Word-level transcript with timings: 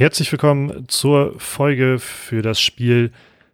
herzlich 0.00 0.32
willkommen 0.32 0.88
zur 0.88 1.38
Folge 1.38 1.98
für 1.98 2.40
das 2.40 2.58
Spiel 2.58 3.12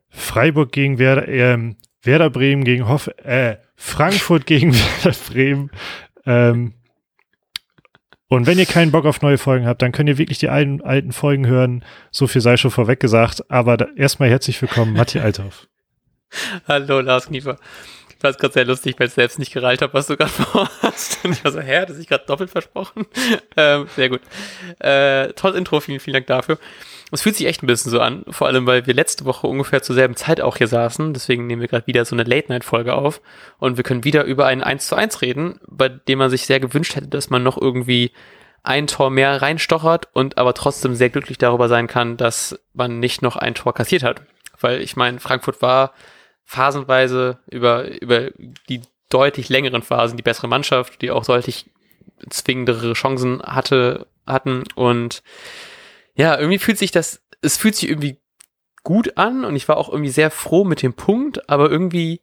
Freiburg 0.08 0.70
gegen 0.70 1.00
Werder, 1.00 1.26
äh, 1.26 1.74
Werder 2.02 2.30
Bremen 2.30 2.62
gegen 2.62 2.88
Hoff, 2.88 3.08
äh, 3.24 3.56
Frankfurt 3.74 4.46
gegen 4.46 4.72
Werder 4.72 5.16
Bremen. 5.28 5.70
Ähm, 6.24 6.74
und 8.28 8.46
wenn 8.46 8.60
ihr 8.60 8.66
keinen 8.66 8.92
Bock 8.92 9.06
auf 9.06 9.22
neue 9.22 9.38
Folgen 9.38 9.66
habt, 9.66 9.82
dann 9.82 9.90
könnt 9.90 10.08
ihr 10.08 10.18
wirklich 10.18 10.38
die 10.38 10.48
alten, 10.48 10.82
alten 10.82 11.10
Folgen 11.10 11.48
hören. 11.48 11.84
So 12.12 12.28
viel 12.28 12.40
sei 12.40 12.56
schon 12.56 12.70
vorweg 12.70 13.00
gesagt. 13.00 13.50
Aber 13.50 13.76
da, 13.76 13.88
erstmal 13.96 14.30
herzlich 14.30 14.62
willkommen, 14.62 14.92
Matti 14.92 15.18
Althoff. 15.18 15.66
Hallo, 16.68 17.00
Lars 17.00 17.26
Kniefer. 17.26 17.58
Fand 18.18 18.34
es 18.34 18.40
gerade 18.40 18.54
sehr 18.54 18.64
lustig, 18.64 18.96
weil 18.98 19.08
ich 19.08 19.12
selbst 19.12 19.38
nicht 19.38 19.52
gereilt 19.52 19.82
habe, 19.82 19.92
was 19.92 20.06
du 20.06 20.16
gerade 20.16 20.30
vorhast. 20.32 21.24
Und 21.24 21.32
ich 21.32 21.44
war 21.44 21.52
so, 21.52 21.60
hä, 21.60 21.84
das 21.86 21.98
ich 21.98 22.06
gerade 22.06 22.24
doppelt 22.26 22.50
versprochen. 22.50 23.06
Ähm, 23.58 23.86
sehr 23.96 24.10
gut. 24.10 24.20
Äh, 24.80 25.32
tolles 25.32 25.56
Intro, 25.56 25.80
vielen, 25.80 25.98
vielen 25.98 26.12
Dank 26.12 26.26
dafür. 26.26 26.58
Es 27.10 27.22
fühlt 27.22 27.36
sich 27.36 27.46
echt 27.46 27.62
ein 27.62 27.66
bisschen 27.66 27.90
so 27.90 28.00
an, 28.00 28.22
vor 28.28 28.48
allem, 28.48 28.66
weil 28.66 28.86
wir 28.86 28.92
letzte 28.92 29.24
Woche 29.24 29.46
ungefähr 29.46 29.82
zur 29.82 29.94
selben 29.94 30.14
Zeit 30.14 30.42
auch 30.42 30.58
hier 30.58 30.68
saßen. 30.68 31.14
Deswegen 31.14 31.46
nehmen 31.46 31.62
wir 31.62 31.68
gerade 31.68 31.86
wieder 31.86 32.04
so 32.04 32.14
eine 32.14 32.24
Late-Night-Folge 32.24 32.92
auf. 32.94 33.22
Und 33.58 33.78
wir 33.78 33.84
können 33.84 34.04
wieder 34.04 34.24
über 34.24 34.44
ein 34.46 34.62
1 34.62 34.88
zu 34.88 34.94
1 34.94 35.22
reden, 35.22 35.58
bei 35.66 35.88
dem 35.88 36.18
man 36.18 36.28
sich 36.28 36.44
sehr 36.44 36.60
gewünscht 36.60 36.96
hätte, 36.96 37.08
dass 37.08 37.30
man 37.30 37.42
noch 37.42 37.56
irgendwie 37.56 38.12
ein 38.62 38.88
Tor 38.88 39.10
mehr 39.10 39.40
reinstochert 39.40 40.08
und 40.12 40.36
aber 40.36 40.52
trotzdem 40.52 40.94
sehr 40.94 41.08
glücklich 41.08 41.38
darüber 41.38 41.68
sein 41.68 41.86
kann, 41.86 42.16
dass 42.16 42.58
man 42.74 42.98
nicht 42.98 43.22
noch 43.22 43.36
ein 43.36 43.54
Tor 43.54 43.72
kassiert 43.72 44.02
hat. 44.02 44.20
Weil 44.60 44.82
ich 44.82 44.96
meine, 44.96 45.20
Frankfurt 45.20 45.62
war 45.62 45.92
phasenweise 46.46 47.40
über, 47.50 48.00
über 48.00 48.30
die 48.68 48.80
deutlich 49.10 49.48
längeren 49.48 49.82
Phasen 49.82 50.16
die 50.16 50.22
bessere 50.22 50.48
Mannschaft, 50.48 51.02
die 51.02 51.10
auch 51.10 51.26
deutlich 51.26 51.66
zwingendere 52.30 52.94
Chancen 52.94 53.42
hatte, 53.42 54.06
hatten. 54.26 54.64
Und 54.74 55.22
ja, 56.14 56.38
irgendwie 56.38 56.58
fühlt 56.58 56.78
sich 56.78 56.92
das, 56.92 57.20
es 57.42 57.56
fühlt 57.56 57.74
sich 57.74 57.88
irgendwie 57.90 58.18
gut 58.84 59.18
an 59.18 59.44
und 59.44 59.56
ich 59.56 59.68
war 59.68 59.76
auch 59.76 59.88
irgendwie 59.88 60.10
sehr 60.10 60.30
froh 60.30 60.64
mit 60.64 60.82
dem 60.82 60.94
Punkt, 60.94 61.50
aber 61.50 61.68
irgendwie 61.68 62.22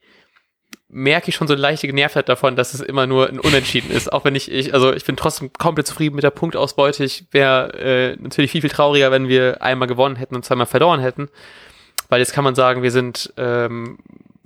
merke 0.87 1.29
ich 1.29 1.35
schon 1.35 1.47
so 1.47 1.53
eine 1.53 1.61
leichte 1.61 1.87
Genervtheit 1.87 2.29
davon, 2.29 2.55
dass 2.55 2.73
es 2.73 2.79
immer 2.79 3.07
nur 3.07 3.27
ein 3.27 3.39
Unentschieden 3.39 3.91
ist. 3.91 4.13
Auch 4.13 4.23
wenn 4.25 4.35
ich, 4.35 4.49
ich 4.51 4.73
also 4.73 4.93
ich 4.93 5.03
bin 5.03 5.17
trotzdem 5.17 5.51
komplett 5.51 5.87
zufrieden 5.87 6.15
mit 6.15 6.23
der 6.23 6.29
Punktausbeute. 6.29 7.03
Ich 7.03 7.25
wäre 7.31 7.73
äh, 7.73 8.15
natürlich 8.17 8.51
viel, 8.51 8.61
viel 8.61 8.69
trauriger, 8.69 9.11
wenn 9.11 9.27
wir 9.27 9.61
einmal 9.61 9.87
gewonnen 9.87 10.15
hätten 10.15 10.35
und 10.35 10.45
zweimal 10.45 10.67
verloren 10.67 10.99
hätten. 10.99 11.29
Weil 12.13 12.19
jetzt 12.19 12.33
kann 12.33 12.43
man 12.43 12.53
sagen, 12.53 12.83
wir 12.83 12.91
sind 12.91 13.33
ähm, 13.37 13.97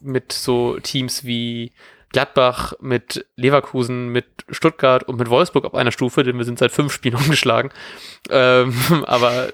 mit 0.01 0.31
so 0.31 0.79
Teams 0.79 1.25
wie 1.25 1.73
Gladbach, 2.13 2.71
mit 2.79 3.25
Leverkusen, 3.35 4.07
mit 4.07 4.25
Stuttgart 4.47 5.03
und 5.03 5.19
mit 5.19 5.29
Wolfsburg 5.29 5.65
auf 5.65 5.75
einer 5.75 5.91
Stufe, 5.91 6.23
denn 6.23 6.37
wir 6.37 6.45
sind 6.45 6.59
seit 6.59 6.71
fünf 6.71 6.93
Spielen 6.93 7.15
umgeschlagen. 7.21 7.71
Ähm, 8.29 8.73
aber 9.05 9.49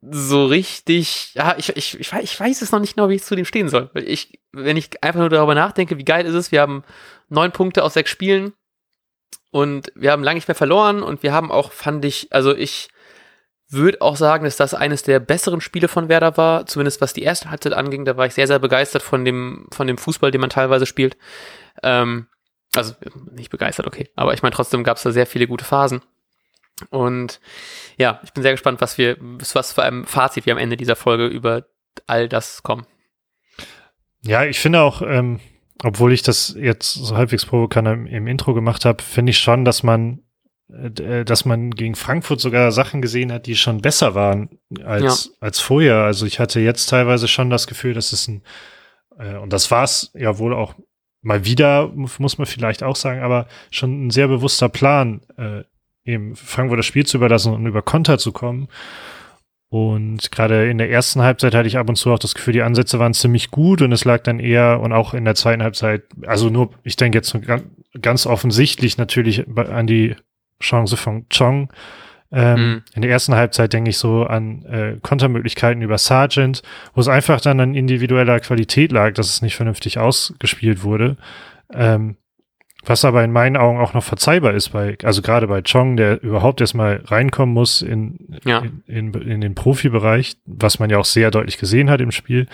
so 0.00 0.46
richtig, 0.46 1.34
ja, 1.34 1.56
ich, 1.58 1.70
ich, 1.70 1.98
ich, 1.98 2.12
weiß, 2.12 2.22
ich 2.22 2.38
weiß 2.38 2.62
es 2.62 2.70
noch 2.70 2.78
nicht 2.78 2.94
genau, 2.94 3.08
wie 3.08 3.16
ich 3.16 3.24
zu 3.24 3.34
dem 3.34 3.44
stehen 3.44 3.68
soll. 3.68 3.90
Ich, 3.94 4.38
wenn 4.52 4.76
ich 4.76 5.02
einfach 5.02 5.18
nur 5.18 5.28
darüber 5.28 5.56
nachdenke, 5.56 5.98
wie 5.98 6.04
geil 6.04 6.24
ist 6.24 6.34
es, 6.34 6.52
wir 6.52 6.60
haben 6.60 6.84
neun 7.30 7.50
Punkte 7.50 7.82
aus 7.82 7.94
sechs 7.94 8.12
Spielen 8.12 8.52
und 9.50 9.90
wir 9.96 10.12
haben 10.12 10.22
lange 10.22 10.36
nicht 10.36 10.46
mehr 10.46 10.54
verloren 10.54 11.02
und 11.02 11.24
wir 11.24 11.32
haben 11.32 11.50
auch, 11.50 11.72
fand 11.72 12.04
ich, 12.04 12.32
also 12.32 12.54
ich 12.54 12.90
würde 13.68 14.00
auch 14.00 14.16
sagen, 14.16 14.44
dass 14.44 14.56
das 14.56 14.74
eines 14.74 15.02
der 15.02 15.18
besseren 15.18 15.60
Spiele 15.60 15.88
von 15.88 16.08
Werder 16.08 16.36
war, 16.36 16.66
zumindest 16.66 17.00
was 17.00 17.12
die 17.12 17.22
erste 17.22 17.50
Halbzeit 17.50 17.72
anging. 17.72 18.04
Da 18.04 18.16
war 18.16 18.26
ich 18.26 18.34
sehr, 18.34 18.46
sehr 18.46 18.58
begeistert 18.58 19.02
von 19.02 19.24
dem, 19.24 19.66
von 19.72 19.86
dem 19.86 19.98
Fußball, 19.98 20.30
den 20.30 20.40
man 20.40 20.50
teilweise 20.50 20.86
spielt. 20.86 21.16
Ähm, 21.82 22.26
also 22.74 22.94
nicht 23.32 23.50
begeistert, 23.50 23.86
okay. 23.86 24.08
Aber 24.14 24.34
ich 24.34 24.42
meine, 24.42 24.54
trotzdem 24.54 24.84
gab 24.84 24.98
es 24.98 25.02
da 25.02 25.10
sehr 25.10 25.26
viele 25.26 25.46
gute 25.46 25.64
Phasen. 25.64 26.02
Und 26.90 27.40
ja, 27.96 28.20
ich 28.22 28.32
bin 28.32 28.42
sehr 28.42 28.52
gespannt, 28.52 28.80
was 28.80 28.98
wir, 28.98 29.16
was 29.20 29.72
für 29.72 29.82
ein 29.82 30.04
Fazit 30.04 30.46
wir 30.46 30.52
am 30.52 30.58
Ende 30.58 30.76
dieser 30.76 30.96
Folge 30.96 31.26
über 31.26 31.64
all 32.06 32.28
das 32.28 32.62
kommen. 32.62 32.86
Ja, 34.20 34.44
ich 34.44 34.60
finde 34.60 34.82
auch, 34.82 35.02
ähm, 35.02 35.40
obwohl 35.82 36.12
ich 36.12 36.22
das 36.22 36.54
jetzt 36.58 36.94
so 36.94 37.16
halbwegs 37.16 37.46
provokant 37.46 37.88
im, 37.88 38.06
im 38.06 38.26
Intro 38.26 38.54
gemacht 38.54 38.84
habe, 38.84 39.02
finde 39.02 39.30
ich 39.30 39.38
schon, 39.38 39.64
dass 39.64 39.82
man 39.82 40.22
dass 40.68 41.44
man 41.44 41.70
gegen 41.70 41.94
Frankfurt 41.94 42.40
sogar 42.40 42.72
Sachen 42.72 43.00
gesehen 43.00 43.30
hat, 43.30 43.46
die 43.46 43.54
schon 43.54 43.82
besser 43.82 44.14
waren 44.14 44.58
als, 44.84 45.26
ja. 45.26 45.32
als 45.40 45.60
vorher. 45.60 45.98
Also 45.98 46.26
ich 46.26 46.40
hatte 46.40 46.58
jetzt 46.60 46.86
teilweise 46.86 47.28
schon 47.28 47.50
das 47.50 47.66
Gefühl, 47.68 47.94
dass 47.94 48.12
es 48.12 48.26
ein, 48.26 48.42
äh, 49.18 49.36
und 49.36 49.52
das 49.52 49.70
war 49.70 49.84
es 49.84 50.10
ja 50.14 50.38
wohl 50.38 50.54
auch 50.54 50.74
mal 51.22 51.44
wieder, 51.44 51.88
muss 51.88 52.38
man 52.38 52.46
vielleicht 52.46 52.82
auch 52.82 52.96
sagen, 52.96 53.22
aber 53.22 53.46
schon 53.70 54.06
ein 54.06 54.10
sehr 54.10 54.28
bewusster 54.28 54.68
Plan, 54.68 55.20
äh, 55.36 55.62
eben 56.04 56.36
Frankfurt 56.36 56.78
das 56.78 56.86
Spiel 56.86 57.06
zu 57.06 57.16
überlassen 57.16 57.52
und 57.52 57.66
über 57.66 57.82
Konter 57.82 58.18
zu 58.18 58.32
kommen. 58.32 58.68
Und 59.68 60.30
gerade 60.30 60.70
in 60.70 60.78
der 60.78 60.90
ersten 60.90 61.22
Halbzeit 61.22 61.54
hatte 61.54 61.66
ich 61.66 61.78
ab 61.78 61.88
und 61.88 61.96
zu 61.96 62.12
auch 62.12 62.18
das 62.18 62.34
Gefühl, 62.34 62.52
die 62.52 62.62
Ansätze 62.62 62.98
waren 63.00 63.14
ziemlich 63.14 63.50
gut 63.50 63.82
und 63.82 63.90
es 63.90 64.04
lag 64.04 64.22
dann 64.22 64.38
eher 64.38 64.80
und 64.80 64.92
auch 64.92 65.14
in 65.14 65.24
der 65.24 65.34
zweiten 65.34 65.62
Halbzeit, 65.62 66.04
also 66.24 66.48
nur, 66.48 66.70
ich 66.84 66.96
denke 66.96 67.18
jetzt 67.18 67.36
ganz 68.00 68.26
offensichtlich 68.26 68.96
natürlich 68.96 69.46
an 69.56 69.88
die 69.88 70.14
Chance 70.60 70.96
von 70.96 71.28
Chong. 71.28 71.70
Ähm, 72.32 72.60
mhm. 72.60 72.82
In 72.94 73.02
der 73.02 73.10
ersten 73.10 73.34
Halbzeit 73.34 73.72
denke 73.72 73.90
ich 73.90 73.98
so 73.98 74.24
an 74.24 74.64
äh, 74.64 74.96
Kontermöglichkeiten 75.00 75.82
über 75.82 75.96
Sargent, 75.98 76.62
wo 76.94 77.00
es 77.00 77.08
einfach 77.08 77.40
dann 77.40 77.60
an 77.60 77.74
individueller 77.74 78.40
Qualität 78.40 78.90
lag, 78.92 79.14
dass 79.14 79.28
es 79.28 79.42
nicht 79.42 79.56
vernünftig 79.56 79.98
ausgespielt 79.98 80.82
wurde. 80.82 81.16
Ähm, 81.72 82.16
was 82.84 83.04
aber 83.04 83.24
in 83.24 83.32
meinen 83.32 83.56
Augen 83.56 83.80
auch 83.80 83.94
noch 83.94 84.04
verzeihbar 84.04 84.54
ist, 84.54 84.68
bei, 84.70 84.96
also 85.02 85.20
gerade 85.20 85.48
bei 85.48 85.60
Chong, 85.62 85.96
der 85.96 86.22
überhaupt 86.22 86.60
erstmal 86.60 87.02
reinkommen 87.04 87.52
muss 87.52 87.82
in, 87.82 88.38
ja. 88.44 88.60
in, 88.60 88.82
in, 88.86 89.14
in, 89.14 89.40
den 89.40 89.54
Profibereich, 89.56 90.36
was 90.46 90.78
man 90.78 90.88
ja 90.88 90.98
auch 90.98 91.04
sehr 91.04 91.32
deutlich 91.32 91.58
gesehen 91.58 91.90
hat 91.90 92.00
im 92.00 92.12
Spiel. 92.12 92.46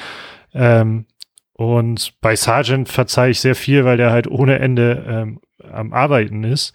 Ähm, 0.54 1.04
und 1.52 2.14
bei 2.22 2.34
Sargent 2.34 2.88
verzeihe 2.88 3.30
ich 3.30 3.40
sehr 3.40 3.54
viel, 3.54 3.84
weil 3.84 3.98
der 3.98 4.10
halt 4.10 4.26
ohne 4.26 4.58
Ende 4.58 5.04
ähm, 5.06 5.40
am 5.70 5.92
Arbeiten 5.92 6.44
ist. 6.44 6.74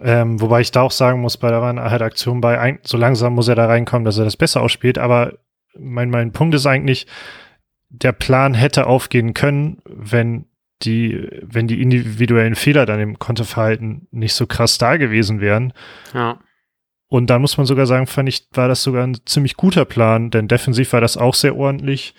Ähm, 0.00 0.40
wobei 0.40 0.60
ich 0.60 0.70
da 0.70 0.82
auch 0.82 0.90
sagen 0.90 1.20
muss, 1.20 1.36
bei 1.36 1.50
der 1.50 1.62
halt 1.62 2.02
Aktion 2.02 2.40
bei 2.40 2.60
ein, 2.60 2.78
so 2.82 2.98
langsam 2.98 3.34
muss 3.34 3.48
er 3.48 3.54
da 3.54 3.66
reinkommen, 3.66 4.04
dass 4.04 4.18
er 4.18 4.24
das 4.24 4.36
besser 4.36 4.60
ausspielt. 4.60 4.98
Aber 4.98 5.34
mein, 5.78 6.10
mein 6.10 6.32
Punkt 6.32 6.54
ist 6.54 6.66
eigentlich, 6.66 7.06
der 7.88 8.12
Plan 8.12 8.54
hätte 8.54 8.86
aufgehen 8.86 9.32
können, 9.34 9.80
wenn 9.86 10.46
die, 10.82 11.28
wenn 11.42 11.66
die 11.66 11.80
individuellen 11.80 12.54
Fehler 12.54 12.86
dann 12.86 13.00
im 13.00 13.18
Konterverhalten 13.18 14.06
nicht 14.10 14.34
so 14.34 14.46
krass 14.46 14.78
da 14.78 14.96
gewesen 14.96 15.40
wären. 15.40 15.72
Ja. 16.14 16.38
Und 17.08 17.30
da 17.30 17.38
muss 17.38 17.56
man 17.56 17.66
sogar 17.66 17.86
sagen, 17.86 18.06
fand 18.06 18.28
ich, 18.28 18.46
war 18.52 18.68
das 18.68 18.82
sogar 18.82 19.06
ein 19.06 19.18
ziemlich 19.24 19.56
guter 19.56 19.86
Plan, 19.86 20.30
denn 20.30 20.46
defensiv 20.46 20.92
war 20.92 21.00
das 21.00 21.16
auch 21.16 21.34
sehr 21.34 21.56
ordentlich. 21.56 22.14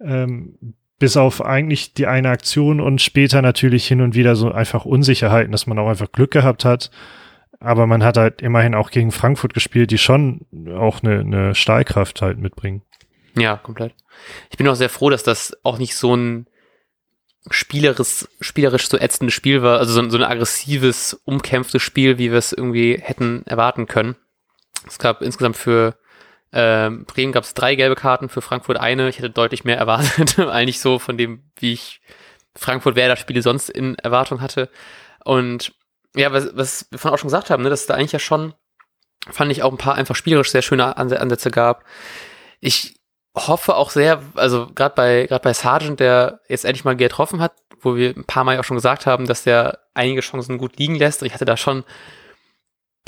Ähm, 0.00 0.74
bis 0.98 1.16
auf 1.16 1.44
eigentlich 1.44 1.94
die 1.94 2.06
eine 2.06 2.30
Aktion 2.30 2.80
und 2.80 3.00
später 3.00 3.40
natürlich 3.42 3.86
hin 3.86 4.00
und 4.00 4.14
wieder 4.14 4.36
so 4.36 4.50
einfach 4.50 4.84
Unsicherheiten, 4.84 5.52
dass 5.52 5.66
man 5.66 5.78
auch 5.78 5.88
einfach 5.88 6.10
Glück 6.10 6.32
gehabt 6.32 6.64
hat. 6.64 6.90
Aber 7.60 7.86
man 7.86 8.04
hat 8.04 8.16
halt 8.16 8.42
immerhin 8.42 8.74
auch 8.74 8.90
gegen 8.90 9.10
Frankfurt 9.10 9.54
gespielt, 9.54 9.90
die 9.90 9.98
schon 9.98 10.46
auch 10.76 11.02
eine, 11.02 11.20
eine 11.20 11.54
Stahlkraft 11.54 12.22
halt 12.22 12.38
mitbringen. 12.38 12.82
Ja, 13.36 13.56
komplett. 13.56 13.94
Ich 14.50 14.56
bin 14.56 14.68
auch 14.68 14.74
sehr 14.74 14.88
froh, 14.88 15.10
dass 15.10 15.22
das 15.22 15.56
auch 15.62 15.78
nicht 15.78 15.96
so 15.96 16.14
ein 16.14 16.46
spielerisch, 17.50 18.26
spielerisch 18.40 18.88
so 18.88 18.98
ätzendes 18.98 19.34
Spiel 19.34 19.62
war, 19.62 19.78
also 19.78 19.92
so, 19.92 20.08
so 20.10 20.18
ein 20.18 20.24
aggressives, 20.24 21.14
umkämpftes 21.24 21.82
Spiel, 21.82 22.18
wie 22.18 22.30
wir 22.30 22.38
es 22.38 22.52
irgendwie 22.52 22.98
hätten 23.00 23.44
erwarten 23.46 23.86
können. 23.86 24.16
Es 24.86 24.98
gab 24.98 25.22
insgesamt 25.22 25.56
für 25.56 25.96
ähm, 26.52 27.04
Bremen 27.04 27.32
gab 27.32 27.44
es 27.44 27.54
drei 27.54 27.74
gelbe 27.74 27.94
Karten, 27.94 28.28
für 28.28 28.40
Frankfurt 28.40 28.78
eine. 28.78 29.08
Ich 29.08 29.18
hätte 29.18 29.30
deutlich 29.30 29.64
mehr 29.64 29.76
erwartet, 29.76 30.38
eigentlich 30.38 30.80
so 30.80 30.98
von 30.98 31.18
dem, 31.18 31.50
wie 31.58 31.72
ich 31.72 32.00
Frankfurt-Werder-Spiele 32.56 33.42
sonst 33.42 33.68
in 33.68 33.96
Erwartung 33.96 34.40
hatte. 34.40 34.70
Und 35.24 35.72
ja, 36.16 36.32
was, 36.32 36.56
was 36.56 36.86
wir 36.90 36.98
von 36.98 37.12
auch 37.12 37.18
schon 37.18 37.28
gesagt 37.28 37.50
haben, 37.50 37.62
ne, 37.62 37.70
dass 37.70 37.82
es 37.82 37.86
da 37.86 37.94
eigentlich 37.94 38.12
ja 38.12 38.18
schon, 38.18 38.54
fand 39.30 39.52
ich 39.52 39.62
auch 39.62 39.70
ein 39.72 39.78
paar 39.78 39.94
einfach 39.94 40.16
spielerisch 40.16 40.50
sehr 40.50 40.62
schöne 40.62 40.96
Ansätze 40.96 41.50
gab. 41.50 41.84
Ich 42.60 42.96
hoffe 43.36 43.76
auch 43.76 43.90
sehr, 43.90 44.22
also 44.34 44.68
gerade 44.74 44.94
bei 44.94 45.26
gerade 45.26 45.42
bei 45.42 45.52
Sargent, 45.52 46.00
der 46.00 46.40
jetzt 46.48 46.64
endlich 46.64 46.84
mal 46.84 46.96
getroffen 46.96 47.40
hat, 47.40 47.52
wo 47.80 47.94
wir 47.94 48.10
ein 48.16 48.24
paar 48.24 48.44
Mal 48.44 48.58
auch 48.58 48.64
schon 48.64 48.76
gesagt 48.76 49.06
haben, 49.06 49.26
dass 49.26 49.44
der 49.44 49.80
einige 49.94 50.22
Chancen 50.22 50.58
gut 50.58 50.78
liegen 50.78 50.96
lässt. 50.96 51.22
Ich 51.22 51.34
hatte 51.34 51.44
da 51.44 51.56
schon 51.56 51.84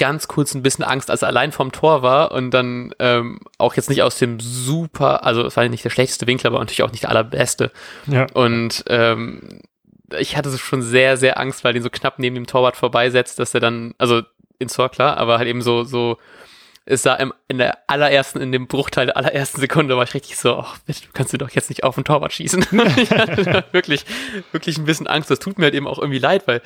ganz 0.01 0.29
kurz 0.29 0.55
ein 0.55 0.63
bisschen 0.63 0.83
Angst, 0.83 1.11
als 1.11 1.21
er 1.21 1.29
allein 1.29 1.53
vom 1.53 1.73
Tor 1.73 2.01
war 2.01 2.33
und 2.33 2.53
dann 2.53 2.95
ähm, 2.99 3.39
auch 3.59 3.75
jetzt 3.75 3.91
nicht 3.91 4.03
aus 4.03 4.17
dem 4.17 4.41
super, 4.41 5.25
also 5.25 5.45
es 5.45 5.59
war 5.59 5.69
nicht 5.69 5.85
der 5.85 5.91
schlechteste 5.91 6.27
Winkel, 6.27 6.47
aber 6.47 6.59
natürlich 6.59 6.83
auch 6.83 6.91
nicht 6.91 7.03
der 7.03 7.11
allerbeste. 7.11 7.71
Ja. 8.07 8.27
Und 8.33 8.83
ähm, 8.89 9.61
ich 10.19 10.39
hatte 10.39 10.57
schon 10.57 10.81
sehr, 10.81 11.19
sehr 11.19 11.39
Angst, 11.39 11.65
weil 11.65 11.75
er 11.75 11.77
ihn 11.77 11.83
so 11.83 11.91
knapp 11.91 12.19
neben 12.19 12.35
dem 12.35 12.47
Torwart 12.47 12.79
vorbeisetzt, 12.79 13.39
dass 13.39 13.53
er 13.53 13.61
dann, 13.61 13.95
also 13.99 14.23
ins 14.59 14.73
Tor 14.73 14.89
klar, 14.89 15.19
aber 15.19 15.37
halt 15.37 15.49
eben 15.49 15.61
so, 15.61 15.85
so, 15.85 16.17
es 16.87 17.03
sah 17.03 17.17
im, 17.17 17.35
in 17.47 17.59
der 17.59 17.77
allerersten, 17.87 18.41
in 18.41 18.53
dem 18.53 18.67
Bruchteil 18.67 19.05
der 19.05 19.19
allerersten 19.19 19.61
Sekunde 19.61 19.99
war 19.99 20.05
ich 20.05 20.15
richtig 20.15 20.39
so, 20.39 20.57
ach, 20.57 20.79
bitte, 20.87 21.03
du 21.03 21.09
kannst 21.13 21.35
du 21.35 21.37
doch 21.37 21.51
jetzt 21.51 21.69
nicht 21.69 21.85
auf 21.85 21.95
den 21.97 22.05
Torwart 22.05 22.33
schießen. 22.33 22.67
ich 22.97 23.11
hatte 23.11 23.65
wirklich, 23.73 24.07
wirklich 24.51 24.79
ein 24.79 24.87
bisschen 24.87 25.07
Angst. 25.07 25.31
Das 25.31 25.41
tut 25.41 25.59
mir 25.59 25.67
halt 25.67 25.75
eben 25.75 25.87
auch 25.87 25.99
irgendwie 25.99 26.19
leid, 26.19 26.49
weil 26.49 26.63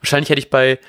wahrscheinlich 0.00 0.30
hätte 0.30 0.40
ich 0.40 0.50
bei 0.50 0.80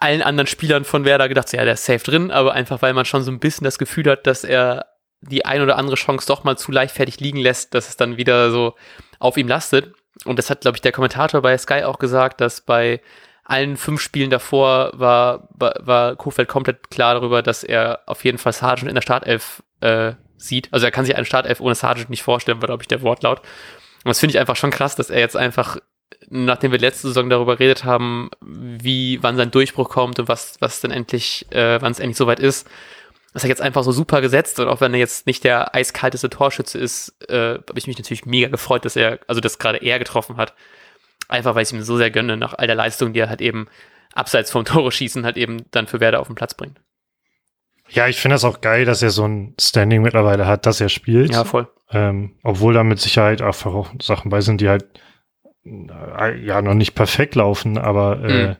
allen 0.00 0.22
anderen 0.22 0.46
Spielern 0.46 0.84
von 0.84 1.04
Werder 1.04 1.28
gedacht, 1.28 1.52
ja, 1.52 1.64
der 1.64 1.74
ist 1.74 1.84
safe 1.84 2.04
drin, 2.04 2.30
aber 2.30 2.52
einfach, 2.52 2.82
weil 2.82 2.94
man 2.94 3.04
schon 3.04 3.22
so 3.22 3.30
ein 3.30 3.40
bisschen 3.40 3.64
das 3.64 3.78
Gefühl 3.78 4.08
hat, 4.10 4.26
dass 4.26 4.44
er 4.44 4.86
die 5.20 5.44
ein 5.44 5.62
oder 5.62 5.76
andere 5.76 5.96
Chance 5.96 6.26
doch 6.26 6.44
mal 6.44 6.56
zu 6.56 6.70
leichtfertig 6.70 7.20
liegen 7.20 7.38
lässt, 7.38 7.74
dass 7.74 7.88
es 7.88 7.96
dann 7.96 8.16
wieder 8.16 8.50
so 8.50 8.74
auf 9.18 9.36
ihm 9.36 9.48
lastet. 9.48 9.92
Und 10.24 10.38
das 10.38 10.50
hat, 10.50 10.60
glaube 10.62 10.76
ich, 10.76 10.82
der 10.82 10.92
Kommentator 10.92 11.42
bei 11.42 11.56
Sky 11.58 11.84
auch 11.84 11.98
gesagt, 11.98 12.40
dass 12.40 12.60
bei 12.60 13.00
allen 13.44 13.76
fünf 13.76 14.00
Spielen 14.00 14.30
davor 14.30 14.92
war, 14.94 15.48
war, 15.52 15.74
war 15.80 16.16
Kofeld 16.16 16.48
komplett 16.48 16.90
klar 16.90 17.14
darüber, 17.14 17.42
dass 17.42 17.64
er 17.64 18.00
auf 18.06 18.24
jeden 18.24 18.38
Fall 18.38 18.52
Sargent 18.52 18.88
in 18.88 18.94
der 18.94 19.02
Startelf 19.02 19.62
äh, 19.80 20.12
sieht. 20.36 20.68
Also 20.72 20.86
er 20.86 20.92
kann 20.92 21.04
sich 21.04 21.16
einen 21.16 21.24
Startelf 21.24 21.60
ohne 21.60 21.74
Sargent 21.74 22.10
nicht 22.10 22.22
vorstellen, 22.22 22.60
war, 22.60 22.66
glaube 22.66 22.82
ich, 22.82 22.88
der 22.88 23.02
Wortlaut. 23.02 23.40
Und 23.40 24.08
das 24.08 24.20
finde 24.20 24.34
ich 24.34 24.38
einfach 24.38 24.56
schon 24.56 24.70
krass, 24.70 24.96
dass 24.96 25.10
er 25.10 25.20
jetzt 25.20 25.36
einfach, 25.36 25.78
nachdem 26.30 26.72
wir 26.72 26.78
letzte 26.78 27.08
Saison 27.08 27.30
darüber 27.30 27.56
geredet 27.56 27.84
haben, 27.84 28.30
wie, 28.40 29.22
wann 29.22 29.36
sein 29.36 29.50
Durchbruch 29.50 29.88
kommt 29.88 30.18
und 30.18 30.28
was, 30.28 30.56
was 30.60 30.80
dann 30.80 30.90
endlich, 30.90 31.46
äh, 31.50 31.80
wann 31.80 31.92
es 31.92 32.00
endlich 32.00 32.16
soweit 32.16 32.40
ist, 32.40 32.68
dass 33.32 33.44
er 33.44 33.50
jetzt 33.50 33.62
einfach 33.62 33.84
so 33.84 33.92
super 33.92 34.20
gesetzt 34.20 34.58
und 34.58 34.68
auch 34.68 34.80
wenn 34.80 34.94
er 34.94 35.00
jetzt 35.00 35.26
nicht 35.26 35.44
der 35.44 35.74
eiskalteste 35.74 36.30
Torschütze 36.30 36.78
ist, 36.78 37.14
äh, 37.28 37.54
habe 37.54 37.78
ich 37.78 37.86
mich 37.86 37.98
natürlich 37.98 38.26
mega 38.26 38.48
gefreut, 38.48 38.84
dass 38.84 38.96
er, 38.96 39.20
also 39.26 39.40
dass 39.40 39.58
gerade 39.58 39.78
er 39.78 39.98
getroffen 39.98 40.36
hat. 40.36 40.54
Einfach 41.28 41.54
weil 41.54 41.62
ich 41.62 41.72
ihm 41.72 41.82
so 41.82 41.96
sehr 41.96 42.10
gönne, 42.10 42.36
nach 42.36 42.54
all 42.54 42.66
der 42.66 42.76
Leistung, 42.76 43.12
die 43.12 43.20
er 43.20 43.28
halt 43.28 43.42
eben 43.42 43.68
abseits 44.14 44.50
vom 44.50 44.64
Tore 44.64 44.92
schießen 44.92 45.24
halt 45.24 45.36
eben 45.36 45.64
dann 45.70 45.86
für 45.86 46.00
Werder 46.00 46.20
auf 46.20 46.26
den 46.26 46.36
Platz 46.36 46.54
bringt. 46.54 46.80
Ja, 47.90 48.06
ich 48.06 48.20
finde 48.20 48.34
das 48.34 48.44
auch 48.44 48.60
geil, 48.60 48.84
dass 48.84 49.02
er 49.02 49.10
so 49.10 49.26
ein 49.26 49.54
Standing 49.58 50.02
mittlerweile 50.02 50.46
hat, 50.46 50.66
dass 50.66 50.80
er 50.80 50.90
spielt. 50.90 51.32
Ja, 51.32 51.44
voll. 51.44 51.68
Ähm, 51.90 52.36
obwohl 52.42 52.74
da 52.74 52.84
mit 52.84 53.00
Sicherheit 53.00 53.40
einfach 53.40 53.72
auch 53.72 53.90
Sachen 54.02 54.30
bei 54.30 54.42
sind, 54.42 54.60
die 54.60 54.68
halt 54.68 54.86
ja 56.42 56.62
noch 56.62 56.74
nicht 56.74 56.94
perfekt 56.94 57.34
laufen, 57.34 57.78
aber 57.78 58.22
äh, 58.24 58.48
mhm. 58.48 58.56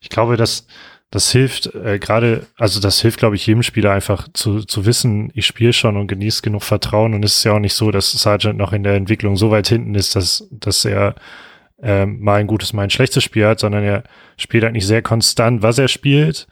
ich 0.00 0.08
glaube, 0.08 0.36
dass 0.36 0.66
das 1.10 1.30
hilft 1.30 1.74
äh, 1.74 1.98
gerade, 1.98 2.46
also 2.56 2.80
das 2.80 3.00
hilft, 3.00 3.18
glaube 3.18 3.36
ich, 3.36 3.46
jedem 3.46 3.62
Spieler 3.62 3.92
einfach 3.92 4.28
zu, 4.32 4.60
zu 4.64 4.86
wissen, 4.86 5.30
ich 5.34 5.46
spiele 5.46 5.72
schon 5.72 5.96
und 5.96 6.08
genieße 6.08 6.42
genug 6.42 6.64
Vertrauen. 6.64 7.14
Und 7.14 7.24
es 7.24 7.36
ist 7.36 7.44
ja 7.44 7.52
auch 7.52 7.60
nicht 7.60 7.74
so, 7.74 7.90
dass 7.90 8.10
Sargent 8.10 8.58
noch 8.58 8.72
in 8.72 8.82
der 8.82 8.94
Entwicklung 8.94 9.36
so 9.36 9.50
weit 9.50 9.68
hinten 9.68 9.94
ist, 9.94 10.16
dass, 10.16 10.48
dass 10.50 10.84
er 10.84 11.14
ähm, 11.80 12.20
mal 12.20 12.40
ein 12.40 12.46
gutes, 12.46 12.72
mal 12.72 12.82
ein 12.82 12.90
schlechtes 12.90 13.22
Spiel 13.22 13.46
hat, 13.46 13.60
sondern 13.60 13.84
er 13.84 14.02
spielt 14.36 14.64
halt 14.64 14.72
nicht 14.72 14.86
sehr 14.86 15.02
konstant, 15.02 15.62
was 15.62 15.78
er 15.78 15.88
spielt. 15.88 16.48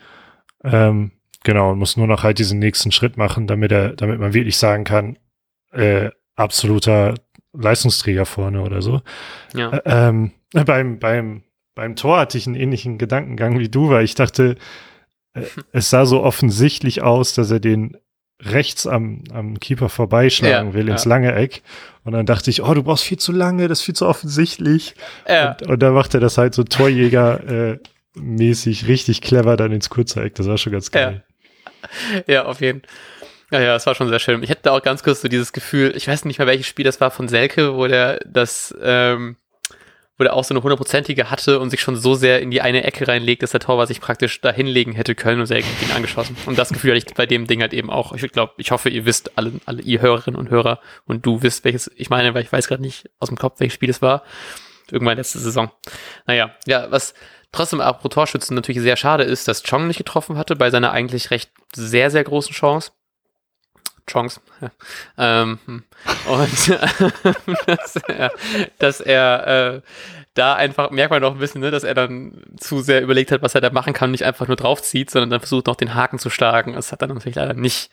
Ähm, 0.63 1.13
genau, 1.43 1.73
und 1.73 1.79
muss 1.79 1.97
nur 1.97 2.07
noch 2.07 2.23
halt 2.23 2.39
diesen 2.39 2.59
nächsten 2.61 2.93
Schritt 2.93 3.17
machen, 3.17 3.47
damit 3.47 3.73
er, 3.73 3.95
damit 3.95 4.21
man 4.21 4.35
wirklich 4.35 4.57
sagen 4.57 4.85
kann, 4.85 5.19
äh, 5.73 6.11
absoluter 6.37 7.15
Leistungsträger 7.55 8.27
vorne 8.27 8.63
oder 8.63 8.83
so. 8.83 9.03
Ja. 9.55 9.71
Äh, 9.71 9.81
ähm, 9.85 10.33
beim, 10.53 10.99
beim, 10.99 11.43
beim 11.75 11.97
Tor 11.97 12.19
hatte 12.19 12.39
ich 12.39 12.47
einen 12.47 12.57
ähnlichen 12.57 12.99
Gedankengang 12.99 13.59
wie 13.59 13.69
du, 13.69 13.91
weil 13.91 14.05
ich 14.05 14.15
dachte, 14.15 14.57
äh, 15.35 15.43
es 15.73 15.91
sah 15.91 16.07
so 16.07 16.23
offensichtlich 16.23 17.03
aus, 17.03 17.35
dass 17.35 17.51
er 17.51 17.61
den 17.61 17.97
rechts 18.43 18.87
am, 18.87 19.23
am 19.33 19.61
Keeper 19.61 19.89
vorbeischlagen 19.89 20.69
ja, 20.69 20.75
will 20.75 20.89
ins 20.89 21.05
ja. 21.05 21.11
lange 21.11 21.35
Eck. 21.35 21.63
Und 22.03 22.13
dann 22.13 22.27
dachte 22.27 22.51
ich, 22.51 22.63
oh, 22.63 22.75
du 22.75 22.83
brauchst 22.83 23.05
viel 23.05 23.19
zu 23.19 23.33
lange, 23.33 23.69
das 23.69 23.79
ist 23.81 23.85
viel 23.85 23.95
zu 23.95 24.07
offensichtlich. 24.07 24.95
Ja. 25.29 25.53
Und, 25.53 25.69
und 25.69 25.83
dann 25.83 25.95
macht 25.95 26.15
er 26.15 26.21
das 26.21 26.37
halt 26.37 26.55
so 26.55 26.65
Torjäger 26.65 27.73
äh, 27.73 27.79
mäßig 28.15 28.89
richtig 28.89 29.21
clever 29.23 29.57
dann 29.57 29.73
ins 29.73 29.89
kurze 29.89 30.23
Eck. 30.23 30.35
Das 30.35 30.47
war 30.47 30.59
schon 30.59 30.73
ganz 30.73 30.91
geil. 30.91 31.25
Ja, 32.27 32.35
ja 32.35 32.45
auf 32.45 32.61
jeden 32.61 32.81
Fall. 32.81 32.91
Ja, 33.51 33.61
ja, 33.61 33.75
das 33.75 33.87
war 33.87 33.95
schon 33.95 34.09
sehr 34.09 34.19
schön. 34.19 34.43
Ich 34.43 34.51
hätte 34.51 34.73
auch 34.73 34.83
ganz 34.83 35.03
kurz 35.03 35.21
so 35.21 35.29
dieses 35.29 35.53
Gefühl, 35.53 35.95
ich 35.97 36.09
weiß 36.09 36.25
nicht 36.25 36.39
mehr, 36.39 36.47
welches 36.47 36.67
Spiel 36.67 36.85
das 36.85 37.01
war 37.01 37.11
von 37.11 37.29
Selke, 37.29 37.77
wo 37.77 37.87
der 37.87 38.21
das, 38.27 38.75
ähm, 38.83 39.37
wo 40.17 40.25
der 40.25 40.35
auch 40.35 40.45
so 40.45 40.55
eine 40.55 40.63
hundertprozentige 40.63 41.31
hatte 41.31 41.59
und 41.59 41.71
sich 41.71 41.81
schon 41.81 41.97
so 41.97 42.15
sehr 42.15 42.41
in 42.41 42.51
die 42.51 42.63
eine 42.63 42.85
Ecke 42.85 43.07
reinlegt, 43.07 43.43
dass 43.43 43.51
der 43.51 43.61
Torwart 43.61 43.89
sich 43.89 44.01
praktisch 44.01 44.41
da 44.41 44.53
hinlegen 44.53 44.93
hätte 44.93 45.15
können 45.15 45.41
und 45.41 45.47
Selke 45.47 45.67
ihn 45.83 45.91
angeschossen. 45.93 46.37
Und 46.47 46.59
das 46.59 46.71
Gefühl 46.71 46.95
hatte 46.95 47.05
ich 47.07 47.15
bei 47.15 47.27
dem 47.27 47.47
Ding 47.47 47.61
halt 47.61 47.75
eben 47.75 47.91
auch. 47.91 48.13
Ich 48.13 48.33
glaube, 48.33 48.55
ich 48.57 48.71
hoffe, 48.71 48.89
ihr 48.89 49.05
wisst 49.05 49.37
alle, 49.37 49.53
alle 49.67 49.83
ihr 49.83 50.01
Hörerinnen 50.01 50.39
und 50.39 50.51
Hörer 50.51 50.81
und 51.05 51.27
du 51.27 51.43
wisst, 51.43 51.65
welches 51.65 51.91
ich 51.97 52.11
meine, 52.11 52.35
weil 52.35 52.43
ich 52.43 52.53
weiß 52.53 52.69
gerade 52.69 52.83
nicht 52.83 53.11
aus 53.19 53.29
dem 53.29 53.39
Kopf, 53.39 53.61
welches 53.61 53.75
Spiel 53.75 53.91
es 53.91 54.03
war. 54.03 54.23
Irgendwann 54.91 55.17
letzte 55.17 55.39
Saison. 55.39 55.71
Naja, 56.27 56.55
ja, 56.67 56.91
was 56.91 57.15
trotzdem 57.53 57.81
auch 57.81 58.01
pro 58.01 58.09
Torschützen 58.09 58.55
natürlich 58.55 58.83
sehr 58.83 58.97
schade 58.97 59.25
ist, 59.25 59.49
dass 59.49 59.63
Chong 59.63 59.87
nicht 59.87 59.99
getroffen 59.99 60.37
hatte 60.37 60.57
bei 60.57 60.71
seiner 60.71 60.93
eigentlich 60.93 61.31
recht 61.31 61.51
sehr, 61.75 62.11
sehr 62.11 62.25
großen 62.25 62.53
Chance. 62.55 62.93
Chance. 64.09 64.41
Ähm, 65.17 65.59
und 66.27 66.69
dass 67.67 67.97
er, 67.97 68.33
dass 68.79 69.01
er 69.01 69.75
äh, 69.75 69.81
da 70.35 70.55
einfach, 70.55 70.91
merkt 70.91 71.13
man 71.13 71.23
noch 71.23 71.33
ein 71.33 71.39
bisschen, 71.39 71.61
ne, 71.61 71.71
dass 71.71 71.85
er 71.85 71.95
dann 71.95 72.43
zu 72.59 72.81
sehr 72.81 73.03
überlegt 73.03 73.31
hat, 73.31 73.43
was 73.43 73.55
er 73.55 73.61
da 73.61 73.71
machen 73.71 73.93
kann, 73.93 74.11
nicht 74.11 74.25
einfach 74.25 74.49
nur 74.49 74.57
draufzieht, 74.57 75.11
sondern 75.11 75.31
dann 75.31 75.41
versucht 75.41 75.69
noch 75.69 75.77
den 75.77 75.95
Haken 75.95 76.19
zu 76.19 76.31
schlagen. 76.31 76.73
Das 76.73 76.91
hat 76.91 77.03
dann 77.03 77.11
natürlich 77.11 77.37
leider 77.37 77.55
nicht 77.55 77.91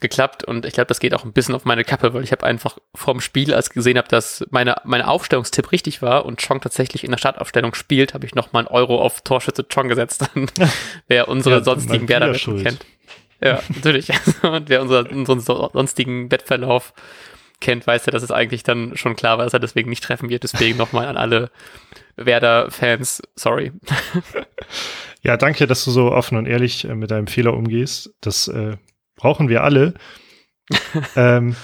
geklappt 0.00 0.44
und 0.44 0.64
ich 0.64 0.74
glaube, 0.74 0.86
das 0.86 1.00
geht 1.00 1.12
auch 1.14 1.24
ein 1.24 1.32
bisschen 1.32 1.54
auf 1.54 1.64
meine 1.64 1.84
Kappe, 1.84 2.14
weil 2.14 2.22
ich 2.22 2.30
habe 2.30 2.46
einfach 2.46 2.78
vorm 2.94 3.20
Spiel, 3.20 3.52
als 3.52 3.68
ich 3.68 3.74
gesehen 3.74 3.98
habe, 3.98 4.08
dass 4.08 4.46
meine, 4.50 4.76
mein 4.84 5.02
Aufstellungstipp 5.02 5.72
richtig 5.72 6.02
war 6.02 6.24
und 6.24 6.40
Chong 6.40 6.60
tatsächlich 6.60 7.02
in 7.02 7.10
der 7.10 7.18
Startaufstellung 7.18 7.74
spielt, 7.74 8.14
habe 8.14 8.24
ich 8.24 8.34
noch 8.34 8.52
mal 8.52 8.60
einen 8.60 8.68
Euro 8.68 9.02
auf 9.02 9.22
Torschütze 9.22 9.64
Chong 9.64 9.88
gesetzt, 9.88 10.30
wer 11.08 11.28
unsere 11.28 11.56
ja, 11.56 11.64
sonstigen 11.64 12.08
Werder 12.08 12.32
kennt. 12.32 12.84
Ja, 13.40 13.62
natürlich. 13.74 14.10
Und 14.42 14.68
wer 14.68 14.82
unser, 14.82 15.10
unseren 15.10 15.40
sonstigen 15.40 16.30
Wettverlauf 16.30 16.92
kennt, 17.60 17.86
weiß 17.86 18.06
ja, 18.06 18.12
dass 18.12 18.22
es 18.22 18.30
eigentlich 18.30 18.62
dann 18.62 18.96
schon 18.96 19.16
klar 19.16 19.38
war, 19.38 19.44
dass 19.44 19.54
er 19.54 19.60
deswegen 19.60 19.90
nicht 19.90 20.04
treffen 20.04 20.28
wird. 20.28 20.44
Deswegen 20.44 20.78
nochmal 20.78 21.06
an 21.06 21.16
alle 21.16 21.50
Werder-Fans, 22.16 23.22
sorry. 23.36 23.72
Ja, 25.20 25.36
danke, 25.36 25.66
dass 25.66 25.84
du 25.84 25.90
so 25.90 26.12
offen 26.12 26.38
und 26.38 26.46
ehrlich 26.46 26.84
äh, 26.84 26.94
mit 26.94 27.10
deinem 27.10 27.26
Fehler 27.26 27.54
umgehst. 27.54 28.14
Das 28.20 28.46
äh, 28.46 28.76
brauchen 29.16 29.48
wir 29.48 29.64
alle. 29.64 29.94
ähm, 31.16 31.56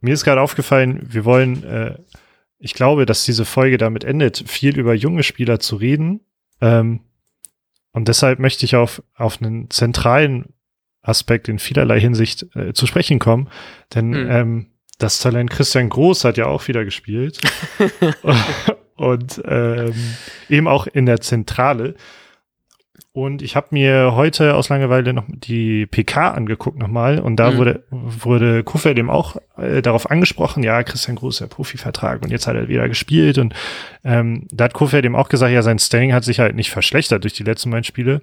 mir 0.00 0.14
ist 0.14 0.24
gerade 0.24 0.40
aufgefallen, 0.40 1.00
wir 1.02 1.26
wollen, 1.26 1.62
äh, 1.64 1.98
ich 2.58 2.72
glaube, 2.72 3.04
dass 3.04 3.24
diese 3.24 3.44
Folge 3.44 3.76
damit 3.76 4.04
endet, 4.04 4.42
viel 4.48 4.78
über 4.78 4.94
junge 4.94 5.22
Spieler 5.22 5.60
zu 5.60 5.76
reden. 5.76 6.20
Ähm, 6.62 7.04
und 7.92 8.08
deshalb 8.08 8.38
möchte 8.38 8.64
ich 8.64 8.76
auf, 8.76 9.02
auf 9.14 9.40
einen 9.40 9.70
zentralen 9.70 10.54
Aspekt 11.02 11.48
in 11.48 11.58
vielerlei 11.58 12.00
Hinsicht 12.00 12.46
äh, 12.54 12.72
zu 12.72 12.86
sprechen 12.86 13.18
kommen. 13.18 13.48
Denn 13.94 14.08
mhm. 14.08 14.30
ähm, 14.30 14.66
das 14.98 15.18
Talent 15.18 15.50
Christian 15.50 15.88
Groß 15.88 16.24
hat 16.24 16.36
ja 16.36 16.46
auch 16.46 16.68
wieder 16.68 16.84
gespielt. 16.84 17.40
und 18.96 19.40
ähm, 19.46 19.94
eben 20.48 20.68
auch 20.68 20.86
in 20.86 21.06
der 21.06 21.20
Zentrale. 21.20 21.94
Und 23.12 23.42
ich 23.42 23.56
habe 23.56 23.68
mir 23.70 24.14
heute 24.14 24.54
aus 24.54 24.68
Langeweile 24.68 25.12
noch 25.12 25.24
die 25.28 25.86
PK 25.86 26.30
angeguckt 26.30 26.78
nochmal 26.78 27.18
und 27.18 27.36
da 27.36 27.50
mhm. 27.50 27.56
wurde, 27.56 27.84
wurde 27.90 28.64
Kuffer 28.64 28.94
dem 28.94 29.10
auch 29.10 29.36
äh, 29.56 29.82
darauf 29.82 30.10
angesprochen, 30.10 30.62
ja, 30.62 30.82
Christian 30.82 31.16
Groß, 31.16 31.38
der 31.38 31.46
Profivertrag 31.46 32.22
und 32.22 32.30
jetzt 32.30 32.46
hat 32.46 32.56
er 32.56 32.68
wieder 32.68 32.88
gespielt 32.88 33.38
und 33.38 33.54
ähm, 34.04 34.46
da 34.50 34.64
hat 34.64 34.74
Kuffer 34.74 35.02
dem 35.02 35.16
auch 35.16 35.28
gesagt, 35.28 35.52
ja, 35.52 35.62
sein 35.62 35.78
Standing 35.78 36.12
hat 36.12 36.24
sich 36.24 36.40
halt 36.40 36.54
nicht 36.54 36.70
verschlechtert 36.70 37.24
durch 37.24 37.34
die 37.34 37.44
letzten 37.44 37.70
beiden 37.70 37.84
Spiele. 37.84 38.22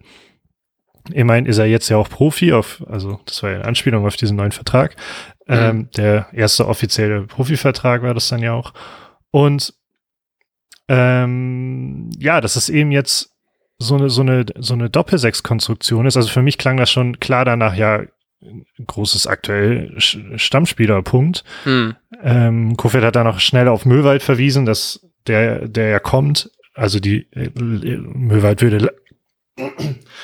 Immerhin 1.14 1.46
ist 1.46 1.58
er 1.58 1.66
jetzt 1.66 1.90
ja 1.90 1.98
auch 1.98 2.10
Profi 2.10 2.54
auf, 2.54 2.84
also 2.88 3.20
das 3.26 3.42
war 3.44 3.52
ja 3.52 3.56
eine 3.58 3.66
Anspielung 3.66 4.06
auf 4.06 4.16
diesen 4.16 4.38
neuen 4.38 4.52
Vertrag. 4.52 4.96
Mhm. 5.48 5.56
Ähm, 5.56 5.90
der 5.96 6.28
erste 6.34 6.68
offizielle 6.68 7.22
Profivertrag 7.22 8.02
war 8.02 8.14
das 8.14 8.28
dann 8.30 8.42
ja 8.42 8.54
auch. 8.54 8.74
Und 9.32 9.74
ähm, 10.90 12.10
ja, 12.18 12.42
das 12.42 12.56
ist 12.56 12.70
eben 12.70 12.92
jetzt 12.92 13.37
so 13.80 13.96
eine, 13.96 14.10
so 14.10 14.22
eine, 14.22 14.46
so 14.58 14.74
eine 14.74 14.90
Doppelsechs-Konstruktion 14.90 16.06
ist. 16.06 16.18
Also 16.18 16.30
für 16.30 16.42
mich 16.42 16.58
klang 16.58 16.78
das 16.78 16.92
schon 16.92 17.20
klar 17.20 17.46
danach, 17.46 17.76
ja, 17.76 18.04
großes 18.86 19.28
aktuell 19.28 19.96
Stammspieler, 19.98 21.02
Punkt. 21.02 21.44
Mhm. 21.66 21.96
Ähm, 22.24 22.78
Kofeld 22.78 23.04
hat 23.04 23.16
da 23.16 23.24
noch 23.24 23.40
schnell 23.40 23.68
auf 23.68 23.86
Möwald 23.86 24.22
verwiesen, 24.22 24.66
dass 24.66 25.06
der, 25.26 25.68
der 25.68 25.90
ja 25.90 26.00
kommt, 26.00 26.52
also 26.74 27.00
die 27.00 27.28
äh, 27.32 27.50
Möwald 27.56 28.62
würde 28.62 28.94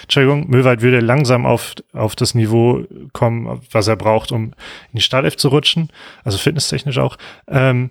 Entschuldigung, 0.03 0.47
Möwald 0.47 0.81
würde 0.83 0.99
langsam 0.99 1.47
auf, 1.47 1.73
auf 1.91 2.15
das 2.15 2.35
Niveau 2.35 2.85
kommen, 3.13 3.61
was 3.71 3.87
er 3.87 3.95
braucht, 3.95 4.31
um 4.31 4.53
in 4.91 4.97
die 4.97 5.01
Startelf 5.01 5.37
zu 5.37 5.47
rutschen, 5.47 5.91
also 6.23 6.37
fitnesstechnisch 6.37 6.99
auch. 6.99 7.17
Ähm, 7.47 7.89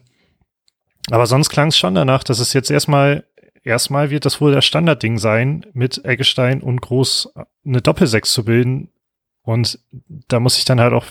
aber 1.10 1.26
sonst 1.26 1.50
klang 1.50 1.68
es 1.68 1.76
schon 1.76 1.96
danach, 1.96 2.22
dass 2.22 2.38
es 2.38 2.52
jetzt 2.52 2.70
erstmal 2.70 3.24
erstmal 3.62 4.10
wird 4.10 4.24
das 4.24 4.40
wohl 4.40 4.52
das 4.52 4.64
Standardding 4.64 5.18
sein, 5.18 5.66
mit 5.72 6.04
Eggestein 6.04 6.62
und 6.62 6.80
Groß 6.80 7.32
eine 7.64 7.80
Doppelsechs 7.80 8.32
zu 8.32 8.44
bilden. 8.44 8.90
Und 9.42 9.78
da 10.28 10.40
muss 10.40 10.58
ich 10.58 10.64
dann 10.64 10.80
halt 10.80 10.92
auch 10.92 11.06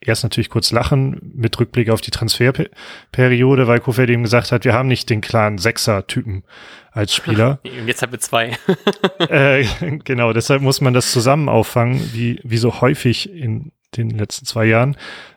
erst 0.00 0.22
natürlich 0.22 0.50
kurz 0.50 0.70
lachen 0.72 1.32
mit 1.34 1.58
Rückblick 1.58 1.90
auf 1.90 2.00
die 2.00 2.10
Transferperiode, 2.10 3.66
weil 3.66 3.80
Kofeld 3.80 4.10
eben 4.10 4.22
gesagt 4.22 4.52
hat, 4.52 4.64
wir 4.64 4.72
haben 4.72 4.88
nicht 4.88 5.10
den 5.10 5.20
klaren 5.20 5.58
Sechser-Typen 5.58 6.44
als 6.92 7.14
Spieler. 7.14 7.60
Und 7.64 7.88
jetzt 7.88 8.02
haben 8.02 8.12
wir 8.12 8.20
zwei. 8.20 8.56
äh, 9.28 9.64
genau, 10.04 10.32
deshalb 10.32 10.62
muss 10.62 10.80
man 10.80 10.94
das 10.94 11.12
zusammen 11.12 11.48
auffangen, 11.48 12.10
wie, 12.12 12.40
wie 12.44 12.58
so 12.58 12.80
häufig 12.80 13.30
in 13.32 13.72
den 13.96 14.10
letzten 14.10 14.46
zwei 14.46 14.66
Jahren 14.66 14.96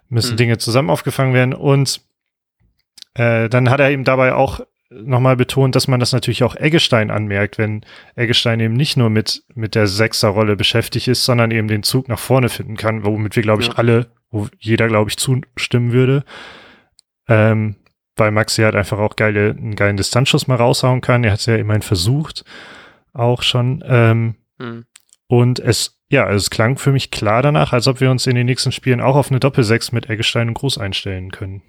müssen 0.10 0.34
mhm. 0.34 0.38
Dinge 0.38 0.58
zusammen 0.58 0.90
aufgefangen 0.90 1.34
werden. 1.34 1.54
Und 1.54 2.02
äh, 3.14 3.50
dann 3.50 3.70
hat 3.70 3.80
er 3.80 3.92
eben 3.92 4.04
dabei 4.04 4.34
auch 4.34 4.62
nochmal 4.90 5.36
betont, 5.36 5.76
dass 5.76 5.88
man 5.88 6.00
das 6.00 6.12
natürlich 6.12 6.44
auch 6.44 6.56
Eggestein 6.56 7.12
anmerkt, 7.12 7.58
wenn 7.58 7.86
Eggestein 8.16 8.60
eben 8.60 8.74
nicht 8.74 8.98
nur 8.98 9.10
mit, 9.10 9.44
mit 9.54 9.76
der 9.76 9.88
Sechserrolle 9.88 10.56
beschäftigt 10.56 11.08
ist, 11.08 11.26
sondern 11.26 11.52
eben 11.52 11.68
den 11.68 11.84
Zug 11.84 12.08
nach 12.08 12.20
vorne 12.20 12.50
finden 12.50 12.76
kann, 12.76 13.06
womit 13.06 13.36
wir, 13.36 13.44
glaube 13.44 13.62
ich, 13.62 13.70
ja. 13.70 13.76
alle, 13.76 14.08
wo 14.32 14.48
jeder, 14.58 14.88
glaube 14.88 15.10
ich, 15.10 15.18
zustimmen 15.18 15.92
würde. 15.92 16.24
Ähm, 17.28 17.76
weil 18.16 18.32
Maxi 18.32 18.64
halt 18.64 18.76
einfach 18.76 19.00
auch 19.00 19.16
geile, 19.16 19.52
einen 19.52 19.76
geilen 19.76 19.98
Distanzschuss 19.98 20.48
mal 20.48 20.56
raushauen 20.56 21.02
kann. 21.02 21.24
Er 21.24 21.32
hat 21.32 21.40
es 21.40 21.46
ja 21.46 21.56
immerhin 21.56 21.84
versucht, 21.84 22.44
auch 23.14 23.44
schon. 23.44 23.84
Ähm, 23.88 24.36
mhm. 24.58 24.86
Und 25.28 25.60
es, 25.60 26.02
ja, 26.10 26.26
also 26.26 26.38
es 26.38 26.50
klang 26.50 26.78
für 26.78 26.92
mich 26.92 27.12
klar 27.12 27.44
danach, 27.44 27.72
als 27.72 27.88
ob 27.88 28.02
wir 28.02 28.10
uns 28.10 28.26
in 28.28 28.36
den 28.36 28.48
nächsten 28.48 28.72
Spielen 28.72 29.00
auch 29.00 29.16
auf 29.16 29.30
eine 29.30 29.40
Doppelsechs 29.40 29.92
mit 29.92 30.10
Eggestein 30.10 30.50
und 30.50 30.56
Groß 30.56 30.80
einstellen 30.80 31.32
können. 31.32 31.62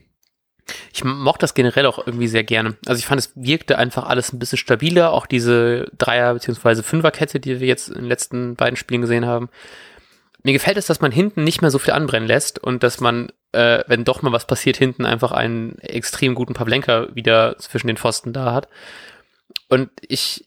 Ich 0.92 1.04
mochte 1.04 1.40
das 1.44 1.54
generell 1.54 1.86
auch 1.86 2.04
irgendwie 2.06 2.28
sehr 2.28 2.44
gerne. 2.44 2.76
Also 2.86 2.98
ich 2.98 3.06
fand, 3.06 3.20
es 3.20 3.32
wirkte 3.34 3.78
einfach 3.78 4.06
alles 4.06 4.32
ein 4.32 4.38
bisschen 4.38 4.58
stabiler. 4.58 5.12
Auch 5.12 5.26
diese 5.26 5.90
Dreier- 5.98 6.34
bzw. 6.34 6.82
Fünferkette, 6.82 7.40
die 7.40 7.60
wir 7.60 7.66
jetzt 7.66 7.88
in 7.88 7.96
den 7.96 8.06
letzten 8.06 8.56
beiden 8.56 8.76
Spielen 8.76 9.00
gesehen 9.00 9.26
haben. 9.26 9.48
Mir 10.42 10.52
gefällt 10.52 10.78
es, 10.78 10.86
dass 10.86 11.00
man 11.00 11.12
hinten 11.12 11.44
nicht 11.44 11.60
mehr 11.60 11.70
so 11.70 11.78
viel 11.78 11.92
anbrennen 11.92 12.26
lässt 12.26 12.58
und 12.58 12.82
dass 12.82 13.00
man, 13.00 13.30
äh, 13.52 13.84
wenn 13.86 14.04
doch 14.04 14.22
mal 14.22 14.32
was 14.32 14.46
passiert, 14.46 14.76
hinten 14.76 15.04
einfach 15.04 15.32
einen 15.32 15.78
extrem 15.80 16.34
guten 16.34 16.54
Pavlenka 16.54 17.08
wieder 17.14 17.58
zwischen 17.58 17.88
den 17.88 17.98
Pfosten 17.98 18.32
da 18.32 18.54
hat. 18.54 18.68
Und 19.68 19.90
ich, 20.00 20.46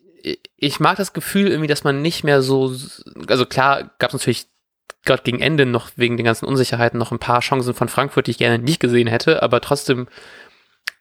ich 0.58 0.80
mag 0.80 0.98
das 0.98 1.14
Gefühl 1.14 1.48
irgendwie, 1.48 1.68
dass 1.68 1.84
man 1.84 2.02
nicht 2.02 2.24
mehr 2.24 2.42
so, 2.42 2.76
also 3.28 3.46
klar 3.46 3.92
gab 4.00 4.10
es 4.10 4.14
natürlich 4.14 4.48
gerade 5.06 5.24
gegen 5.24 5.42
Ende 5.42 5.66
noch 5.66 5.92
wegen 5.96 6.18
den 6.18 6.26
ganzen 6.26 6.46
Unsicherheiten 6.46 6.98
noch 6.98 7.12
ein 7.12 7.20
paar 7.20 7.42
Chancen 7.42 7.74
von 7.74 7.90
Frankfurt, 7.90 8.28
die 8.28 8.32
ich 8.32 8.38
gerne 8.38 8.60
nicht 8.60 8.80
gesehen 8.80 9.08
hätte, 9.08 9.44
aber 9.44 9.62
trotzdem 9.62 10.08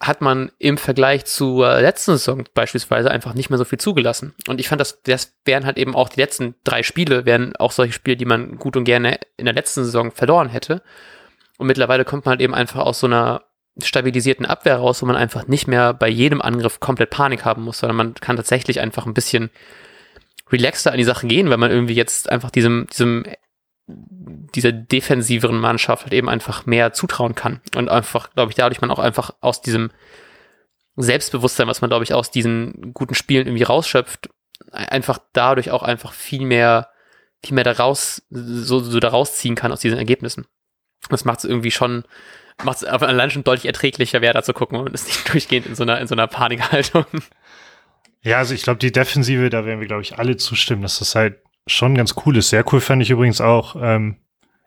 hat 0.00 0.20
man 0.20 0.50
im 0.58 0.78
Vergleich 0.78 1.24
zur 1.26 1.80
letzten 1.80 2.12
Saison 2.12 2.44
beispielsweise 2.54 3.10
einfach 3.10 3.34
nicht 3.34 3.50
mehr 3.50 3.58
so 3.58 3.64
viel 3.64 3.78
zugelassen. 3.78 4.34
Und 4.48 4.58
ich 4.58 4.68
fand, 4.68 4.80
das, 4.80 5.00
das 5.02 5.32
wären 5.44 5.64
halt 5.64 5.78
eben 5.78 5.94
auch 5.94 6.08
die 6.08 6.20
letzten 6.20 6.56
drei 6.64 6.82
Spiele, 6.82 7.24
wären 7.24 7.54
auch 7.54 7.70
solche 7.70 7.92
Spiele, 7.92 8.16
die 8.16 8.24
man 8.24 8.56
gut 8.56 8.76
und 8.76 8.82
gerne 8.82 9.20
in 9.36 9.44
der 9.44 9.54
letzten 9.54 9.84
Saison 9.84 10.10
verloren 10.10 10.48
hätte. 10.48 10.82
Und 11.56 11.68
mittlerweile 11.68 12.04
kommt 12.04 12.24
man 12.24 12.32
halt 12.32 12.40
eben 12.40 12.54
einfach 12.54 12.80
aus 12.80 12.98
so 12.98 13.06
einer 13.06 13.44
stabilisierten 13.80 14.44
Abwehr 14.44 14.76
raus, 14.76 15.02
wo 15.02 15.06
man 15.06 15.16
einfach 15.16 15.46
nicht 15.46 15.68
mehr 15.68 15.94
bei 15.94 16.08
jedem 16.08 16.42
Angriff 16.42 16.80
komplett 16.80 17.10
Panik 17.10 17.44
haben 17.44 17.62
muss, 17.62 17.78
sondern 17.78 17.96
man 17.96 18.14
kann 18.14 18.36
tatsächlich 18.36 18.80
einfach 18.80 19.06
ein 19.06 19.14
bisschen 19.14 19.50
relaxter 20.50 20.90
an 20.90 20.98
die 20.98 21.04
Sache 21.04 21.28
gehen, 21.28 21.48
weil 21.48 21.58
man 21.58 21.70
irgendwie 21.70 21.94
jetzt 21.94 22.28
einfach 22.28 22.50
diesem, 22.50 22.88
diesem 22.90 23.24
dieser 24.54 24.72
defensiveren 24.72 25.58
Mannschaft 25.58 26.04
halt 26.04 26.12
eben 26.12 26.28
einfach 26.28 26.66
mehr 26.66 26.92
zutrauen 26.92 27.34
kann. 27.34 27.60
Und 27.76 27.88
einfach, 27.88 28.30
glaube 28.34 28.50
ich, 28.50 28.56
dadurch 28.56 28.80
man 28.80 28.90
auch 28.90 28.98
einfach 28.98 29.34
aus 29.40 29.62
diesem 29.62 29.90
Selbstbewusstsein, 30.96 31.68
was 31.68 31.80
man, 31.80 31.90
glaube 31.90 32.04
ich, 32.04 32.12
aus 32.12 32.30
diesen 32.30 32.92
guten 32.92 33.14
Spielen 33.14 33.46
irgendwie 33.46 33.62
rausschöpft, 33.62 34.28
einfach 34.70 35.18
dadurch 35.32 35.70
auch 35.70 35.82
einfach 35.82 36.12
viel 36.12 36.44
mehr, 36.44 36.88
viel 37.42 37.54
mehr 37.54 37.64
daraus, 37.64 38.22
so, 38.30 38.80
so 38.80 39.00
daraus 39.00 39.36
ziehen 39.36 39.54
kann 39.54 39.72
aus 39.72 39.80
diesen 39.80 39.98
Ergebnissen. 39.98 40.46
Das 41.08 41.24
macht 41.24 41.40
es 41.40 41.44
irgendwie 41.44 41.70
schon, 41.70 42.04
macht 42.62 42.78
es 42.78 42.84
allein 42.84 43.30
schon 43.30 43.44
deutlich 43.44 43.66
erträglicher, 43.66 44.20
wer 44.20 44.32
da 44.32 44.42
zu 44.42 44.52
gucken 44.52 44.78
und 44.78 44.94
ist 44.94 45.06
nicht 45.06 45.28
durchgehend 45.32 45.66
in 45.66 45.74
so 45.74 45.82
einer, 45.82 46.00
in 46.00 46.06
so 46.06 46.14
einer 46.14 46.26
Panikhaltung. 46.26 47.06
Ja, 48.22 48.38
also 48.38 48.54
ich 48.54 48.62
glaube, 48.62 48.78
die 48.78 48.92
Defensive, 48.92 49.50
da 49.50 49.64
werden 49.64 49.80
wir, 49.80 49.88
glaube 49.88 50.02
ich, 50.02 50.18
alle 50.18 50.36
zustimmen, 50.36 50.82
dass 50.82 51.00
das 51.00 51.14
halt 51.14 51.40
schon 51.66 51.94
ganz 51.94 52.14
cool 52.24 52.36
ist. 52.36 52.50
Sehr 52.50 52.64
cool 52.72 52.80
fand 52.80 53.02
ich 53.02 53.10
übrigens 53.10 53.40
auch, 53.40 53.76
ähm, 53.80 54.16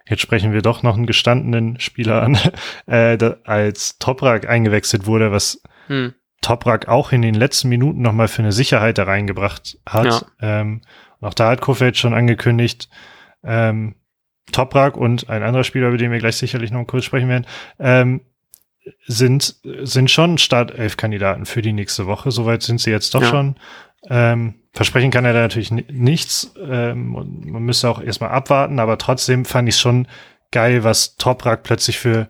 jetzt 0.08 0.22
sprechen 0.22 0.54
wir 0.54 0.62
doch 0.62 0.84
noch 0.84 0.96
einen 0.96 1.06
gestandenen 1.06 1.80
Spieler 1.80 2.22
an, 2.22 2.38
äh, 2.86 3.18
da, 3.18 3.38
als 3.44 3.98
Toprak 3.98 4.48
eingewechselt 4.48 5.06
wurde, 5.06 5.32
was 5.32 5.62
hm. 5.88 6.14
Toprak 6.42 6.88
auch 6.88 7.12
in 7.12 7.22
den 7.22 7.36
letzten 7.36 7.70
Minuten 7.70 8.02
nochmal 8.02 8.28
für 8.28 8.42
eine 8.42 8.52
Sicherheit 8.52 8.98
da 8.98 9.04
reingebracht 9.04 9.80
hat. 9.86 10.06
Ja. 10.06 10.62
Ähm, 10.62 10.82
und 11.20 11.28
auch 11.28 11.34
da 11.34 11.50
hat 11.50 11.62
Kofeld 11.62 11.98
schon 11.98 12.14
angekündigt, 12.14 12.90
ähm, 13.44 13.96
Toprak 14.52 14.96
und 14.96 15.30
ein 15.30 15.44
anderer 15.44 15.64
Spieler, 15.64 15.88
über 15.88 15.98
den 15.98 16.12
wir 16.12 16.20
gleich 16.20 16.38
sicherlich 16.38 16.72
noch 16.72 16.86
kurz 16.86 17.06
sprechen 17.06 17.30
werden, 17.30 17.48
ähm, 17.80 18.22
sind, 19.08 19.56
sind 19.64 20.12
schon 20.12 20.38
Startelf-Kandidaten 20.38 21.46
für 21.46 21.64
die 21.64 21.74
nächste 21.74 22.06
Woche. 22.06 22.30
Soweit 22.30 22.62
sind 22.62 22.80
sie 22.80 22.92
jetzt 22.92 23.16
doch 23.16 23.24
ja. 23.24 23.28
schon. 23.30 23.56
Ähm, 24.08 24.56
versprechen 24.76 25.10
kann 25.10 25.26
er 25.26 25.34
da 25.34 25.40
natürlich 25.40 25.72
nichts. 25.72 26.54
Ähm, 26.60 27.12
man 27.46 27.64
müsste 27.64 27.90
auch 27.90 28.02
erstmal 28.02 28.32
abwarten, 28.32 28.80
aber 28.80 28.98
trotzdem 28.98 29.46
fand 29.46 29.70
ich 29.70 29.78
schon 29.78 30.08
geil, 30.52 30.84
was 30.84 31.16
Toprak 31.16 31.64
plötzlich 31.64 31.98
für 31.98 32.30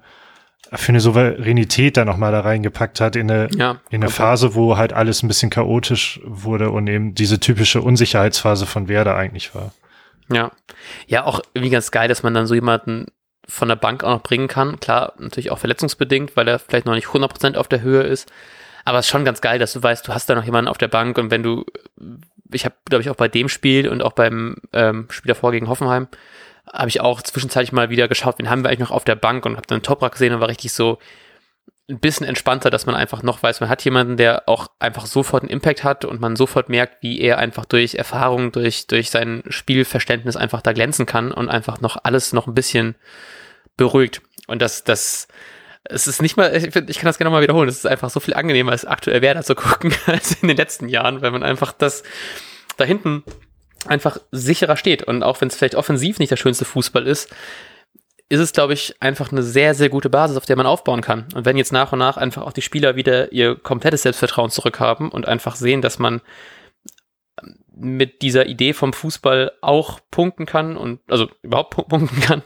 für 0.74 0.90
eine 0.90 1.00
Souveränität 1.00 1.96
da 1.96 2.06
nochmal 2.06 2.32
da 2.32 2.42
reingepackt 2.42 3.00
hat 3.00 3.16
in 3.16 3.30
eine, 3.30 3.50
ja, 3.56 3.78
in 3.92 4.02
eine 4.02 4.12
Phase, 4.12 4.56
wo 4.56 4.78
halt 4.78 4.94
alles 4.94 5.22
ein 5.22 5.28
bisschen 5.28 5.50
chaotisch 5.50 6.20
wurde 6.26 6.72
und 6.72 6.88
eben 6.88 7.14
diese 7.14 7.40
typische 7.40 7.82
Unsicherheitsphase 7.82 8.66
von 8.66 8.88
Werder 8.88 9.16
eigentlich 9.16 9.54
war. 9.54 9.74
Ja. 10.32 10.52
Ja, 11.08 11.26
auch 11.26 11.40
irgendwie 11.54 11.72
ganz 11.72 11.92
geil, 11.92 12.08
dass 12.08 12.24
man 12.24 12.34
dann 12.34 12.48
so 12.48 12.56
jemanden 12.56 13.06
von 13.48 13.68
der 13.68 13.76
Bank 13.76 14.04
auch 14.04 14.10
noch 14.10 14.24
bringen 14.24 14.48
kann. 14.48 14.80
Klar, 14.80 15.14
natürlich 15.20 15.52
auch 15.52 15.60
verletzungsbedingt, 15.60 16.36
weil 16.36 16.48
er 16.48 16.60
vielleicht 16.60 16.88
noch 16.88 16.96
nicht 16.96 17.08
100% 17.08 17.58
auf 17.58 17.68
der 17.68 17.82
Höhe 17.82 18.02
ist. 18.02 18.32
Aber 18.86 19.00
es 19.00 19.06
ist 19.06 19.12
schon 19.12 19.26
ganz 19.26 19.42
geil, 19.42 19.60
dass 19.60 19.74
du 19.74 19.82
weißt, 19.82 20.08
du 20.08 20.14
hast 20.14 20.30
da 20.30 20.36
noch 20.36 20.44
jemanden 20.44 20.70
auf 20.70 20.78
der 20.78 20.88
Bank 20.88 21.18
und 21.18 21.32
wenn 21.32 21.44
du, 21.44 21.66
ich 22.52 22.66
habe, 22.66 22.76
glaube 22.86 23.02
ich, 23.02 23.10
auch 23.10 23.16
bei 23.16 23.28
dem 23.28 23.50
Spiel 23.50 23.90
und 23.90 24.02
auch 24.02 24.14
beim 24.14 24.58
ähm, 24.74 25.08
Spiel 25.10 25.30
davor 25.30 25.52
gegen 25.52 25.70
Hoffenheim, 25.70 26.08
habe 26.72 26.90
ich 26.90 27.02
auch 27.02 27.22
zwischenzeitlich 27.22 27.72
mal 27.72 27.90
wieder 27.90 28.08
geschaut, 28.08 28.40
wen 28.40 28.50
haben 28.50 28.64
wir 28.64 28.70
eigentlich 28.70 28.80
noch 28.80 28.92
auf 28.92 29.06
der 29.06 29.16
Bank 29.16 29.46
und 29.46 29.56
habe 29.56 29.68
dann 29.68 29.84
Toprak 29.84 30.14
gesehen 30.14 30.34
und 30.34 30.42
war 30.42 30.50
richtig 30.50 30.74
so 30.74 31.00
ein 31.88 32.00
bisschen 32.00 32.26
entspannter, 32.26 32.72
dass 32.72 32.88
man 32.88 32.96
einfach 32.96 33.22
noch 33.22 33.44
weiß, 33.44 33.60
man 33.60 33.70
hat 33.70 33.84
jemanden, 33.86 34.18
der 34.18 34.50
auch 34.50 34.68
einfach 34.80 35.06
sofort 35.06 35.44
einen 35.44 35.52
Impact 35.52 35.84
hat 35.84 36.04
und 36.04 36.20
man 36.20 36.36
sofort 36.36 36.68
merkt, 36.68 37.04
wie 37.04 37.22
er 37.22 37.38
einfach 37.38 37.66
durch 37.66 37.96
Erfahrung, 37.96 38.52
durch, 38.52 38.88
durch 38.88 39.12
sein 39.12 39.44
Spielverständnis 39.50 40.36
einfach 40.36 40.62
da 40.62 40.74
glänzen 40.74 41.06
kann 41.06 41.32
und 41.32 41.48
einfach 41.48 41.82
noch 41.82 41.98
alles 42.04 42.34
noch 42.34 42.48
ein 42.48 42.56
bisschen 42.56 42.96
beruhigt. 43.78 44.22
Und 44.48 44.64
das, 44.64 44.84
das, 44.84 45.28
es 45.86 46.08
ist 46.08 46.22
nicht 46.22 46.36
mal, 46.36 46.56
ich, 46.56 46.72
find, 46.72 46.90
ich 46.90 46.98
kann 46.98 47.06
das 47.06 47.18
gerne 47.18 47.30
mal 47.30 47.42
wiederholen, 47.42 47.70
es 47.70 47.78
ist 47.78 47.86
einfach 47.86 48.10
so 48.10 48.20
viel 48.20 48.34
angenehmer, 48.34 48.72
als 48.72 48.86
aktuell 48.86 49.22
Werder 49.22 49.44
zu 49.44 49.56
gucken, 49.56 49.94
als 50.06 50.42
in 50.42 50.48
den 50.48 50.58
letzten 50.58 50.90
Jahren, 50.90 51.22
weil 51.22 51.32
man 51.32 51.44
einfach 51.44 51.72
das 51.72 52.04
da 52.78 52.84
hinten 52.84 53.24
einfach 53.86 54.18
sicherer 54.32 54.78
steht. 54.78 55.04
Und 55.04 55.24
auch 55.24 55.40
wenn 55.42 55.48
es 55.48 55.56
vielleicht 55.56 55.76
offensiv 55.76 56.20
nicht 56.20 56.32
der 56.32 56.38
schönste 56.38 56.66
Fußball 56.66 57.08
ist, 57.08 57.34
ist 58.28 58.40
es, 58.40 58.54
glaube 58.54 58.74
ich, 58.74 58.96
einfach 59.02 59.32
eine 59.32 59.44
sehr, 59.44 59.76
sehr 59.76 59.90
gute 59.90 60.10
Basis, 60.10 60.38
auf 60.38 60.46
der 60.46 60.56
man 60.56 60.66
aufbauen 60.66 61.02
kann. 61.02 61.28
Und 61.36 61.46
wenn 61.46 61.58
jetzt 61.58 61.72
nach 61.72 61.92
und 61.92 62.00
nach 62.00 62.18
einfach 62.18 62.42
auch 62.42 62.54
die 62.54 62.64
Spieler 62.64 62.96
wieder 62.96 63.32
ihr 63.32 63.56
komplettes 63.56 64.02
Selbstvertrauen 64.02 64.50
zurückhaben 64.50 65.10
und 65.10 65.28
einfach 65.28 65.56
sehen, 65.56 65.82
dass 65.82 66.00
man 66.00 66.22
mit 67.76 68.22
dieser 68.22 68.48
Idee 68.48 68.74
vom 68.74 68.94
Fußball 68.94 69.52
auch 69.62 70.00
punkten 70.10 70.46
kann 70.46 70.78
und 70.78 71.02
also 71.10 71.30
überhaupt 71.44 71.76
punkten 71.88 72.20
kann, 72.22 72.42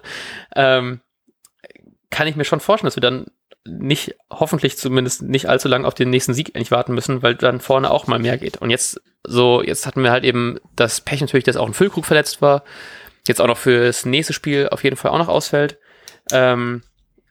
ähm, 0.55 1.01
kann 2.09 2.27
ich 2.27 2.35
mir 2.35 2.45
schon 2.45 2.59
vorstellen, 2.59 2.87
dass 2.87 2.95
wir 2.95 3.01
dann 3.01 3.27
nicht, 3.65 4.15
hoffentlich 4.29 4.77
zumindest 4.77 5.21
nicht 5.21 5.47
allzu 5.47 5.67
lange 5.67 5.87
auf 5.87 5.93
den 5.93 6.09
nächsten 6.09 6.33
Sieg 6.33 6.55
eigentlich 6.55 6.71
warten 6.71 6.93
müssen, 6.93 7.21
weil 7.21 7.35
dann 7.35 7.59
vorne 7.59 7.91
auch 7.91 8.07
mal 8.07 8.19
mehr 8.19 8.37
geht. 8.37 8.57
Und 8.57 8.69
jetzt 8.69 9.01
so, 9.25 9.61
jetzt 9.61 9.85
hatten 9.85 10.03
wir 10.03 10.11
halt 10.11 10.23
eben 10.23 10.59
das 10.75 11.01
Pech 11.01 11.21
natürlich, 11.21 11.43
dass 11.43 11.57
auch 11.57 11.67
ein 11.67 11.73
Füllkrug 11.73 12.05
verletzt 12.05 12.41
war. 12.41 12.63
Jetzt 13.27 13.41
auch 13.41 13.47
noch 13.47 13.57
fürs 13.57 14.05
nächste 14.05 14.33
Spiel 14.33 14.69
auf 14.69 14.83
jeden 14.83 14.95
Fall 14.95 15.11
auch 15.11 15.17
noch 15.17 15.27
ausfällt. 15.27 15.77
Ähm, 16.31 16.81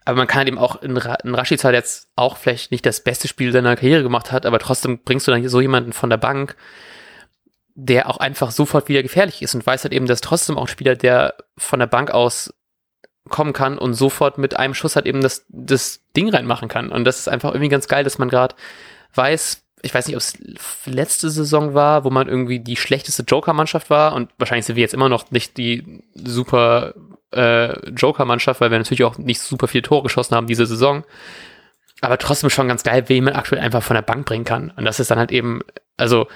aber 0.05 0.17
man 0.17 0.27
kann 0.27 0.39
halt 0.39 0.49
eben 0.49 0.59
auch 0.59 0.81
in, 0.81 0.97
Ra 0.97 1.15
in 1.17 1.35
Rashica 1.35 1.71
jetzt 1.71 2.09
auch 2.17 2.37
vielleicht 2.37 2.71
nicht 2.71 2.87
das 2.87 3.05
beste 3.05 3.29
Spiel 3.29 3.53
seiner 3.53 3.77
Karriere 3.77 4.03
gemacht 4.03 4.33
hat, 4.33 4.47
aber 4.47 4.59
trotzdem 4.59 5.03
bringst 5.03 5.27
du 5.27 5.31
dann 5.31 5.47
so 5.49 5.61
jemanden 5.61 5.93
von 5.93 6.09
der 6.09 6.17
Bank, 6.17 6.57
der 7.75 8.09
auch 8.09 8.17
einfach 8.17 8.51
sofort 8.51 8.89
wieder 8.89 9.03
gefährlich 9.03 9.43
ist 9.43 9.55
und 9.55 9.67
weiß 9.67 9.85
halt 9.85 9.93
eben, 9.93 10.07
dass 10.07 10.21
trotzdem 10.21 10.57
auch 10.57 10.63
ein 10.63 10.69
Spieler, 10.69 10.97
der 10.97 11.35
von 11.59 11.79
der 11.79 11.87
Bank 11.87 12.11
aus 12.11 12.55
kommen 13.29 13.53
kann 13.53 13.79
und 13.79 13.95
sofort 13.95 14.39
mit 14.39 14.57
einem 14.59 14.75
Schuss 14.75 14.97
halt 14.97 15.07
eben 15.07 15.21
das, 15.21 15.45
das 15.49 16.01
Ding 16.17 16.29
reinmachen 16.29 16.69
kann. 16.69 16.91
Und 16.91 17.05
das 17.05 17.19
ist 17.19 17.29
einfach 17.29 17.53
irgendwie 17.53 17.69
ganz 17.69 17.89
geil, 17.89 18.05
dass 18.05 18.19
man 18.19 18.29
gerade 18.29 18.55
weiß, 19.15 19.63
ich 19.83 19.95
weiß 19.95 20.07
nicht, 20.07 20.17
ob 20.17 20.23
es 20.23 20.39
letzte 20.87 21.31
Saison 21.31 21.75
war, 21.75 22.05
wo 22.05 22.11
man 22.11 22.29
irgendwie 22.29 22.61
die 22.61 22.77
schlechteste 22.77 23.23
Joker-Mannschaft 23.23 23.91
war 23.91 24.15
und 24.15 24.31
wahrscheinlich 24.39 24.67
sind 24.67 24.77
wir 24.77 24.83
jetzt 24.83 24.95
immer 24.95 25.09
noch 25.09 25.31
nicht 25.31 25.57
die 25.57 26.03
super 26.15 26.95
äh, 27.33 27.91
Joker-Mannschaft, 27.91 28.61
weil 28.61 28.71
wir 28.71 28.79
natürlich 28.79 29.05
auch 29.05 29.19
nicht 29.19 29.41
super 29.41 29.69
viele 29.69 29.83
Tore 29.83 30.05
geschossen 30.05 30.35
haben 30.35 30.47
diese 30.47 30.67
Saison. 30.67 31.05
Aber 32.01 32.19
trotzdem 32.19 32.51
schon 32.51 32.69
ganz 32.69 32.85
geil, 32.85 33.05
wen 33.09 33.25
man 33.25 33.35
aktuell 33.35 33.61
einfach 33.61 33.83
von 33.83 33.95
der 33.95 34.03
Bank 34.03 34.25
bringen 34.27 34.45
kann. 34.45 34.71
Und 34.77 34.85
das 34.85 35.01
ist 35.01 35.11
dann 35.11 35.19
halt 35.19 35.33
eben, 35.33 35.61
also 35.97 36.29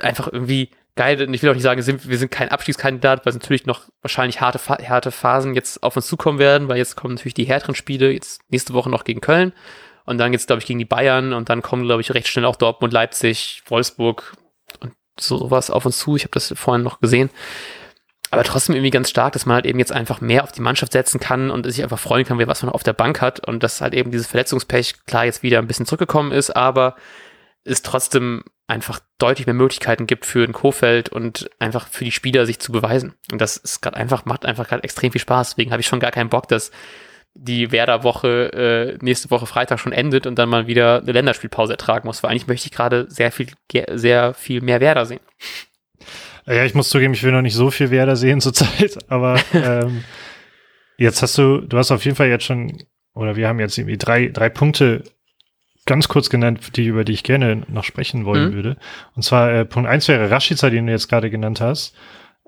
einfach 0.00 0.32
irgendwie 0.32 0.70
geil. 0.98 1.22
Und 1.22 1.32
ich 1.32 1.42
will 1.42 1.50
auch 1.50 1.54
nicht 1.54 1.62
sagen, 1.62 1.82
wir 1.86 2.18
sind 2.18 2.30
kein 2.30 2.50
Abstiegskandidat, 2.50 3.24
weil 3.24 3.30
es 3.30 3.36
natürlich 3.36 3.64
noch 3.66 3.82
wahrscheinlich 4.02 4.40
harte, 4.40 4.58
harte 4.68 5.10
Phasen 5.12 5.54
jetzt 5.54 5.82
auf 5.82 5.96
uns 5.96 6.08
zukommen 6.08 6.38
werden, 6.38 6.68
weil 6.68 6.76
jetzt 6.76 6.96
kommen 6.96 7.14
natürlich 7.14 7.34
die 7.34 7.44
härteren 7.44 7.76
Spiele, 7.76 8.12
jetzt 8.12 8.42
nächste 8.50 8.74
Woche 8.74 8.90
noch 8.90 9.04
gegen 9.04 9.20
Köln. 9.20 9.52
Und 10.04 10.18
dann 10.18 10.32
geht's, 10.32 10.46
glaube 10.46 10.60
ich, 10.60 10.66
gegen 10.66 10.78
die 10.80 10.84
Bayern 10.84 11.32
und 11.32 11.48
dann 11.48 11.62
kommen, 11.62 11.84
glaube 11.84 12.00
ich, 12.00 12.12
recht 12.12 12.28
schnell 12.28 12.44
auch 12.44 12.56
Dortmund, 12.56 12.92
Leipzig, 12.92 13.62
Wolfsburg 13.68 14.34
und 14.80 14.92
sowas 15.20 15.70
auf 15.70 15.86
uns 15.86 15.98
zu. 15.98 16.16
Ich 16.16 16.24
habe 16.24 16.32
das 16.32 16.52
vorhin 16.56 16.82
noch 16.82 17.00
gesehen. 17.00 17.30
aber 18.30 18.42
trotzdem 18.42 18.74
irgendwie 18.74 18.90
ganz 18.90 19.08
stark, 19.08 19.34
dass 19.34 19.46
man 19.46 19.54
halt 19.54 19.66
eben 19.66 19.78
jetzt 19.78 19.92
einfach 19.92 20.20
mehr 20.20 20.42
auf 20.42 20.52
die 20.52 20.60
Mannschaft 20.60 20.92
setzen 20.92 21.20
kann 21.20 21.50
und 21.50 21.64
sich 21.70 21.82
einfach 21.82 21.98
freuen 21.98 22.26
kann, 22.26 22.38
was 22.46 22.62
man 22.62 22.72
auf 22.72 22.82
der 22.82 22.92
Bank 22.92 23.20
hat 23.20 23.46
und 23.46 23.62
dass 23.62 23.80
halt 23.80 23.94
eben 23.94 24.10
dieses 24.10 24.26
Verletzungspech 24.26 25.06
klar 25.06 25.24
jetzt 25.26 25.42
wieder 25.42 25.58
ein 25.58 25.66
bisschen 25.68 25.86
zurückgekommen 25.86 26.32
ist, 26.32 26.50
aber 26.50 26.96
es 27.64 27.82
trotzdem 27.82 28.44
einfach 28.66 29.00
deutlich 29.18 29.46
mehr 29.46 29.54
Möglichkeiten 29.54 30.06
gibt 30.06 30.26
für 30.26 30.46
den 30.46 30.52
Kofeld 30.52 31.08
und 31.08 31.50
einfach 31.58 31.88
für 31.88 32.04
die 32.04 32.12
Spieler 32.12 32.46
sich 32.46 32.58
zu 32.58 32.70
beweisen. 32.70 33.14
Und 33.32 33.40
das 33.40 33.56
ist 33.56 33.80
gerade 33.80 33.96
einfach, 33.96 34.26
macht 34.26 34.44
einfach 34.44 34.68
gerade 34.68 34.84
extrem 34.84 35.10
viel 35.10 35.20
Spaß. 35.20 35.50
Deswegen 35.50 35.72
habe 35.72 35.80
ich 35.80 35.86
schon 35.86 36.00
gar 36.00 36.10
keinen 36.10 36.28
Bock, 36.28 36.48
dass 36.48 36.70
die 37.34 37.72
Werder-Woche 37.72 38.98
äh, 39.00 39.04
nächste 39.04 39.30
Woche 39.30 39.46
Freitag 39.46 39.80
schon 39.80 39.92
endet 39.92 40.26
und 40.26 40.38
dann 40.38 40.48
mal 40.48 40.66
wieder 40.66 40.98
eine 40.98 41.12
Länderspielpause 41.12 41.72
ertragen 41.72 42.06
muss. 42.06 42.22
Weil 42.22 42.30
eigentlich 42.30 42.46
möchte 42.46 42.66
ich 42.66 42.72
gerade 42.72 43.06
sehr 43.08 43.32
viel, 43.32 43.48
sehr 43.92 44.34
viel 44.34 44.60
mehr 44.60 44.80
Werder 44.80 45.06
sehen. 45.06 45.20
Ja, 46.46 46.64
ich 46.64 46.74
muss 46.74 46.88
zugeben, 46.88 47.14
ich 47.14 47.22
will 47.22 47.32
noch 47.32 47.42
nicht 47.42 47.54
so 47.54 47.70
viel 47.70 47.90
Werder 47.90 48.16
sehen 48.16 48.40
zurzeit, 48.42 48.98
aber 49.08 49.40
ähm, 49.52 50.04
jetzt 50.96 51.22
hast 51.22 51.36
du, 51.38 51.60
du 51.60 51.76
hast 51.78 51.90
auf 51.90 52.04
jeden 52.04 52.16
Fall 52.16 52.28
jetzt 52.28 52.44
schon, 52.44 52.82
oder 53.14 53.36
wir 53.36 53.48
haben 53.48 53.60
jetzt 53.60 53.76
irgendwie 53.78 53.98
drei, 53.98 54.28
drei 54.28 54.48
Punkte 54.48 55.04
ganz 55.88 56.06
kurz 56.06 56.30
genannt, 56.30 56.76
die, 56.76 56.84
über 56.84 57.04
die 57.04 57.12
ich 57.12 57.24
gerne 57.24 57.62
noch 57.68 57.82
sprechen 57.82 58.24
wollen 58.24 58.50
mhm. 58.50 58.54
würde. 58.54 58.76
Und 59.16 59.22
zwar 59.22 59.52
äh, 59.52 59.64
Punkt 59.64 59.88
eins 59.88 60.06
wäre 60.06 60.30
Rashica, 60.30 60.70
den 60.70 60.86
du 60.86 60.92
jetzt 60.92 61.08
gerade 61.08 61.30
genannt 61.30 61.60
hast. 61.60 61.96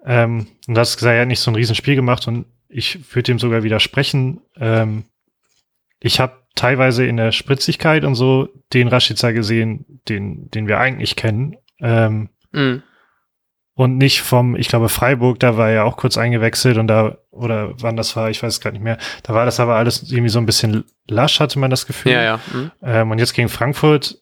Ähm, 0.05 0.47
und 0.69 0.75
gesagt, 0.75 1.03
er 1.03 1.23
hat 1.23 1.29
nicht 1.29 1.41
so 1.41 1.51
ein 1.51 1.57
Riesenspiel 1.57 1.97
gemacht 1.97 2.29
und 2.29 2.47
ich 2.69 3.15
würde 3.15 3.33
dem 3.33 3.39
sogar 3.39 3.65
widersprechen. 3.65 4.41
Ähm, 4.57 5.05
ich 5.99 6.21
habe 6.21 6.35
teilweise 6.55 7.05
in 7.05 7.17
der 7.17 7.33
Spritzigkeit 7.33 8.05
und 8.05 8.15
so 8.15 8.49
den 8.73 8.89
Rashica 8.89 9.33
gesehen, 9.33 10.01
den, 10.09 10.51
den 10.51 10.69
wir 10.69 10.79
eigentlich 10.79 11.17
kennen. 11.17 11.57
Ähm, 11.81 12.29
mhm 12.53 12.83
und 13.81 13.97
nicht 13.97 14.21
vom, 14.21 14.57
ich 14.57 14.69
glaube, 14.69 14.91
Freiburg, 14.91 15.41
da 15.41 15.57
war 15.57 15.71
er 15.71 15.87
auch 15.87 15.97
kurz 15.97 16.19
eingewechselt 16.19 16.77
und 16.77 16.87
da, 16.87 17.17
oder 17.31 17.73
wann 17.81 17.97
das 17.97 18.15
war, 18.15 18.29
ich 18.29 18.43
weiß 18.43 18.53
es 18.53 18.61
gar 18.61 18.73
nicht 18.73 18.83
mehr, 18.83 18.99
da 19.23 19.33
war 19.33 19.47
das 19.47 19.59
aber 19.59 19.77
alles 19.77 20.03
irgendwie 20.13 20.29
so 20.29 20.39
ein 20.39 20.45
bisschen 20.45 20.85
lasch, 21.09 21.41
hatte 21.41 21.59
man 21.59 21.71
das 21.71 21.87
Gefühl. 21.87 22.13
Ja, 22.13 22.23
ja. 22.23 22.41
Mhm. 22.53 22.71
Ähm, 22.83 23.11
und 23.11 23.19
jetzt 23.21 23.33
gegen 23.33 23.49
Frankfurt 23.49 24.19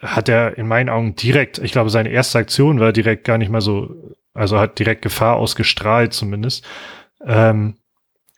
hat 0.00 0.28
er 0.28 0.58
in 0.58 0.66
meinen 0.66 0.88
Augen 0.88 1.14
direkt, 1.14 1.58
ich 1.58 1.70
glaube, 1.70 1.90
seine 1.90 2.08
erste 2.08 2.40
Aktion 2.40 2.80
war 2.80 2.92
direkt 2.92 3.22
gar 3.22 3.38
nicht 3.38 3.52
mal 3.52 3.60
so, 3.60 3.94
also 4.34 4.58
hat 4.58 4.80
direkt 4.80 5.02
Gefahr 5.02 5.36
ausgestrahlt 5.36 6.12
zumindest. 6.12 6.66
Ähm, 7.24 7.76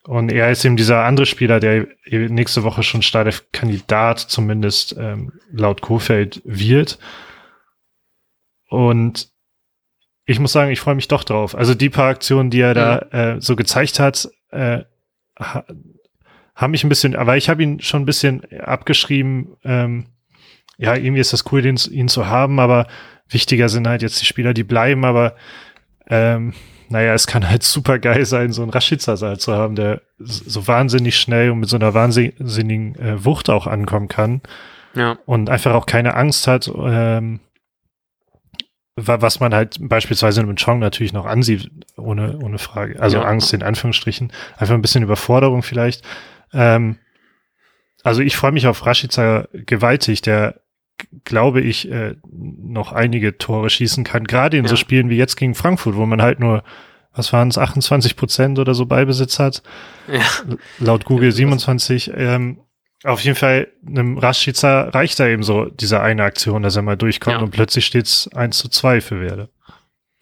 und 0.06 0.30
er 0.30 0.50
ist 0.50 0.62
eben 0.66 0.76
dieser 0.76 1.04
andere 1.04 1.24
Spieler, 1.24 1.58
der 1.58 1.86
nächste 2.10 2.64
Woche 2.64 2.82
schon 2.82 3.00
Startelf-Kandidat 3.00 4.18
zumindest 4.20 4.94
ähm, 4.98 5.32
laut 5.50 5.80
Kofeld 5.80 6.42
wird. 6.44 6.98
Und 8.68 9.32
ich 10.26 10.40
muss 10.40 10.52
sagen, 10.52 10.70
ich 10.70 10.80
freue 10.80 10.94
mich 10.94 11.08
doch 11.08 11.24
drauf. 11.24 11.54
Also 11.54 11.74
die 11.74 11.90
paar 11.90 12.08
Aktionen, 12.08 12.50
die 12.50 12.60
er 12.60 12.70
mhm. 12.70 12.74
da 12.74 12.98
äh, 13.34 13.40
so 13.40 13.56
gezeigt 13.56 14.00
hat, 14.00 14.28
äh, 14.50 14.80
ha, 15.38 15.64
haben 16.54 16.70
mich 16.70 16.84
ein 16.84 16.88
bisschen, 16.88 17.16
aber 17.16 17.36
ich 17.36 17.48
habe 17.48 17.62
ihn 17.62 17.80
schon 17.80 18.02
ein 18.02 18.06
bisschen 18.06 18.42
abgeschrieben. 18.60 19.56
Ähm, 19.64 20.06
ja, 20.78 20.94
irgendwie 20.94 21.20
ist 21.20 21.32
das 21.32 21.50
cool, 21.52 21.62
den, 21.62 21.76
ihn 21.90 22.08
zu 22.08 22.26
haben, 22.26 22.60
aber 22.60 22.86
wichtiger 23.28 23.68
sind 23.68 23.88
halt 23.88 24.02
jetzt 24.02 24.20
die 24.20 24.26
Spieler, 24.26 24.54
die 24.54 24.64
bleiben, 24.64 25.04
aber 25.04 25.34
ähm, 26.08 26.54
naja, 26.88 27.12
es 27.14 27.26
kann 27.26 27.48
halt 27.48 27.62
super 27.64 27.98
geil 27.98 28.24
sein, 28.24 28.52
so 28.52 28.62
einen 28.62 28.70
Rashica 28.70 29.16
zu 29.16 29.52
haben, 29.52 29.74
der 29.74 30.02
so 30.18 30.66
wahnsinnig 30.66 31.16
schnell 31.16 31.50
und 31.50 31.60
mit 31.60 31.68
so 31.68 31.76
einer 31.76 31.92
wahnsinnigen 31.92 32.94
äh, 32.96 33.24
Wucht 33.24 33.50
auch 33.50 33.66
ankommen 33.66 34.08
kann. 34.08 34.40
Ja. 34.94 35.18
Und 35.26 35.50
einfach 35.50 35.74
auch 35.74 35.86
keine 35.86 36.14
Angst 36.14 36.46
hat, 36.46 36.70
ähm, 36.72 37.40
was 38.96 39.40
man 39.40 39.54
halt 39.54 39.76
beispielsweise 39.80 40.44
mit 40.44 40.60
Chong 40.60 40.78
natürlich 40.78 41.12
noch 41.12 41.26
ansieht, 41.26 41.70
ohne, 41.96 42.38
ohne 42.38 42.58
Frage. 42.58 43.00
Also 43.00 43.18
ja. 43.18 43.24
Angst 43.24 43.52
in 43.52 43.62
Anführungsstrichen. 43.62 44.32
Einfach 44.56 44.74
ein 44.74 44.82
bisschen 44.82 45.02
Überforderung 45.02 45.62
vielleicht. 45.62 46.02
Ähm, 46.52 46.98
also 48.04 48.20
ich 48.20 48.36
freue 48.36 48.52
mich 48.52 48.66
auf 48.66 48.86
Rashica 48.86 49.48
gewaltig, 49.52 50.22
der 50.22 50.60
glaube 51.24 51.60
ich, 51.60 51.90
äh, 51.90 52.14
noch 52.30 52.92
einige 52.92 53.36
Tore 53.38 53.70
schießen 53.70 54.04
kann, 54.04 54.24
gerade 54.24 54.56
in 54.56 54.64
ja. 54.64 54.68
so 54.68 54.76
Spielen 54.76 55.10
wie 55.10 55.16
jetzt 55.16 55.36
gegen 55.36 55.54
Frankfurt, 55.54 55.96
wo 55.96 56.06
man 56.06 56.22
halt 56.22 56.40
nur, 56.40 56.62
was 57.12 57.32
waren 57.32 57.48
es, 57.48 57.58
28 57.58 58.16
Prozent 58.16 58.58
oder 58.58 58.74
so 58.74 58.86
Beibesitz 58.86 59.38
hat. 59.38 59.62
Ja. 60.06 60.22
Laut 60.78 61.04
Google 61.04 61.32
27. 61.32 62.12
Ähm, 62.14 62.58
auf 63.04 63.20
jeden 63.20 63.36
Fall, 63.36 63.68
einem 63.86 64.18
Rashica 64.18 64.88
reicht 64.88 65.20
da 65.20 65.26
eben 65.26 65.42
so 65.42 65.66
diese 65.66 66.00
eine 66.00 66.24
Aktion, 66.24 66.62
dass 66.62 66.76
er 66.76 66.82
mal 66.82 66.96
durchkommt 66.96 67.36
ja. 67.36 67.42
und 67.42 67.50
plötzlich 67.50 67.84
steht's 67.84 68.28
eins 68.34 68.58
zu 68.58 68.68
zwei 68.68 69.00
für 69.00 69.20
Werde. 69.20 69.50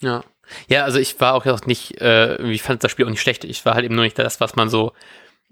Ja. 0.00 0.24
Ja, 0.68 0.84
also 0.84 0.98
ich 0.98 1.18
war 1.20 1.34
auch 1.34 1.66
nicht, 1.66 2.00
äh, 2.00 2.42
ich 2.42 2.62
fand 2.62 2.84
das 2.84 2.90
Spiel 2.90 3.06
auch 3.06 3.10
nicht 3.10 3.22
schlecht. 3.22 3.44
Ich 3.44 3.64
war 3.64 3.74
halt 3.74 3.84
eben 3.84 3.94
nur 3.94 4.04
nicht 4.04 4.18
das, 4.18 4.40
was 4.40 4.56
man 4.56 4.68
so, 4.68 4.92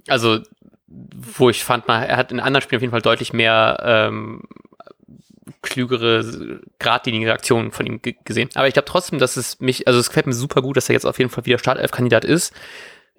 also 0.09 0.41
wo 0.87 1.49
ich 1.49 1.65
fand, 1.65 1.89
er 1.89 2.17
hat 2.17 2.33
in 2.33 2.41
anderen 2.41 2.63
Spielen 2.63 2.79
auf 2.79 2.83
jeden 2.83 2.91
Fall 2.91 3.01
deutlich 3.01 3.33
mehr 3.33 3.79
ähm, 3.83 4.43
klügere, 5.63 6.61
geradlinige 6.79 7.33
Aktionen 7.33 7.71
von 7.71 7.87
ihm 7.87 8.01
gesehen. 8.25 8.51
Aber 8.55 8.67
ich 8.67 8.75
glaube 8.75 8.89
trotzdem, 8.89 9.19
dass 9.19 9.37
es 9.37 9.61
mich, 9.61 9.87
also 9.87 10.01
es 10.01 10.09
gefällt 10.09 10.27
mir 10.27 10.33
super 10.33 10.63
gut, 10.63 10.77
dass 10.77 10.89
er 10.89 10.95
jetzt 10.95 11.07
auf 11.07 11.19
jeden 11.19 11.31
Fall 11.31 11.47
wieder 11.47 11.59
Startelf-Kandidat 11.59 12.25
ist 12.25 12.53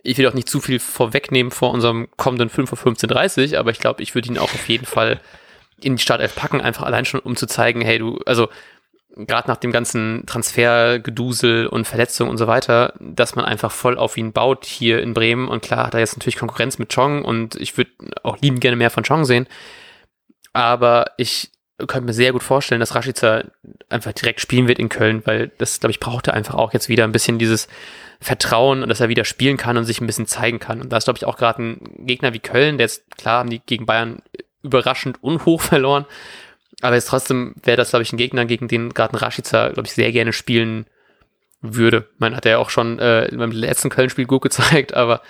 ich 0.03 0.17
will 0.17 0.27
auch 0.27 0.33
nicht 0.33 0.49
zu 0.49 0.59
viel 0.59 0.79
vorwegnehmen 0.79 1.51
vor 1.51 1.71
unserem 1.71 2.09
kommenden 2.17 2.49
5 2.49 2.71
Uhr 2.71 2.77
15.30 2.77 3.57
aber 3.57 3.71
ich 3.71 3.79
glaube, 3.79 4.01
ich 4.01 4.15
würde 4.15 4.29
ihn 4.29 4.37
auch 4.37 4.53
auf 4.53 4.67
jeden 4.67 4.85
Fall 4.85 5.19
in 5.79 5.95
die 5.95 6.01
Startelf 6.01 6.35
packen, 6.35 6.61
einfach 6.61 6.83
allein 6.83 7.05
schon, 7.05 7.19
um 7.19 7.35
zu 7.35 7.47
zeigen, 7.47 7.81
hey, 7.81 7.97
du, 7.97 8.19
also 8.25 8.49
gerade 9.15 9.47
nach 9.47 9.57
dem 9.57 9.71
ganzen 9.71 10.23
Transfergedusel 10.25 11.67
und 11.67 11.87
Verletzungen 11.87 12.29
und 12.29 12.37
so 12.37 12.47
weiter, 12.47 12.93
dass 12.99 13.35
man 13.35 13.45
einfach 13.45 13.71
voll 13.71 13.97
auf 13.97 14.17
ihn 14.17 14.31
baut 14.31 14.65
hier 14.65 15.01
in 15.01 15.13
Bremen. 15.13 15.47
Und 15.47 15.61
klar 15.61 15.87
hat 15.87 15.93
er 15.93 15.99
jetzt 15.99 16.15
natürlich 16.15 16.37
Konkurrenz 16.37 16.79
mit 16.79 16.93
Chong 16.93 17.25
und 17.25 17.55
ich 17.55 17.77
würde 17.77 17.91
auch 18.23 18.37
lieben 18.39 18.59
gerne 18.59 18.77
mehr 18.77 18.89
von 18.89 19.03
Chong 19.03 19.25
sehen. 19.25 19.47
Aber 20.53 21.11
ich 21.17 21.51
könnte 21.87 22.07
mir 22.07 22.13
sehr 22.13 22.31
gut 22.31 22.43
vorstellen, 22.43 22.79
dass 22.79 22.95
Rashica 22.95 23.43
einfach 23.89 24.13
direkt 24.13 24.41
spielen 24.41 24.67
wird 24.67 24.79
in 24.79 24.89
Köln, 24.89 25.21
weil 25.25 25.51
das, 25.57 25.79
glaube 25.79 25.91
ich, 25.91 25.99
braucht 25.99 26.27
er 26.27 26.33
einfach 26.33 26.55
auch 26.55 26.73
jetzt 26.73 26.89
wieder 26.89 27.03
ein 27.03 27.11
bisschen 27.11 27.39
dieses 27.39 27.67
Vertrauen 28.19 28.83
und 28.83 28.89
dass 28.89 28.99
er 28.99 29.09
wieder 29.09 29.25
spielen 29.25 29.57
kann 29.57 29.77
und 29.77 29.85
sich 29.85 30.01
ein 30.01 30.07
bisschen 30.07 30.27
zeigen 30.27 30.59
kann. 30.59 30.81
Und 30.81 30.91
da 30.91 30.97
ist, 30.97 31.05
glaube 31.05 31.17
ich, 31.17 31.25
auch 31.25 31.37
gerade 31.37 31.61
ein 31.63 32.05
Gegner 32.05 32.33
wie 32.33 32.39
Köln, 32.39 32.77
der 32.77 32.85
jetzt, 32.85 33.17
klar, 33.17 33.39
haben 33.39 33.49
die 33.49 33.59
gegen 33.59 33.85
Bayern 33.85 34.21
überraschend 34.63 35.23
unhoch 35.23 35.61
verloren. 35.61 36.05
Aber 36.81 36.95
jetzt 36.95 37.07
trotzdem 37.07 37.55
wäre 37.63 37.77
das, 37.77 37.89
glaube 37.89 38.03
ich, 38.03 38.13
ein 38.13 38.17
Gegner, 38.17 38.45
gegen 38.45 38.67
den 38.67 38.93
gerade 38.93 39.13
ein 39.13 39.17
Rashica, 39.17 39.69
glaube 39.69 39.87
ich, 39.87 39.93
sehr 39.93 40.11
gerne 40.11 40.33
spielen 40.33 40.85
würde. 41.61 42.07
Man 42.17 42.35
hat 42.35 42.45
ja 42.45 42.57
auch 42.57 42.69
schon 42.69 42.99
äh, 42.99 43.29
beim 43.31 43.51
letzten 43.51 43.89
Köln-Spiel 43.89 44.25
gut 44.25 44.41
gezeigt, 44.43 44.93
aber 44.93 45.21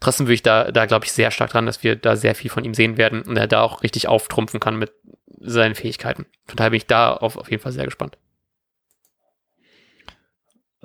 trotzdem 0.00 0.26
würde 0.26 0.34
ich 0.34 0.42
da, 0.42 0.70
da 0.70 0.86
glaube 0.86 1.04
ich, 1.04 1.12
sehr 1.12 1.30
stark 1.30 1.50
dran, 1.50 1.66
dass 1.66 1.82
wir 1.82 1.96
da 1.96 2.16
sehr 2.16 2.34
viel 2.34 2.50
von 2.50 2.64
ihm 2.64 2.74
sehen 2.74 2.96
werden 2.96 3.22
und 3.22 3.36
er 3.36 3.46
da 3.46 3.62
auch 3.62 3.82
richtig 3.82 4.08
auftrumpfen 4.08 4.60
kann 4.60 4.76
mit 4.76 4.92
seinen 5.40 5.74
Fähigkeiten. 5.74 6.26
Von 6.46 6.56
daher 6.56 6.70
bin 6.70 6.78
ich 6.78 6.86
da 6.86 7.12
auf, 7.12 7.36
auf 7.36 7.50
jeden 7.50 7.62
Fall 7.62 7.72
sehr 7.72 7.84
gespannt. 7.84 8.18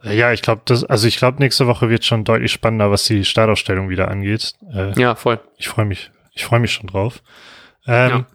Ja, 0.04 0.32
ich 0.32 0.42
glaube, 0.42 0.62
das, 0.66 0.84
also 0.84 1.08
ich 1.08 1.18
glaube, 1.18 1.40
nächste 1.40 1.68
Woche 1.68 1.90
wird 1.90 2.06
schon 2.06 2.24
deutlich 2.24 2.52
spannender, 2.52 2.90
was 2.90 3.04
die 3.04 3.26
Startausstellung 3.26 3.90
wieder 3.90 4.10
angeht. 4.10 4.54
Äh, 4.74 5.00
ja, 5.00 5.16
voll. 5.16 5.40
Ich 5.58 5.68
freue 5.68 5.86
mich, 5.86 6.12
ich 6.34 6.46
freue 6.46 6.60
mich 6.60 6.72
schon 6.72 6.88
drauf. 6.88 7.22
Ähm, 7.86 8.10
ja. 8.10 8.26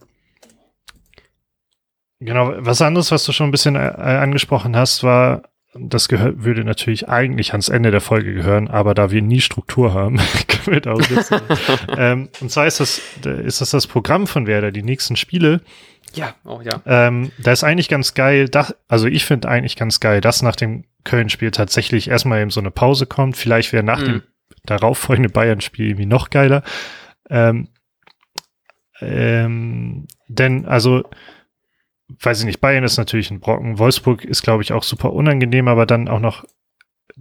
Genau, 2.21 2.55
was 2.59 2.81
anderes, 2.83 3.11
was 3.11 3.25
du 3.25 3.33
schon 3.33 3.49
ein 3.49 3.51
bisschen 3.51 3.77
äh, 3.77 3.79
angesprochen 3.79 4.77
hast, 4.77 5.03
war, 5.03 5.43
das 5.75 6.09
gehört, 6.09 6.45
würde 6.45 6.65
natürlich 6.65 7.09
eigentlich 7.09 7.53
ans 7.53 7.69
Ende 7.69 7.91
der 7.91 8.01
Folge 8.01 8.33
gehören, 8.33 8.69
aber 8.69 8.95
da 8.95 9.11
wir 9.11 9.23
nie 9.23 9.41
Struktur 9.41 9.93
haben, 9.93 10.17
können 10.49 10.77
wir 10.77 10.81
da 10.81 10.93
auch 10.93 11.01
ähm, 11.99 12.29
Und 12.41 12.51
zwar 12.51 12.67
ist 12.67 12.81
das, 12.81 13.01
ist 13.25 13.61
das 13.61 13.71
das 13.71 13.87
Programm 13.87 14.27
von 14.27 14.47
Werder, 14.47 14.71
die 14.71 14.83
nächsten 14.83 15.17
Spiele. 15.17 15.61
Ja, 16.15 16.35
oh 16.45 16.61
ja. 16.63 16.81
Ähm, 16.87 17.33
da 17.39 17.53
ist 17.53 17.65
eigentlich 17.65 17.89
ganz 17.89 18.15
geil, 18.15 18.49
das, 18.49 18.75
also 18.89 19.07
ich 19.07 19.25
finde 19.25 19.49
eigentlich 19.49 19.77
ganz 19.77 20.01
geil, 20.01 20.21
dass 20.21 20.43
nach 20.43 20.57
dem 20.57 20.85
Köln-Spiel 21.05 21.51
tatsächlich 21.51 22.09
erstmal 22.09 22.41
eben 22.41 22.51
so 22.51 22.61
eine 22.61 22.71
Pause 22.71 23.07
kommt. 23.07 23.37
Vielleicht 23.37 23.73
wäre 23.73 23.83
nach 23.85 24.01
mhm. 24.01 24.05
dem 24.05 24.23
darauffolgenden 24.65 25.33
Bayern-Spiel 25.33 25.89
irgendwie 25.89 26.07
noch 26.07 26.31
geiler. 26.31 26.63
Ähm, 27.29 27.69
ähm, 29.01 30.07
denn, 30.29 30.67
also, 30.67 31.05
weiß 32.21 32.41
ich 32.41 32.47
nicht, 32.47 32.61
Bayern 32.61 32.85
ist 32.85 32.97
natürlich 32.97 33.31
ein 33.31 33.41
Brocken. 33.41 33.79
Wolfsburg 33.79 34.25
ist, 34.25 34.43
glaube 34.43 34.63
ich, 34.63 34.73
auch 34.73 34.83
super 34.83 35.13
unangenehm, 35.13 35.69
aber 35.69 35.87
dann 35.87 36.09
auch 36.09 36.21
noch, 36.21 36.45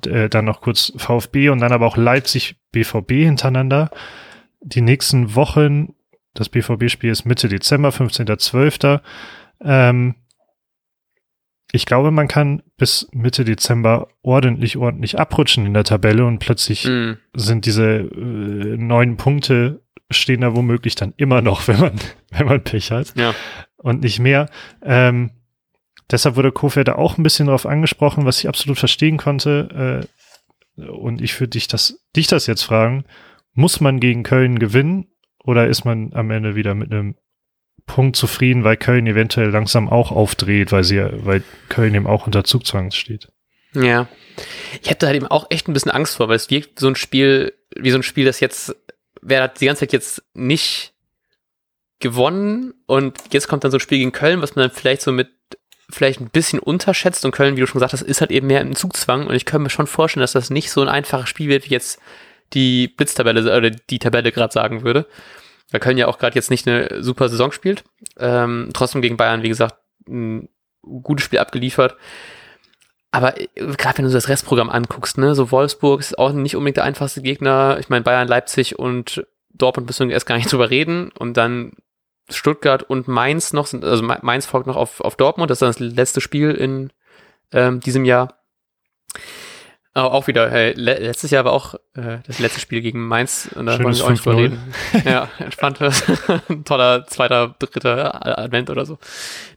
äh, 0.05 0.29
dann 0.29 0.45
noch 0.45 0.61
kurz 0.61 0.93
VfB 0.95 1.49
und 1.49 1.59
dann 1.59 1.71
aber 1.71 1.85
auch 1.85 1.97
Leipzig, 1.97 2.55
BVB 2.71 3.11
hintereinander. 3.11 3.91
Die 4.61 4.81
nächsten 4.81 5.35
Wochen, 5.35 5.93
das 6.33 6.49
BVB-Spiel 6.49 7.11
ist 7.11 7.25
Mitte 7.25 7.47
Dezember, 7.47 7.89
15.12. 7.89 9.01
Ähm, 9.61 10.15
ich 11.71 11.85
glaube, 11.85 12.11
man 12.11 12.27
kann 12.27 12.61
bis 12.77 13.07
Mitte 13.11 13.45
Dezember 13.45 14.07
ordentlich, 14.21 14.77
ordentlich 14.77 15.19
abrutschen 15.19 15.65
in 15.65 15.73
der 15.73 15.83
Tabelle 15.83 16.25
und 16.25 16.39
plötzlich 16.39 16.85
mm. 16.85 17.13
sind 17.33 17.65
diese 17.65 17.85
äh, 17.85 18.77
neun 18.77 19.17
Punkte 19.17 19.81
stehen 20.11 20.41
da 20.41 20.55
womöglich 20.55 20.95
dann 20.95 21.13
immer 21.17 21.41
noch, 21.41 21.67
wenn 21.67 21.79
man, 21.79 21.99
wenn 22.29 22.47
man 22.47 22.63
Pech 22.63 22.91
hat. 22.91 23.13
Ja. 23.15 23.33
Und 23.77 24.01
nicht 24.01 24.19
mehr. 24.19 24.49
Ähm, 24.81 25.31
deshalb 26.11 26.35
wurde 26.35 26.51
Kofeld 26.51 26.87
da 26.87 26.95
auch 26.95 27.17
ein 27.17 27.23
bisschen 27.23 27.47
drauf 27.47 27.65
angesprochen, 27.65 28.25
was 28.25 28.39
ich 28.39 28.47
absolut 28.47 28.79
verstehen 28.79 29.17
konnte. 29.17 30.07
Äh, 30.77 30.83
und 30.89 31.21
ich 31.21 31.39
würde 31.39 31.51
dich 31.51 31.67
das, 31.67 31.99
dich 32.15 32.27
das 32.27 32.47
jetzt 32.47 32.63
fragen, 32.63 33.05
muss 33.53 33.81
man 33.81 33.99
gegen 33.99 34.23
Köln 34.23 34.57
gewinnen 34.57 35.07
oder 35.43 35.67
ist 35.67 35.85
man 35.85 36.13
am 36.13 36.31
Ende 36.31 36.55
wieder 36.55 36.73
mit 36.73 36.91
einem 36.91 37.15
Punkt 37.85 38.15
zufrieden, 38.15 38.63
weil 38.63 38.77
Köln 38.77 39.07
eventuell 39.07 39.49
langsam 39.49 39.89
auch 39.89 40.11
aufdreht, 40.11 40.71
weil 40.71 40.83
sie, 40.83 41.01
weil 41.25 41.43
Köln 41.69 41.93
eben 41.93 42.07
auch 42.07 42.25
unter 42.25 42.43
Zugzwang 42.43 42.91
steht? 42.91 43.27
Ja. 43.73 44.07
Ich 44.81 44.89
hätte 44.89 45.05
halt 45.05 45.15
eben 45.15 45.27
auch 45.27 45.47
echt 45.49 45.67
ein 45.67 45.73
bisschen 45.73 45.91
Angst 45.91 46.15
vor, 46.15 46.29
weil 46.29 46.37
es 46.37 46.49
wirkt 46.49 46.79
so 46.79 46.87
ein 46.87 46.95
Spiel, 46.95 47.53
wie 47.75 47.91
so 47.91 47.97
ein 47.97 48.03
Spiel, 48.03 48.25
das 48.25 48.39
jetzt, 48.39 48.75
wer 49.21 49.43
hat 49.43 49.59
die 49.59 49.65
ganze 49.65 49.81
Zeit 49.81 49.93
jetzt 49.93 50.23
nicht 50.33 50.93
gewonnen 51.99 52.73
und 52.85 53.17
jetzt 53.31 53.47
kommt 53.47 53.63
dann 53.63 53.71
so 53.71 53.77
ein 53.77 53.81
Spiel 53.81 53.99
gegen 53.99 54.11
Köln, 54.11 54.41
was 54.41 54.55
man 54.55 54.67
dann 54.67 54.75
vielleicht 54.75 55.01
so 55.01 55.11
mit 55.11 55.29
vielleicht 55.89 56.21
ein 56.21 56.29
bisschen 56.29 56.59
unterschätzt 56.59 57.25
und 57.25 57.31
Köln, 57.31 57.55
wie 57.55 57.61
du 57.61 57.67
schon 57.67 57.79
gesagt 57.79 57.93
hast, 57.93 58.01
ist 58.01 58.21
halt 58.21 58.31
eben 58.31 58.47
mehr 58.47 58.61
im 58.61 58.75
Zugzwang 58.75 59.27
und 59.27 59.35
ich 59.35 59.45
kann 59.45 59.61
mir 59.61 59.69
schon 59.69 59.87
vorstellen, 59.87 60.21
dass 60.21 60.31
das 60.31 60.49
nicht 60.49 60.71
so 60.71 60.81
ein 60.81 60.89
einfaches 60.89 61.29
Spiel 61.29 61.49
wird, 61.49 61.65
wie 61.65 61.73
jetzt 61.73 61.99
die 62.53 62.87
Blitztabelle 62.87 63.41
oder 63.41 63.69
die 63.69 63.99
Tabelle 63.99 64.31
gerade 64.31 64.53
sagen 64.53 64.83
würde. 64.83 65.05
Weil 65.71 65.79
Köln 65.79 65.97
ja 65.97 66.07
auch 66.07 66.19
gerade 66.19 66.35
jetzt 66.35 66.51
nicht 66.51 66.67
eine 66.67 67.03
super 67.03 67.29
Saison 67.29 67.51
spielt. 67.51 67.83
Ähm, 68.17 68.69
trotzdem 68.73 69.01
gegen 69.01 69.17
Bayern, 69.17 69.43
wie 69.43 69.49
gesagt, 69.49 69.75
ein 70.07 70.49
gutes 70.81 71.25
Spiel 71.25 71.39
abgeliefert. 71.39 71.95
Aber 73.11 73.39
äh, 73.39 73.47
gerade 73.55 73.97
wenn 73.97 74.05
du 74.05 74.11
das 74.11 74.29
Restprogramm 74.29 74.69
anguckst, 74.69 75.17
ne, 75.17 75.35
so 75.35 75.51
Wolfsburg 75.51 75.99
ist 75.99 76.17
auch 76.17 76.31
nicht 76.33 76.55
unbedingt 76.55 76.77
der 76.77 76.83
einfachste 76.83 77.21
Gegner. 77.21 77.77
Ich 77.79 77.89
meine, 77.89 78.03
Bayern, 78.03 78.27
Leipzig 78.27 78.77
und 78.77 79.25
Dortmund 79.53 79.87
müssen 79.87 80.07
wir 80.07 80.13
erst 80.13 80.25
gar 80.25 80.35
nicht 80.35 80.51
drüber 80.51 80.69
reden. 80.69 81.11
Und 81.17 81.37
dann 81.37 81.73
Stuttgart 82.29 82.83
und 82.83 83.07
Mainz 83.07 83.53
noch 83.53 83.67
sind, 83.67 83.83
also 83.83 84.03
Mainz 84.03 84.45
folgt 84.45 84.67
noch 84.67 84.75
auf, 84.75 85.01
auf 85.01 85.15
Dortmund, 85.15 85.49
das 85.49 85.57
ist 85.57 85.61
dann 85.61 85.87
das 85.87 85.95
letzte 85.95 86.21
Spiel 86.21 86.51
in 86.51 86.91
ähm, 87.51 87.79
diesem 87.79 88.05
Jahr. 88.05 88.42
Aber 89.95 90.13
auch 90.13 90.25
wieder, 90.25 90.49
hey, 90.49 90.73
le 90.75 90.95
letztes 90.95 91.29
Jahr 91.29 91.45
war 91.45 91.53
auch 91.53 91.75
äh, 91.93 92.17
das 92.25 92.39
letzte 92.39 92.59
Spiel 92.59 92.81
gegen 92.81 93.07
Mainz 93.07 93.47
und 93.53 93.67
da 93.67 93.77
wollen 93.83 93.95
wir 93.95 94.03
auch 94.03 94.09
nicht 94.09 94.25
drüber 94.25 94.37
reden. 94.37 94.73
ja, 95.05 95.29
entspannt. 95.37 95.77
Toller 96.65 97.05
zweiter, 97.05 97.55
dritter 97.59 98.39
Advent 98.39 98.71
oder 98.71 98.87
so. 98.87 98.97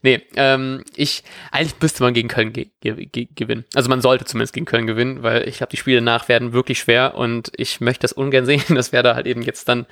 Nee, 0.02 0.22
ähm, 0.36 0.84
ich, 0.94 1.24
eigentlich 1.52 1.80
müsste 1.80 2.02
man 2.02 2.12
gegen 2.12 2.28
Köln 2.28 2.52
ge 2.52 2.68
ge 2.82 3.28
gewinnen. 3.34 3.64
Also 3.74 3.88
man 3.88 4.02
sollte 4.02 4.26
zumindest 4.26 4.52
gegen 4.52 4.66
Köln 4.66 4.86
gewinnen, 4.86 5.22
weil 5.22 5.48
ich 5.48 5.56
glaube, 5.56 5.70
die 5.70 5.78
Spiele 5.78 5.98
danach 5.98 6.28
werden 6.28 6.52
wirklich 6.52 6.80
schwer 6.80 7.14
und 7.14 7.50
ich 7.56 7.80
möchte 7.80 8.02
das 8.02 8.12
ungern 8.12 8.44
sehen, 8.44 8.62
dass 8.74 8.92
wer 8.92 9.02
da 9.02 9.14
halt 9.14 9.26
eben 9.26 9.40
jetzt 9.40 9.70
dann 9.70 9.86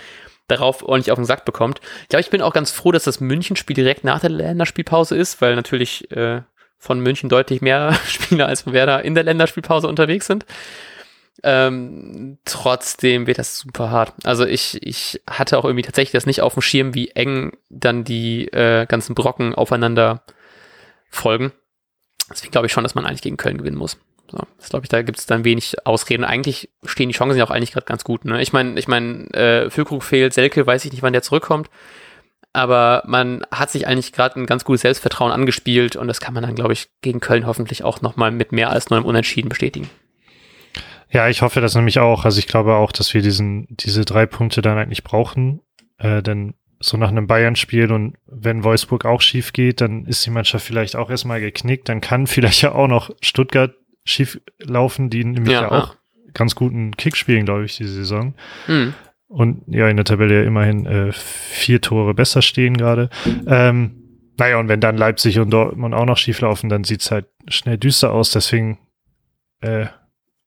darauf 0.47 0.83
ordentlich 0.83 1.11
auf 1.11 1.19
den 1.19 1.25
Sack 1.25 1.47
bekommt. 1.47 1.81
Ich 2.03 2.09
glaube, 2.09 2.21
ich 2.21 2.29
bin 2.29 2.43
auch 2.43 2.53
ganz 2.53 2.71
froh, 2.71 2.93
dass 2.93 3.05
das 3.05 3.19
Münchenspiel 3.19 3.75
direkt 3.75 4.05
nach 4.05 4.21
der 4.21 4.29
Länderspielpause 4.29 5.17
ist, 5.17 5.41
weil 5.41 5.57
natürlich 5.57 6.11
äh, 6.11 6.43
von 6.85 7.01
München 7.01 7.29
deutlich 7.29 7.63
mehr 7.63 7.95
Spieler 8.07 8.47
als 8.47 8.63
von 8.63 8.73
Werder 8.73 9.05
in 9.05 9.15
der 9.15 9.25
Länderspielpause 9.25 9.89
unterwegs 9.89 10.27
sind. 10.27 10.45
Ähm, 11.43 12.39
trotzdem 12.45 13.27
wird 13.27 13.39
das 13.39 13.59
super 13.59 13.91
hart. 13.91 14.13
Also 14.25 14.47
ich, 14.47 14.79
ich 14.83 15.21
hatte 15.29 15.59
auch 15.59 15.65
irgendwie 15.65 15.83
tatsächlich 15.83 16.13
das 16.13 16.27
nicht 16.27 16.43
auf 16.43 16.55
dem 16.55 16.63
Schirm, 16.63 16.95
wie 16.95 17.11
eng 17.11 17.53
dann 17.71 18.05
die 18.05 18.47
äh, 18.49 18.87
ganzen 18.87 19.15
Brocken 19.15 19.55
aufeinander 19.55 20.23
folgen. 21.11 21.53
Deswegen 22.31 22.53
glaube 22.53 22.67
ich 22.67 22.73
schon, 22.73 22.85
dass 22.85 22.95
man 22.95 23.05
eigentlich 23.05 23.23
gegen 23.23 23.37
Köln 23.37 23.59
gewinnen 23.59 23.77
muss. 23.77 23.99
So, 24.31 24.39
das 24.59 24.69
glaube 24.69 24.85
ich, 24.85 24.89
da 24.89 25.03
gibt 25.03 25.19
es 25.19 25.27
dann 25.27 25.45
wenig 25.45 25.87
Ausreden. 25.87 26.25
Eigentlich 26.25 26.71
stehen 26.85 27.09
die 27.09 27.15
Chancen 27.15 27.37
ja 27.39 27.45
auch 27.45 27.51
eigentlich 27.51 27.73
gerade 27.73 27.87
ganz 27.87 28.05
gut. 28.05 28.25
Ne? 28.25 28.41
Ich 28.41 28.53
meine, 28.53 28.79
ich 28.79 28.89
meine, 28.89 29.25
äh, 29.35 29.71
Füllkrug 29.71 30.03
fehlt, 30.03 30.33
Selke 30.33 30.67
weiß 30.67 30.85
ich 30.85 30.93
nicht, 30.93 31.03
wann 31.03 31.13
der 31.13 31.23
zurückkommt. 31.23 31.69
Aber 32.55 33.03
man 33.05 33.45
hat 33.51 33.71
sich 33.71 33.87
eigentlich 33.87 34.13
gerade 34.13 34.41
ein 34.41 34.47
ganz 34.47 34.65
gutes 34.65 34.83
Selbstvertrauen 34.83 35.33
angespielt 35.33 35.97
und 35.97 36.07
das 36.07 36.21
kann 36.21 36.35
man 36.35 36.45
dann, 36.45 36.55
glaube 36.55 36.73
ich, 36.73 36.89
gegen 37.03 37.19
Köln 37.19 37.47
hoffentlich 37.47 37.83
auch 37.83 38.01
nochmal 38.01 38.31
mit 38.31 38.53
mehr 38.53 38.71
als 38.71 38.89
nur 38.89 38.99
einem 38.99 39.07
Unentschieden 39.07 39.49
bestätigen. 39.49 39.91
Ja, 41.11 41.29
ich 41.29 41.43
hoffe 41.43 41.61
das 41.61 41.75
nämlich 41.75 41.99
auch. 41.99 42.25
Also 42.25 42.39
ich 42.39 42.47
glaube 42.47 42.75
auch, 42.75 42.93
dass 42.93 43.13
wir 43.13 43.23
diesen, 43.23 43.67
diese 43.71 44.05
drei 44.05 44.27
Punkte 44.27 44.63
dann 44.63 44.79
eigentlich 44.79 45.03
brauchen. 45.03 45.61
Äh, 45.99 46.23
denn 46.23 46.55
so 46.79 46.97
nach 46.97 47.09
einem 47.09 47.27
Bayern-Spiel 47.27 47.91
und 47.91 48.17
wenn 48.27 48.63
Wolfsburg 48.63 49.05
auch 49.05 49.21
schief 49.21 49.53
geht, 49.53 49.81
dann 49.81 50.07
ist 50.07 50.25
die 50.25 50.31
Mannschaft 50.31 50.65
vielleicht 50.65 50.95
auch 50.95 51.11
erstmal 51.11 51.41
geknickt. 51.41 51.89
Dann 51.89 52.01
kann 52.01 52.27
vielleicht 52.29 52.63
ja 52.63 52.73
auch 52.73 52.89
noch 52.89 53.11
Stuttgart 53.21 53.75
schief 54.05 54.41
laufen, 54.61 55.11
die 55.11 55.25
nämlich 55.25 55.55
ja, 55.55 55.63
ja 55.63 55.71
auch 55.73 55.97
ganz 56.35 56.55
guten 56.55 56.97
Kick 56.97 57.17
spielen, 57.17 57.45
glaube 57.45 57.65
ich, 57.65 57.77
diese 57.77 57.95
Saison. 57.95 58.35
Mhm. 58.69 58.95
Und 59.29 59.63
ja, 59.67 59.89
in 59.89 59.97
der 59.97 60.05
Tabelle 60.05 60.43
ja 60.43 60.47
immerhin 60.47 60.87
äh, 60.87 61.13
vier 61.13 61.81
Tore 61.81 62.15
besser 62.15 62.43
stehen 62.43 62.77
gerade. 62.77 63.11
Ähm, 63.47 64.05
naja, 64.39 64.59
und 64.59 64.69
wenn 64.69 64.81
dann 64.81 64.97
Leipzig 64.97 65.39
und 65.39 65.51
Dortmund 65.51 65.95
auch 65.95 66.07
noch 66.07 66.19
schief 66.19 66.41
laufen, 66.41 66.69
dann 66.69 66.85
sieht's 66.85 67.11
halt 67.11 67.27
schnell 67.49 67.79
düster 67.79 68.13
aus. 68.13 68.31
Deswegen 68.31 68.79
äh, 69.61 69.87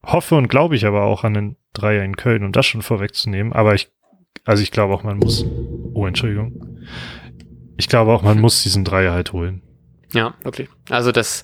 hoffe 0.06 0.36
und 0.36 0.48
glaube 0.48 0.76
ich 0.76 0.86
aber 0.86 1.04
auch 1.04 1.24
an 1.24 1.34
den 1.34 1.56
Dreier 1.74 2.04
in 2.04 2.18
Köln, 2.18 2.44
um 2.44 2.52
das 2.52 2.66
schon 2.66 2.82
vorwegzunehmen. 2.82 3.54
Aber 3.54 3.74
ich, 3.76 3.90
also 4.46 4.64
ich 4.64 4.72
glaube 4.72 4.94
auch, 4.94 5.04
man 5.04 5.18
muss. 5.18 5.46
Oh, 5.94 6.06
Entschuldigung. 6.06 6.80
Ich 7.78 7.88
glaube 7.88 8.12
auch, 8.12 8.24
man 8.24 8.40
muss 8.40 8.64
diesen 8.64 8.84
Dreier 8.84 9.14
halt 9.14 9.34
holen. 9.34 9.62
Ja, 10.14 10.34
wirklich. 10.44 10.70
Also 10.90 11.12
das 11.12 11.44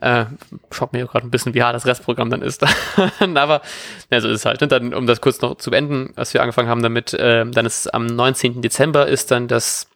äh, 0.00 0.26
schaut 0.70 0.92
mir 0.92 1.06
gerade 1.06 1.26
ein 1.26 1.30
bisschen, 1.30 1.54
wie 1.54 1.62
hart 1.62 1.74
das 1.74 1.86
Restprogramm 1.86 2.30
dann 2.30 2.42
ist. 2.42 2.64
Aber 3.34 3.62
ja, 4.10 4.20
so 4.20 4.28
ist 4.28 4.40
es 4.40 4.44
halt. 4.44 4.62
Und 4.62 4.72
dann, 4.72 4.94
um 4.94 5.06
das 5.06 5.20
kurz 5.20 5.40
noch 5.40 5.56
zu 5.56 5.70
beenden, 5.70 6.12
was 6.16 6.34
wir 6.34 6.42
angefangen 6.42 6.68
haben 6.68 6.82
damit, 6.82 7.14
äh, 7.14 7.46
dann 7.46 7.66
ist 7.66 7.92
am 7.92 8.06
19. 8.06 8.62
Dezember 8.62 9.06
ist 9.06 9.30
dann 9.30 9.48
das 9.48 9.88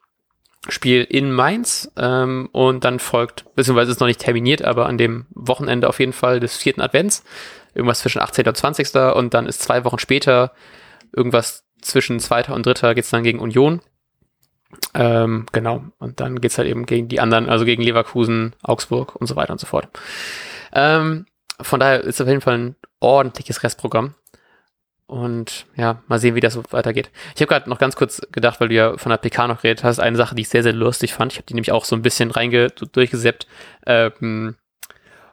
Spiel 0.69 1.05
in 1.05 1.33
Mainz 1.33 1.91
ähm, 1.97 2.49
und 2.53 2.85
dann 2.85 2.99
folgt, 2.99 3.45
beziehungsweise 3.55 3.91
ist 3.91 4.01
noch 4.01 4.07
nicht 4.07 4.21
terminiert, 4.21 4.63
aber 4.63 4.87
an 4.87 4.99
dem 4.99 5.27
Wochenende 5.31 5.89
auf 5.89 6.01
jeden 6.01 6.13
Fall 6.13 6.39
des 6.39 6.57
vierten 6.57 6.83
Advents, 6.83 7.25
irgendwas 7.75 8.01
zwischen 8.01 8.21
18. 8.21 8.47
und 8.47 8.57
20. 8.57 8.95
und 9.15 9.33
dann 9.33 9.47
ist 9.47 9.63
zwei 9.63 9.85
Wochen 9.85 9.99
später 9.99 10.53
irgendwas 11.17 11.65
zwischen 11.81 12.21
zweiter 12.21 12.55
und 12.55 12.67
dritter 12.67 12.95
geht's 12.95 13.11
dann 13.11 13.23
gegen 13.23 13.39
Union. 13.39 13.81
Ähm, 14.95 15.47
genau. 15.53 15.85
Und 15.99 16.21
dann 16.21 16.41
geht's 16.41 16.59
halt 16.59 16.69
eben 16.69 16.87
gegen 16.87 17.09
die 17.09 17.21
anderen, 17.21 17.49
also 17.49 17.65
gegen 17.65 17.83
Leverkusen, 17.83 18.55
Augsburg 18.63 19.17
und 19.17 19.27
so 19.27 19.37
weiter 19.37 19.53
und 19.53 19.61
so 19.61 19.67
fort. 19.67 19.89
Ähm, 20.73 21.27
von 21.61 21.81
daher 21.81 22.03
ist 22.03 22.21
auf 22.21 22.29
jeden 22.29 22.41
Fall 22.41 22.59
ein 22.59 22.77
ordentliches 23.01 23.63
Restprogramm. 23.63 24.15
Und 25.07 25.67
ja, 25.75 26.03
mal 26.07 26.21
sehen, 26.21 26.37
wie 26.37 26.41
das 26.41 26.55
so 26.55 26.63
weitergeht. 26.71 27.11
Ich 27.35 27.41
habe 27.43 27.49
gerade 27.49 27.69
noch 27.69 27.79
ganz 27.81 27.97
kurz 27.97 28.23
gedacht, 28.31 28.61
weil 28.61 28.69
du 28.69 28.77
ja 28.77 28.97
von 28.97 29.11
der 29.11 29.17
PK 29.17 29.49
noch 29.49 29.61
geredet 29.61 29.83
hast, 29.83 29.99
eine 29.99 30.17
Sache, 30.17 30.37
die 30.37 30.43
ich 30.43 30.49
sehr, 30.49 30.63
sehr 30.63 30.73
lustig 30.73 31.15
fand. 31.15 31.33
Ich 31.33 31.39
habe 31.39 31.47
die 31.47 31.55
nämlich 31.55 31.73
auch 31.73 31.85
so 31.85 31.97
ein 31.97 32.03
bisschen 32.03 32.31
reinge 32.31 32.69
durchgeseppt. 32.69 33.49
Ähm, 33.87 34.55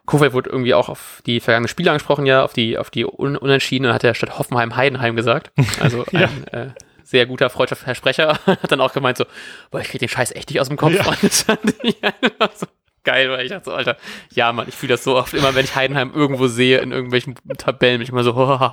Kofeld 0.07 0.33
wurde 0.33 0.49
irgendwie 0.49 0.73
auch 0.73 0.89
auf 0.89 1.21
die 1.27 1.39
vergangenen 1.39 1.67
Spiele 1.67 1.91
angesprochen, 1.91 2.25
ja, 2.25 2.43
auf 2.43 2.53
die, 2.53 2.77
auf 2.77 2.89
die 2.89 3.05
Un 3.05 3.37
Unentschieden 3.37 3.85
und 3.85 3.93
hat 3.93 4.03
er 4.03 4.15
statt 4.15 4.39
Hoffenheim 4.39 4.75
Heidenheim 4.75 5.15
gesagt. 5.15 5.51
Also 5.79 6.05
ein, 6.11 6.45
ja. 6.51 6.59
äh, 6.59 6.69
sehr 7.07 7.25
guter 7.25 7.49
Freundschaftsversprecher, 7.49 8.39
hat 8.45 8.71
dann 8.71 8.81
auch 8.81 8.93
gemeint 8.93 9.17
so, 9.17 9.25
boah, 9.71 9.79
ich 9.79 9.87
krieg 9.87 9.99
den 9.99 10.09
Scheiß 10.09 10.31
echt 10.33 10.49
nicht 10.49 10.59
aus 10.59 10.67
dem 10.67 10.77
Kopf. 10.77 10.93
Ja. 10.93 11.05
Und 11.07 11.23
das 11.23 11.43
fand 11.43 11.61
ich 11.83 12.03
einfach 12.03 12.51
so 12.55 12.67
geil, 13.03 13.29
weil 13.29 13.45
ich 13.45 13.49
dachte 13.51 13.65
so, 13.65 13.73
Alter, 13.73 13.95
ja, 14.33 14.51
Mann, 14.51 14.67
ich 14.67 14.75
fühle 14.75 14.93
das 14.93 15.05
so 15.05 15.15
oft, 15.15 15.33
immer 15.33 15.55
wenn 15.55 15.63
ich 15.63 15.77
Heidenheim 15.77 16.11
irgendwo 16.13 16.47
sehe, 16.47 16.79
in 16.79 16.91
irgendwelchen 16.91 17.35
Tabellen, 17.57 17.99
bin 17.99 18.03
ich 18.03 18.09
immer 18.09 18.23
so, 18.23 18.35
oh. 18.35 18.71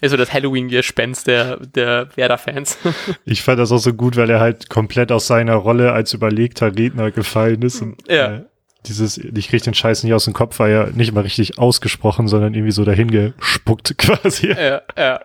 Ist 0.00 0.10
so 0.10 0.16
das 0.16 0.32
Halloween-Gespenst 0.32 1.28
der, 1.28 1.58
der 1.58 2.08
Werder-Fans. 2.16 2.78
Ich 3.24 3.42
fand 3.42 3.60
das 3.60 3.70
auch 3.70 3.78
so 3.78 3.94
gut, 3.94 4.16
weil 4.16 4.28
er 4.28 4.40
halt 4.40 4.68
komplett 4.68 5.12
aus 5.12 5.28
seiner 5.28 5.54
Rolle 5.54 5.92
als 5.92 6.12
überlegter 6.12 6.76
Redner 6.76 7.12
gefallen 7.12 7.62
ist 7.62 7.80
und 7.80 8.02
ja. 8.08 8.34
Äh, 8.34 8.44
dieses, 8.86 9.16
ich 9.16 9.48
krieg 9.48 9.62
den 9.62 9.72
Scheiß 9.72 10.02
nicht 10.02 10.12
aus 10.12 10.24
dem 10.24 10.34
Kopf, 10.34 10.58
war 10.58 10.68
ja 10.68 10.88
nicht 10.92 11.12
mal 11.12 11.22
richtig 11.22 11.58
ausgesprochen, 11.58 12.28
sondern 12.28 12.52
irgendwie 12.52 12.72
so 12.72 12.84
dahin 12.84 13.10
gespuckt 13.10 13.96
quasi. 13.96 14.48
Ja, 14.48 14.82
ja. 14.98 15.20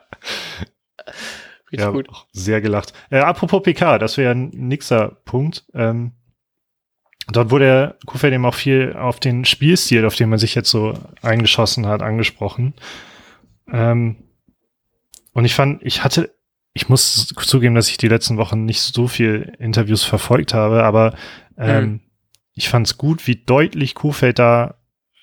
Richtig 1.72 1.86
ja, 1.86 1.92
gut. 1.92 2.08
Sehr 2.32 2.62
gelacht. 2.62 2.94
Äh, 3.10 3.20
apropos 3.20 3.62
PK, 3.62 4.00
das 4.00 4.18
wäre 4.18 4.32
ein 4.32 4.50
nixer 4.50 5.18
Punkt. 5.26 5.66
Ähm, 5.74 6.14
dort 7.32 7.52
wurde 7.52 7.98
Kufeld 8.06 8.34
eben 8.34 8.46
auch 8.46 8.56
viel 8.56 8.94
auf 8.94 9.20
den 9.20 9.46
Spielstil, 9.46 10.06
auf 10.06 10.16
den 10.16 10.30
man 10.30 10.40
sich 10.40 10.56
jetzt 10.56 10.72
so 10.72 10.94
eingeschossen 11.22 11.86
hat, 11.86 12.02
angesprochen. 12.02 12.74
Ähm, 13.72 14.18
und 15.34 15.46
ich 15.46 15.54
fand, 15.54 15.84
ich 15.84 16.04
hatte, 16.04 16.34
ich 16.74 16.90
muss 16.90 17.28
zugeben, 17.28 17.76
dass 17.76 17.90
ich 17.90 17.98
die 17.98 18.08
letzten 18.08 18.38
Wochen 18.38 18.66
nicht 18.66 18.82
so 18.82 19.08
viel 19.08 19.54
Interviews 19.60 20.04
verfolgt 20.04 20.54
habe, 20.54 20.84
aber 20.84 21.14
ähm, 21.58 21.84
mhm. 21.84 22.00
ich 22.56 22.70
fand 22.70 22.88
es 22.88 22.98
gut, 22.98 23.28
wie 23.28 23.36
deutlich 23.36 23.94
Kuhfeld 23.94 24.40
da 24.40 24.79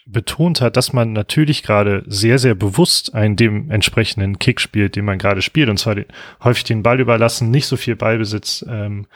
betont 0.06 0.60
hat, 0.60 0.76
dass 0.76 0.92
man 0.92 1.12
natürlich 1.12 1.62
gerade 1.62 2.04
sehr, 2.06 2.38
sehr 2.38 2.54
bewusst 2.54 3.14
einen 3.14 3.36
dem 3.36 3.70
entsprechenden 3.70 4.38
Kick 4.38 4.60
spielt, 4.60 4.96
den 4.96 5.04
man 5.04 5.18
gerade 5.18 5.42
spielt, 5.42 5.68
und 5.68 5.78
zwar 5.78 5.96
den, 5.96 6.06
häufig 6.42 6.64
den 6.64 6.82
Ball 6.82 7.00
überlassen, 7.00 7.50
nicht 7.50 7.66
so 7.66 7.76
viel 7.76 7.96
Ballbesitz, 7.96 8.64
ähm, 8.68 9.06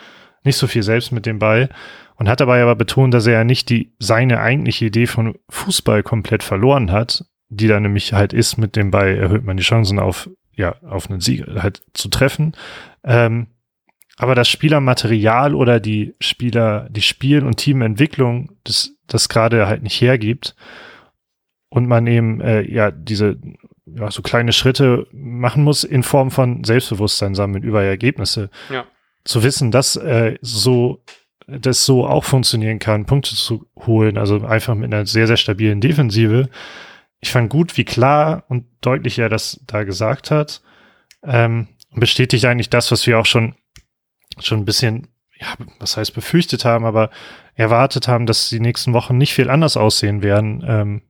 nicht 0.42 0.56
so 0.56 0.66
viel 0.66 0.82
selbst 0.82 1.12
mit 1.12 1.26
dem 1.26 1.38
Ball 1.38 1.68
und 2.16 2.28
hat 2.28 2.40
dabei 2.40 2.62
aber 2.62 2.74
betont, 2.74 3.14
dass 3.14 3.26
er 3.26 3.34
ja 3.34 3.44
nicht 3.44 3.70
die 3.70 3.92
seine 3.98 4.40
eigentliche 4.40 4.86
Idee 4.86 5.06
von 5.06 5.36
Fußball 5.48 6.02
komplett 6.02 6.42
verloren 6.42 6.90
hat, 6.90 7.24
die 7.48 7.68
da 7.68 7.78
nämlich 7.78 8.12
halt 8.12 8.32
ist, 8.32 8.58
mit 8.58 8.76
dem 8.76 8.90
Ball 8.90 9.16
erhöht 9.16 9.44
man 9.44 9.56
die 9.56 9.62
Chancen 9.62 9.98
auf 9.98 10.28
ja 10.56 10.76
auf 10.82 11.08
einen 11.08 11.20
Sieg 11.20 11.46
halt 11.46 11.82
zu 11.94 12.08
treffen. 12.08 12.52
Ähm, 13.04 13.46
aber 14.16 14.34
das 14.34 14.50
Spielermaterial 14.50 15.54
oder 15.54 15.80
die 15.80 16.14
Spieler, 16.20 16.88
die 16.90 17.00
Spiel- 17.00 17.44
und 17.44 17.56
Teamentwicklung, 17.56 18.52
das 18.64 18.92
das 19.12 19.28
gerade 19.28 19.66
halt 19.66 19.82
nicht 19.82 20.00
hergibt. 20.00 20.54
und 21.70 21.86
man 21.86 22.06
eben 22.06 22.40
äh, 22.40 22.62
ja 22.62 22.90
diese 22.90 23.38
ja, 23.86 24.10
so 24.10 24.22
kleine 24.22 24.52
Schritte 24.52 25.06
machen 25.12 25.64
muss 25.64 25.84
in 25.84 26.02
Form 26.02 26.30
von 26.30 26.64
Selbstbewusstsein 26.64 27.34
sammeln 27.34 27.62
über 27.62 27.82
Ergebnisse. 27.82 28.50
Ja. 28.70 28.84
Zu 29.24 29.42
wissen, 29.42 29.70
dass 29.70 29.96
äh, 29.96 30.36
so 30.42 31.02
das 31.46 31.84
so 31.84 32.06
auch 32.06 32.24
funktionieren 32.24 32.78
kann, 32.78 33.06
Punkte 33.06 33.34
zu 33.34 33.66
holen, 33.86 34.18
also 34.18 34.44
einfach 34.44 34.74
mit 34.74 34.92
einer 34.92 35.06
sehr, 35.06 35.26
sehr 35.26 35.36
stabilen 35.36 35.80
Defensive. 35.80 36.48
Ich 37.20 37.32
fand 37.32 37.50
gut, 37.50 37.76
wie 37.76 37.84
klar 37.84 38.44
und 38.48 38.66
deutlich 38.80 39.18
er 39.18 39.28
das 39.28 39.60
da 39.66 39.82
gesagt 39.82 40.30
hat. 40.30 40.62
Ähm, 41.24 41.66
bestätigt 41.92 42.44
eigentlich 42.44 42.70
das, 42.70 42.92
was 42.92 43.06
wir 43.06 43.18
auch 43.18 43.26
schon, 43.26 43.56
schon 44.38 44.60
ein 44.60 44.64
bisschen, 44.64 45.08
ja, 45.38 45.54
was 45.80 45.96
heißt 45.96 46.14
befürchtet 46.14 46.64
haben, 46.64 46.84
aber 46.84 47.10
erwartet 47.60 48.08
haben, 48.08 48.26
dass 48.26 48.48
die 48.48 48.58
nächsten 48.58 48.94
Wochen 48.94 49.18
nicht 49.18 49.34
viel 49.34 49.50
anders 49.50 49.76
aussehen 49.76 50.22
werden. 50.22 50.64
Ähm, 50.66 51.02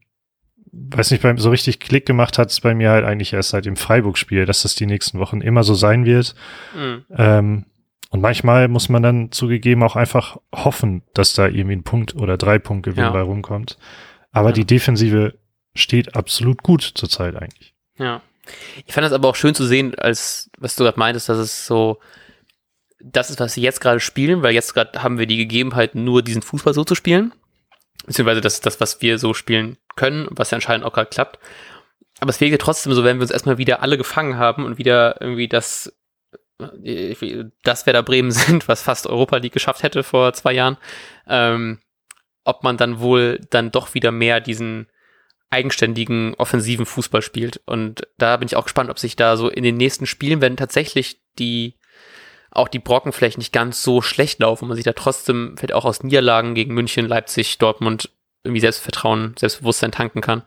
weiß 0.73 1.13
nicht, 1.13 1.23
beim, 1.23 1.39
so 1.39 1.51
richtig 1.51 1.79
Klick 1.79 2.07
gemacht 2.07 2.39
hat 2.39 2.51
es 2.51 2.61
bei 2.61 2.75
mir 2.75 2.91
halt 2.91 3.05
eigentlich 3.05 3.33
erst 3.33 3.51
seit 3.51 3.65
dem 3.65 3.77
Freiburg-Spiel, 3.77 4.47
dass 4.47 4.63
das 4.63 4.75
die 4.75 4.87
nächsten 4.87 5.21
Wochen 5.21 5.41
immer 5.41 5.63
so 5.63 5.75
sein 5.75 6.05
wird. 6.05 6.35
Mhm. 6.77 7.05
Ähm, 7.17 7.67
und 8.11 8.21
manchmal 8.21 8.67
muss 8.67 8.89
man 8.89 9.03
dann 9.03 9.31
zugegeben 9.31 9.85
auch 9.85 9.95
einfach 9.95 10.39
hoffen, 10.53 11.03
dass 11.15 11.35
da 11.35 11.47
irgendwie 11.47 11.77
ein 11.77 11.85
Punkt 11.85 12.17
oder 12.17 12.37
drei 12.37 12.59
Punkt 12.59 12.85
Gewinn 12.85 13.05
ja. 13.05 13.11
bei 13.11 13.21
rumkommt. 13.21 13.79
Aber 14.33 14.49
ja. 14.49 14.55
die 14.55 14.65
Defensive 14.65 15.39
steht 15.75 16.17
absolut 16.17 16.65
gut 16.65 16.83
zurzeit 16.83 17.37
eigentlich. 17.37 17.75
Ja. 17.97 18.23
Ich 18.85 18.93
fand 18.93 19.05
das 19.05 19.13
aber 19.13 19.29
auch 19.29 19.37
schön 19.37 19.55
zu 19.55 19.65
sehen, 19.65 19.95
als 19.97 20.51
was 20.59 20.75
du 20.75 20.83
gerade 20.83 20.99
meintest, 20.99 21.29
dass 21.29 21.39
es 21.39 21.67
so 21.67 22.01
das 23.03 23.31
ist, 23.31 23.41
was 23.41 23.55
sie 23.55 23.63
jetzt 23.63 23.81
gerade 23.81 24.01
spielen, 24.01 24.43
weil 24.43 24.55
jetzt 24.55 24.75
gerade 24.75 25.03
haben 25.03 25.19
wir 25.19 25.27
die 25.27 25.37
Gegebenheit, 25.37 25.95
nur 25.95 26.23
diesen 26.23 26.43
Fußball 26.43 26.75
so 26.75 26.85
zu 26.85 26.95
spielen. 26.95 27.33
Beziehungsweise 28.07 28.41
das 28.41 28.55
ist 28.55 28.67
das, 28.67 28.81
was 28.81 29.01
wir 29.03 29.19
so 29.19 29.35
spielen 29.35 29.77
können, 29.97 30.29
was 30.31 30.51
ja 30.51 30.57
anscheinend 30.57 30.85
auch 30.85 30.93
gerade 30.93 31.11
klappt. 31.11 31.39
Aber 32.21 32.31
es 32.31 32.41
wäre 32.41 32.59
trotzdem 32.59 32.93
so, 32.93 33.05
wenn 33.05 33.17
wir 33.17 33.23
uns 33.23 33.31
erstmal 33.31 33.59
wieder 33.59 33.83
alle 33.83 33.97
gefangen 33.97 34.37
haben 34.37 34.65
und 34.65 34.79
wieder 34.79 35.21
irgendwie 35.21 35.49
das, 35.49 35.95
äh, 36.83 37.45
das 37.63 37.87
Werder 37.87 38.03
Bremen 38.03 38.31
sind, 38.31 38.69
was 38.69 38.83
fast 38.83 39.07
Europa 39.07 39.39
League 39.39 39.53
geschafft 39.53 39.83
hätte 39.83 40.03
vor 40.03 40.33
zwei 40.35 40.53
Jahren, 40.53 40.77
ähm, 41.27 41.81
ob 42.45 42.63
man 42.63 42.77
dann 42.77 43.01
wohl 43.01 43.41
dann 43.51 43.71
doch 43.71 43.95
wieder 43.95 44.13
mehr 44.13 44.41
diesen 44.41 44.89
eigenständigen 45.51 46.35
offensiven 46.35 46.87
Fußball 46.87 47.23
spielt. 47.23 47.61
Und 47.67 48.07
da 48.19 48.37
bin 48.37 48.47
ich 48.47 48.57
auch 48.57 48.65
gespannt, 48.65 48.91
ob 48.91 48.99
sich 48.99 49.17
da 49.17 49.37
so 49.37 49.49
in 49.49 49.65
den 49.65 49.77
nächsten 49.77 50.07
Spielen, 50.07 50.41
wenn 50.41 50.57
tatsächlich 50.57 51.21
die 51.39 51.80
auch 52.51 52.69
die 52.69 52.79
Brocken 52.79 53.13
vielleicht 53.13 53.39
nicht 53.39 53.53
ganz 53.53 53.83
so 53.83 54.03
schlecht 54.03 54.41
laufen, 54.41 54.69
man 54.69 54.77
sich 54.77 54.85
da 54.85 54.93
trotzdem 54.93 55.55
vielleicht 55.57 55.75
auch 55.75 55.85
aus 55.85 56.03
Niederlagen 56.03 56.55
gegen 56.55 56.75
München, 56.75 57.07
Leipzig, 57.07 57.59
Dortmund 57.59 58.11
irgendwie 58.43 58.61
Selbstvertrauen, 58.61 59.35
Selbstbewusstsein 59.39 59.93
tanken 59.93 60.21
kann. 60.21 60.43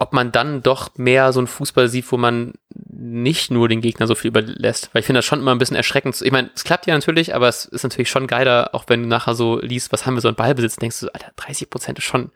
Ob 0.00 0.12
man 0.12 0.30
dann 0.30 0.62
doch 0.62 0.96
mehr 0.96 1.32
so 1.32 1.40
einen 1.40 1.48
Fußball 1.48 1.88
sieht, 1.88 2.10
wo 2.12 2.16
man 2.16 2.54
nicht 2.88 3.50
nur 3.50 3.68
den 3.68 3.80
Gegner 3.80 4.06
so 4.06 4.14
viel 4.14 4.28
überlässt. 4.28 4.90
Weil 4.92 5.00
ich 5.00 5.06
finde 5.06 5.18
das 5.18 5.24
schon 5.24 5.40
immer 5.40 5.52
ein 5.52 5.58
bisschen 5.58 5.76
erschreckend. 5.76 6.20
Ich 6.22 6.30
meine, 6.30 6.50
es 6.54 6.64
klappt 6.64 6.86
ja 6.86 6.94
natürlich, 6.94 7.34
aber 7.34 7.48
es 7.48 7.64
ist 7.64 7.82
natürlich 7.82 8.08
schon 8.08 8.28
geiler, 8.28 8.74
auch 8.74 8.84
wenn 8.86 9.02
du 9.02 9.08
nachher 9.08 9.34
so 9.34 9.60
liest, 9.60 9.92
was 9.92 10.06
haben 10.06 10.14
wir 10.14 10.20
so 10.20 10.28
in 10.28 10.36
Ballbesitz, 10.36 10.76
denkst 10.76 11.00
du, 11.00 11.08
Alter, 11.12 11.32
30 11.36 11.68
Prozent 11.68 11.98
ist 11.98 12.04
schon 12.04 12.30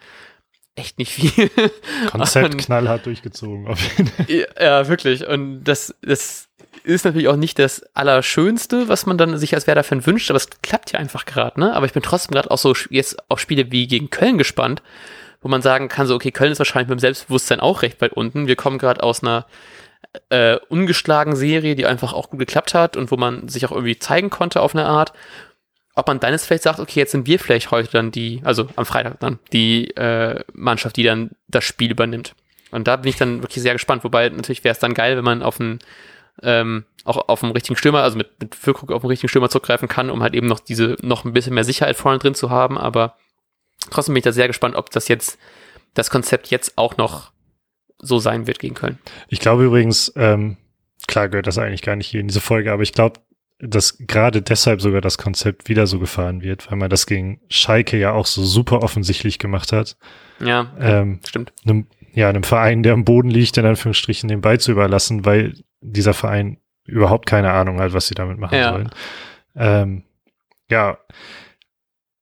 echt 0.74 0.98
nicht 0.98 1.12
viel. 1.12 1.50
Konzept 2.10 2.58
knallhart 2.58 3.06
durchgezogen. 3.06 3.74
ja, 4.28 4.46
ja, 4.60 4.88
wirklich. 4.88 5.26
Und 5.26 5.64
das, 5.64 5.94
das 6.02 6.48
ist 6.84 7.04
natürlich 7.04 7.28
auch 7.28 7.36
nicht 7.36 7.58
das 7.58 7.82
Allerschönste, 7.94 8.88
was 8.88 9.06
man 9.06 9.18
dann 9.18 9.38
sich 9.38 9.54
als 9.54 9.66
Werder-Fan 9.66 10.06
wünscht, 10.06 10.30
aber 10.30 10.38
es 10.38 10.48
klappt 10.62 10.92
ja 10.92 10.98
einfach 10.98 11.26
gerade, 11.26 11.60
ne? 11.60 11.74
Aber 11.74 11.86
ich 11.86 11.92
bin 11.92 12.02
trotzdem 12.02 12.32
gerade 12.32 12.50
auch 12.50 12.58
so 12.58 12.74
jetzt 12.90 13.16
auf 13.30 13.38
Spiele 13.38 13.70
wie 13.70 13.86
gegen 13.86 14.10
Köln 14.10 14.38
gespannt, 14.38 14.82
wo 15.42 15.48
man 15.48 15.62
sagen 15.62 15.88
kann, 15.88 16.06
so, 16.06 16.14
okay, 16.14 16.30
Köln 16.30 16.52
ist 16.52 16.58
wahrscheinlich 16.58 16.88
mit 16.88 16.98
dem 16.98 17.00
Selbstbewusstsein 17.00 17.60
auch 17.60 17.82
recht 17.82 18.00
weit 18.00 18.12
unten. 18.12 18.46
Wir 18.46 18.56
kommen 18.56 18.78
gerade 18.78 19.02
aus 19.02 19.22
einer 19.22 19.46
äh, 20.30 20.56
ungeschlagen 20.68 21.36
Serie, 21.36 21.74
die 21.74 21.86
einfach 21.86 22.12
auch 22.12 22.30
gut 22.30 22.40
geklappt 22.40 22.74
hat 22.74 22.96
und 22.96 23.10
wo 23.10 23.16
man 23.16 23.48
sich 23.48 23.66
auch 23.66 23.72
irgendwie 23.72 23.98
zeigen 23.98 24.30
konnte 24.30 24.60
auf 24.60 24.74
eine 24.74 24.86
Art. 24.86 25.12
Ob 25.94 26.06
man 26.06 26.20
dann 26.20 26.32
jetzt 26.32 26.46
vielleicht 26.46 26.62
sagt, 26.62 26.80
okay, 26.80 27.00
jetzt 27.00 27.12
sind 27.12 27.26
wir 27.26 27.38
vielleicht 27.38 27.70
heute 27.70 27.90
dann 27.90 28.10
die, 28.10 28.40
also 28.44 28.66
am 28.76 28.86
Freitag 28.86 29.20
dann, 29.20 29.38
die 29.52 29.90
äh, 29.96 30.42
Mannschaft, 30.54 30.96
die 30.96 31.02
dann 31.02 31.32
das 31.48 31.64
Spiel 31.64 31.90
übernimmt. 31.90 32.34
Und 32.70 32.88
da 32.88 32.96
bin 32.96 33.10
ich 33.10 33.16
dann 33.16 33.42
wirklich 33.42 33.62
sehr 33.62 33.74
gespannt, 33.74 34.02
wobei 34.02 34.28
natürlich 34.30 34.64
wäre 34.64 34.72
es 34.72 34.78
dann 34.78 34.94
geil, 34.94 35.16
wenn 35.16 35.24
man 35.24 35.42
auf 35.42 35.60
ein 35.60 35.80
ähm, 36.42 36.84
auch 37.04 37.28
auf 37.28 37.40
dem 37.40 37.50
richtigen 37.50 37.76
Stürmer, 37.76 38.02
also 38.02 38.16
mit, 38.16 38.40
mit 38.40 38.54
Füllkrug 38.54 38.92
auf 38.92 39.02
den 39.02 39.08
richtigen 39.08 39.28
Stürmer 39.28 39.50
zurückgreifen 39.50 39.88
kann, 39.88 40.10
um 40.10 40.22
halt 40.22 40.34
eben 40.34 40.46
noch 40.46 40.60
diese, 40.60 40.96
noch 41.02 41.24
ein 41.24 41.32
bisschen 41.32 41.54
mehr 41.54 41.64
Sicherheit 41.64 41.96
vorne 41.96 42.18
drin 42.18 42.34
zu 42.34 42.50
haben. 42.50 42.78
Aber 42.78 43.16
trotzdem 43.90 44.14
bin 44.14 44.20
ich 44.20 44.24
da 44.24 44.32
sehr 44.32 44.46
gespannt, 44.46 44.76
ob 44.76 44.90
das 44.90 45.08
jetzt, 45.08 45.38
das 45.94 46.10
Konzept 46.10 46.48
jetzt 46.48 46.78
auch 46.78 46.96
noch 46.96 47.32
so 47.98 48.18
sein 48.18 48.46
wird 48.46 48.58
gegen 48.58 48.74
Köln. 48.74 48.98
Ich 49.28 49.40
glaube 49.40 49.64
übrigens, 49.64 50.12
ähm, 50.16 50.56
klar 51.06 51.28
gehört 51.28 51.46
das 51.46 51.58
eigentlich 51.58 51.82
gar 51.82 51.96
nicht 51.96 52.06
hier 52.06 52.20
in 52.20 52.28
diese 52.28 52.40
Folge, 52.40 52.72
aber 52.72 52.82
ich 52.82 52.92
glaube, 52.92 53.20
dass 53.62 53.96
gerade 53.98 54.42
deshalb 54.42 54.82
sogar 54.82 55.00
das 55.00 55.18
Konzept 55.18 55.68
wieder 55.68 55.86
so 55.86 56.00
gefahren 56.00 56.42
wird, 56.42 56.68
weil 56.70 56.78
man 56.78 56.90
das 56.90 57.06
gegen 57.06 57.40
Schalke 57.48 57.96
ja 57.96 58.12
auch 58.12 58.26
so 58.26 58.42
super 58.42 58.82
offensichtlich 58.82 59.38
gemacht 59.38 59.72
hat. 59.72 59.96
Ja, 60.40 60.72
ähm, 60.80 61.20
stimmt. 61.26 61.52
Einem, 61.64 61.86
ja, 62.12 62.28
einem 62.28 62.42
Verein, 62.42 62.82
der 62.82 62.92
am 62.92 63.04
Boden 63.04 63.30
liegt, 63.30 63.56
in 63.56 63.64
Anführungsstrichen 63.64 64.28
den 64.28 64.40
Ball 64.40 64.58
zu 64.58 64.72
überlassen, 64.72 65.24
weil 65.24 65.54
dieser 65.80 66.12
Verein 66.12 66.58
überhaupt 66.84 67.26
keine 67.26 67.52
Ahnung 67.52 67.80
hat, 67.80 67.92
was 67.92 68.08
sie 68.08 68.14
damit 68.14 68.38
machen 68.38 68.58
ja. 68.58 68.72
sollen. 68.72 68.90
Ähm, 69.54 70.02
ja, 70.68 70.98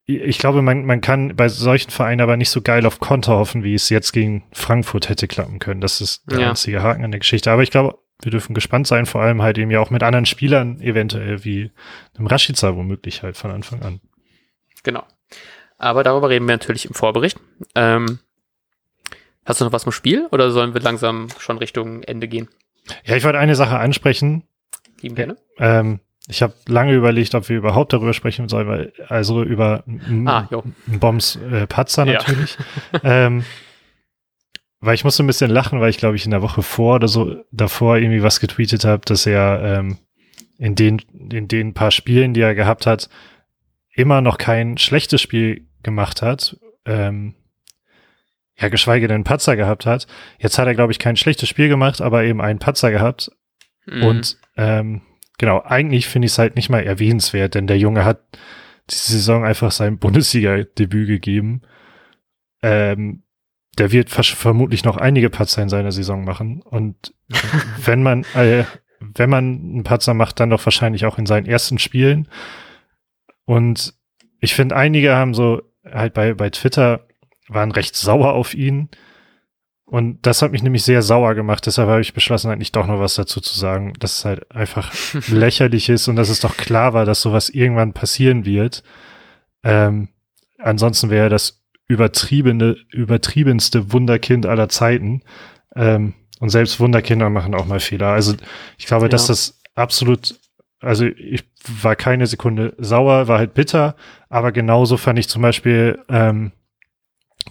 ich 0.04 0.38
glaube, 0.38 0.60
man, 0.60 0.84
man 0.84 1.00
kann 1.00 1.36
bei 1.36 1.48
solchen 1.48 1.90
Vereinen 1.90 2.20
aber 2.20 2.36
nicht 2.36 2.50
so 2.50 2.60
geil 2.60 2.84
auf 2.84 3.00
Konter 3.00 3.38
hoffen, 3.38 3.64
wie 3.64 3.74
es 3.74 3.88
jetzt 3.88 4.12
gegen 4.12 4.44
Frankfurt 4.52 5.08
hätte 5.08 5.28
klappen 5.28 5.58
können. 5.58 5.80
Das 5.80 6.00
ist 6.00 6.30
der 6.30 6.40
ja. 6.40 6.48
einzige 6.50 6.82
Haken 6.82 7.04
an 7.04 7.12
der 7.12 7.20
Geschichte. 7.20 7.50
Aber 7.50 7.62
ich 7.62 7.70
glaube, 7.70 7.98
wir 8.22 8.30
dürfen 8.30 8.54
gespannt 8.54 8.86
sein, 8.86 9.06
vor 9.06 9.22
allem 9.22 9.42
halt 9.42 9.58
eben 9.58 9.70
ja 9.70 9.80
auch 9.80 9.90
mit 9.90 10.02
anderen 10.02 10.26
Spielern, 10.26 10.80
eventuell 10.80 11.44
wie 11.44 11.70
einem 12.16 12.26
Rashica 12.26 12.76
womöglich 12.76 13.22
halt 13.22 13.36
von 13.36 13.50
Anfang 13.50 13.82
an. 13.82 14.00
Genau. 14.82 15.04
Aber 15.78 16.04
darüber 16.04 16.28
reden 16.28 16.46
wir 16.46 16.54
natürlich 16.54 16.86
im 16.86 16.94
Vorbericht. 16.94 17.38
Ähm, 17.74 18.18
hast 19.44 19.60
du 19.60 19.64
noch 19.64 19.72
was 19.72 19.82
zum 19.82 19.92
Spiel 19.92 20.26
oder 20.30 20.50
sollen 20.50 20.74
wir 20.74 20.80
langsam 20.80 21.28
schon 21.38 21.58
Richtung 21.58 22.02
Ende 22.02 22.28
gehen? 22.28 22.48
Ja, 23.04 23.16
ich 23.16 23.24
wollte 23.24 23.38
eine 23.38 23.54
Sache 23.54 23.78
ansprechen. 23.78 24.44
Lieben 25.00 25.14
gerne. 25.14 25.36
Ähm, 25.58 26.00
ich 26.28 26.42
habe 26.42 26.54
lange 26.66 26.92
überlegt, 26.92 27.34
ob 27.34 27.48
wir 27.48 27.56
überhaupt 27.56 27.92
darüber 27.92 28.12
sprechen 28.12 28.48
sollen, 28.48 28.68
weil 28.68 28.92
also 29.08 29.42
über 29.42 29.84
ah, 30.26 30.46
Bombs 30.86 31.36
äh, 31.36 31.66
Patzer 31.66 32.04
natürlich. 32.04 32.56
Ja. 32.92 33.00
ähm, 33.26 33.44
weil 34.80 34.94
ich 34.94 35.04
musste 35.04 35.22
ein 35.22 35.26
bisschen 35.26 35.50
lachen, 35.50 35.80
weil 35.80 35.90
ich 35.90 35.98
glaube 35.98 36.16
ich 36.16 36.24
in 36.24 36.30
der 36.30 36.42
Woche 36.42 36.62
vor 36.62 36.96
oder 36.96 37.08
so 37.08 37.44
davor 37.52 37.98
irgendwie 37.98 38.22
was 38.22 38.40
getweetet 38.40 38.84
habe, 38.84 39.02
dass 39.04 39.26
er 39.26 39.62
ähm, 39.62 39.98
in 40.58 40.74
den 40.74 40.98
in 41.30 41.48
den 41.48 41.74
paar 41.74 41.90
Spielen, 41.90 42.34
die 42.34 42.40
er 42.40 42.54
gehabt 42.54 42.86
hat, 42.86 43.08
immer 43.94 44.20
noch 44.20 44.38
kein 44.38 44.78
schlechtes 44.78 45.20
Spiel 45.20 45.66
gemacht 45.82 46.22
hat. 46.22 46.56
Ähm, 46.86 47.34
ja, 48.56 48.68
geschweige 48.68 49.08
denn 49.08 49.24
Patzer 49.24 49.56
gehabt 49.56 49.86
hat. 49.86 50.06
Jetzt 50.38 50.58
hat 50.58 50.66
er, 50.66 50.74
glaube 50.74 50.92
ich, 50.92 50.98
kein 50.98 51.16
schlechtes 51.16 51.48
Spiel 51.48 51.68
gemacht, 51.68 52.02
aber 52.02 52.24
eben 52.24 52.42
einen 52.42 52.58
Patzer 52.58 52.90
gehabt. 52.90 53.30
Mhm. 53.86 54.02
Und 54.02 54.36
ähm, 54.56 55.02
genau, 55.38 55.62
eigentlich 55.64 56.06
finde 56.06 56.26
ich 56.26 56.32
es 56.32 56.38
halt 56.38 56.56
nicht 56.56 56.68
mal 56.68 56.84
erwähnenswert, 56.84 57.54
denn 57.54 57.66
der 57.66 57.78
Junge 57.78 58.04
hat 58.04 58.20
diese 58.90 59.12
Saison 59.12 59.44
einfach 59.44 59.72
sein 59.72 59.98
Bundesliga-Debüt 59.98 61.06
gegeben. 61.06 61.62
Ähm, 62.62 63.22
der 63.80 63.92
wird 63.92 64.10
vermutlich 64.10 64.84
noch 64.84 64.98
einige 64.98 65.30
Patzer 65.30 65.62
in 65.62 65.70
seiner 65.70 65.90
Saison 65.90 66.22
machen. 66.22 66.60
Und 66.60 67.14
wenn 67.84 68.02
man, 68.02 68.24
äh, 68.34 68.64
wenn 69.00 69.30
man 69.30 69.44
einen 69.44 69.84
Patzer 69.84 70.12
macht, 70.12 70.38
dann 70.38 70.50
doch 70.50 70.64
wahrscheinlich 70.66 71.06
auch 71.06 71.16
in 71.16 71.24
seinen 71.24 71.46
ersten 71.46 71.78
Spielen. 71.78 72.28
Und 73.46 73.94
ich 74.38 74.54
finde, 74.54 74.76
einige 74.76 75.16
haben 75.16 75.32
so 75.32 75.62
halt 75.90 76.12
bei, 76.12 76.34
bei 76.34 76.50
Twitter 76.50 77.06
waren 77.48 77.72
recht 77.72 77.96
sauer 77.96 78.34
auf 78.34 78.52
ihn. 78.52 78.90
Und 79.86 80.26
das 80.26 80.42
hat 80.42 80.52
mich 80.52 80.62
nämlich 80.62 80.84
sehr 80.84 81.00
sauer 81.00 81.34
gemacht. 81.34 81.64
Deshalb 81.64 81.88
habe 81.88 82.02
ich 82.02 82.12
beschlossen, 82.12 82.50
eigentlich 82.50 82.72
doch 82.72 82.86
noch 82.86 83.00
was 83.00 83.14
dazu 83.14 83.40
zu 83.40 83.58
sagen, 83.58 83.94
dass 83.98 84.18
es 84.18 84.24
halt 84.26 84.50
einfach 84.50 84.92
lächerlich 85.28 85.88
ist 85.88 86.06
und 86.06 86.16
dass 86.16 86.28
es 86.28 86.40
doch 86.40 86.58
klar 86.58 86.92
war, 86.92 87.06
dass 87.06 87.22
sowas 87.22 87.48
irgendwann 87.48 87.94
passieren 87.94 88.44
wird. 88.44 88.82
Ähm, 89.64 90.08
ansonsten 90.58 91.08
wäre 91.08 91.30
das 91.30 91.59
übertriebene, 91.90 92.76
übertriebenste 92.90 93.92
Wunderkind 93.92 94.46
aller 94.46 94.68
Zeiten. 94.68 95.22
Ähm, 95.74 96.14
und 96.40 96.48
selbst 96.48 96.80
Wunderkinder 96.80 97.28
machen 97.30 97.54
auch 97.54 97.66
mal 97.66 97.80
Fehler. 97.80 98.08
Also 98.08 98.34
ich 98.78 98.86
glaube, 98.86 99.06
ja. 99.06 99.08
dass 99.10 99.26
das 99.26 99.60
absolut, 99.74 100.36
also 100.80 101.04
ich 101.04 101.44
war 101.82 101.96
keine 101.96 102.26
Sekunde 102.26 102.74
sauer, 102.78 103.28
war 103.28 103.38
halt 103.38 103.54
bitter, 103.54 103.96
aber 104.28 104.52
genauso 104.52 104.96
fand 104.96 105.18
ich 105.18 105.28
zum 105.28 105.42
Beispiel 105.42 105.98
ähm, 106.08 106.52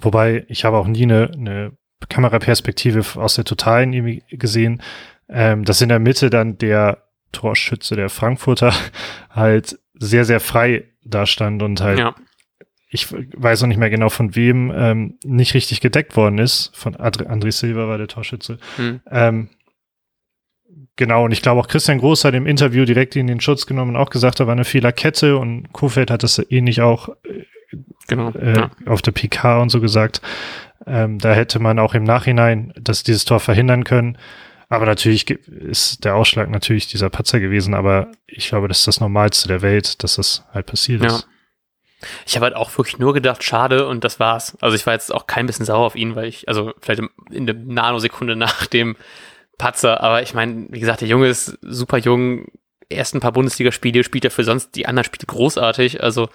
Wobei 0.02 0.46
ich 0.48 0.66
habe 0.66 0.78
auch 0.78 0.88
nie 0.88 1.04
eine, 1.04 1.32
eine 1.34 1.72
Kameraperspektive 2.08 3.20
aus 3.20 3.36
der 3.36 3.46
Totalen 3.46 4.22
gesehen, 4.30 4.82
ähm, 5.28 5.66
dass 5.66 5.82
in 5.82 5.90
der 5.90 6.00
Mitte 6.00 6.30
dann 6.30 6.58
der 6.58 7.04
Torschütze 7.32 7.96
der 7.96 8.10
Frankfurter 8.10 8.74
halt 9.30 9.80
sehr, 9.94 10.26
sehr 10.26 10.40
frei 10.40 10.86
da 11.04 11.26
stand 11.26 11.62
und 11.62 11.82
halt 11.82 12.00
ja. 12.00 12.16
Ich 12.90 13.08
weiß 13.12 13.64
auch 13.64 13.68
nicht 13.68 13.78
mehr 13.78 13.92
genau 13.92 14.10
von 14.10 14.36
wem, 14.36 14.74
ähm, 14.76 15.20
nicht 15.24 15.54
richtig 15.54 15.80
gedeckt 15.80 16.18
worden 16.18 16.40
ist. 16.40 16.72
Von 16.74 16.96
Adri 16.96 17.26
André 17.26 17.52
Silva 17.52 17.88
war 17.88 18.00
der 18.00 18.08
Torschütze. 18.08 18.58
Hm. 18.78 19.00
Ähm, 19.12 19.50
genau, 20.96 21.26
und 21.26 21.32
ich 21.32 21.44
glaube 21.44 21.62
auch 21.62 21.68
Christian 21.68 22.00
Groß 22.00 22.26
hat 22.26 22.34
im 22.34 22.48
Interview 22.48 22.86
direkt 22.86 23.16
in 23.16 23.28
den 23.28 23.42
Schutz 23.42 23.68
genommen 23.68 23.96
und 23.96 24.02
auch 24.02 24.10
gesagt, 24.10 24.40
da 24.40 24.48
war 24.48 24.54
eine 24.54 24.66
Fehlerkette 24.66 25.38
und 25.38 25.72
Kofeld 25.72 26.10
hat 26.10 26.24
das 26.24 26.44
ähnlich 26.50 26.82
auch 26.82 27.10
äh, 27.10 27.46
genau, 28.08 28.32
äh, 28.32 28.56
ja. 28.56 28.72
auf 28.88 29.04
der 29.04 29.12
PK 29.12 29.62
und 29.62 29.70
so 29.70 29.82
gesagt. 29.82 30.22
Ähm, 30.88 31.20
da 31.20 31.34
hätte 31.34 31.60
man 31.60 31.78
auch 31.78 31.94
im 31.94 32.04
Nachhinein 32.04 32.74
das, 32.82 33.04
dieses 33.04 33.24
Tor 33.24 33.40
verhindern 33.40 33.84
können. 33.84 34.18
Aber 34.68 34.88
natürlich 34.88 35.30
ist 35.30 36.06
der 36.06 36.16
Ausschlag 36.16 36.50
natürlich 36.50 36.88
dieser 36.88 37.10
Patzer 37.10 37.40
gewesen, 37.40 37.74
aber 37.74 38.12
ich 38.28 38.48
glaube, 38.48 38.68
das 38.68 38.80
ist 38.80 38.88
das 38.88 39.00
Normalste 39.00 39.48
der 39.48 39.62
Welt, 39.62 40.04
dass 40.04 40.16
das 40.16 40.46
halt 40.54 40.68
passiert 40.68 41.04
ist. 41.04 41.28
Ich 42.26 42.36
habe 42.36 42.46
halt 42.46 42.56
auch 42.56 42.76
wirklich 42.78 43.00
nur 43.00 43.14
gedacht, 43.14 43.44
schade 43.44 43.88
und 43.88 44.04
das 44.04 44.20
war's. 44.20 44.58
Also 44.62 44.76
ich 44.76 44.86
war 44.86 44.94
jetzt 44.94 45.14
auch 45.14 45.28
kein 45.28 45.46
bisschen 45.46 45.66
sauer 45.66 45.86
auf 45.86 45.96
ihn, 45.96 46.16
weil 46.16 46.26
ich, 46.26 46.48
also 46.48 46.74
vielleicht 46.82 47.02
in 47.30 47.46
der 47.46 47.56
Nanosekunde 47.56 48.36
nach 48.38 48.66
dem 48.68 48.96
Patzer, 49.58 50.02
aber 50.02 50.22
ich 50.22 50.34
meine, 50.34 50.68
wie 50.70 50.80
gesagt, 50.80 51.02
der 51.02 51.08
Junge 51.08 51.28
ist 51.28 51.58
super 51.62 51.98
jung, 51.98 52.48
erst 52.88 53.14
ein 53.14 53.20
paar 53.20 53.34
Bundesligaspiele, 53.34 54.04
spielt 54.04 54.26
er 54.26 54.32
für 54.32 54.44
sonst 54.44 54.76
die 54.76 54.88
anderen 54.88 55.06
Spiele 55.06 55.26
großartig, 55.28 56.02
also 56.02 56.30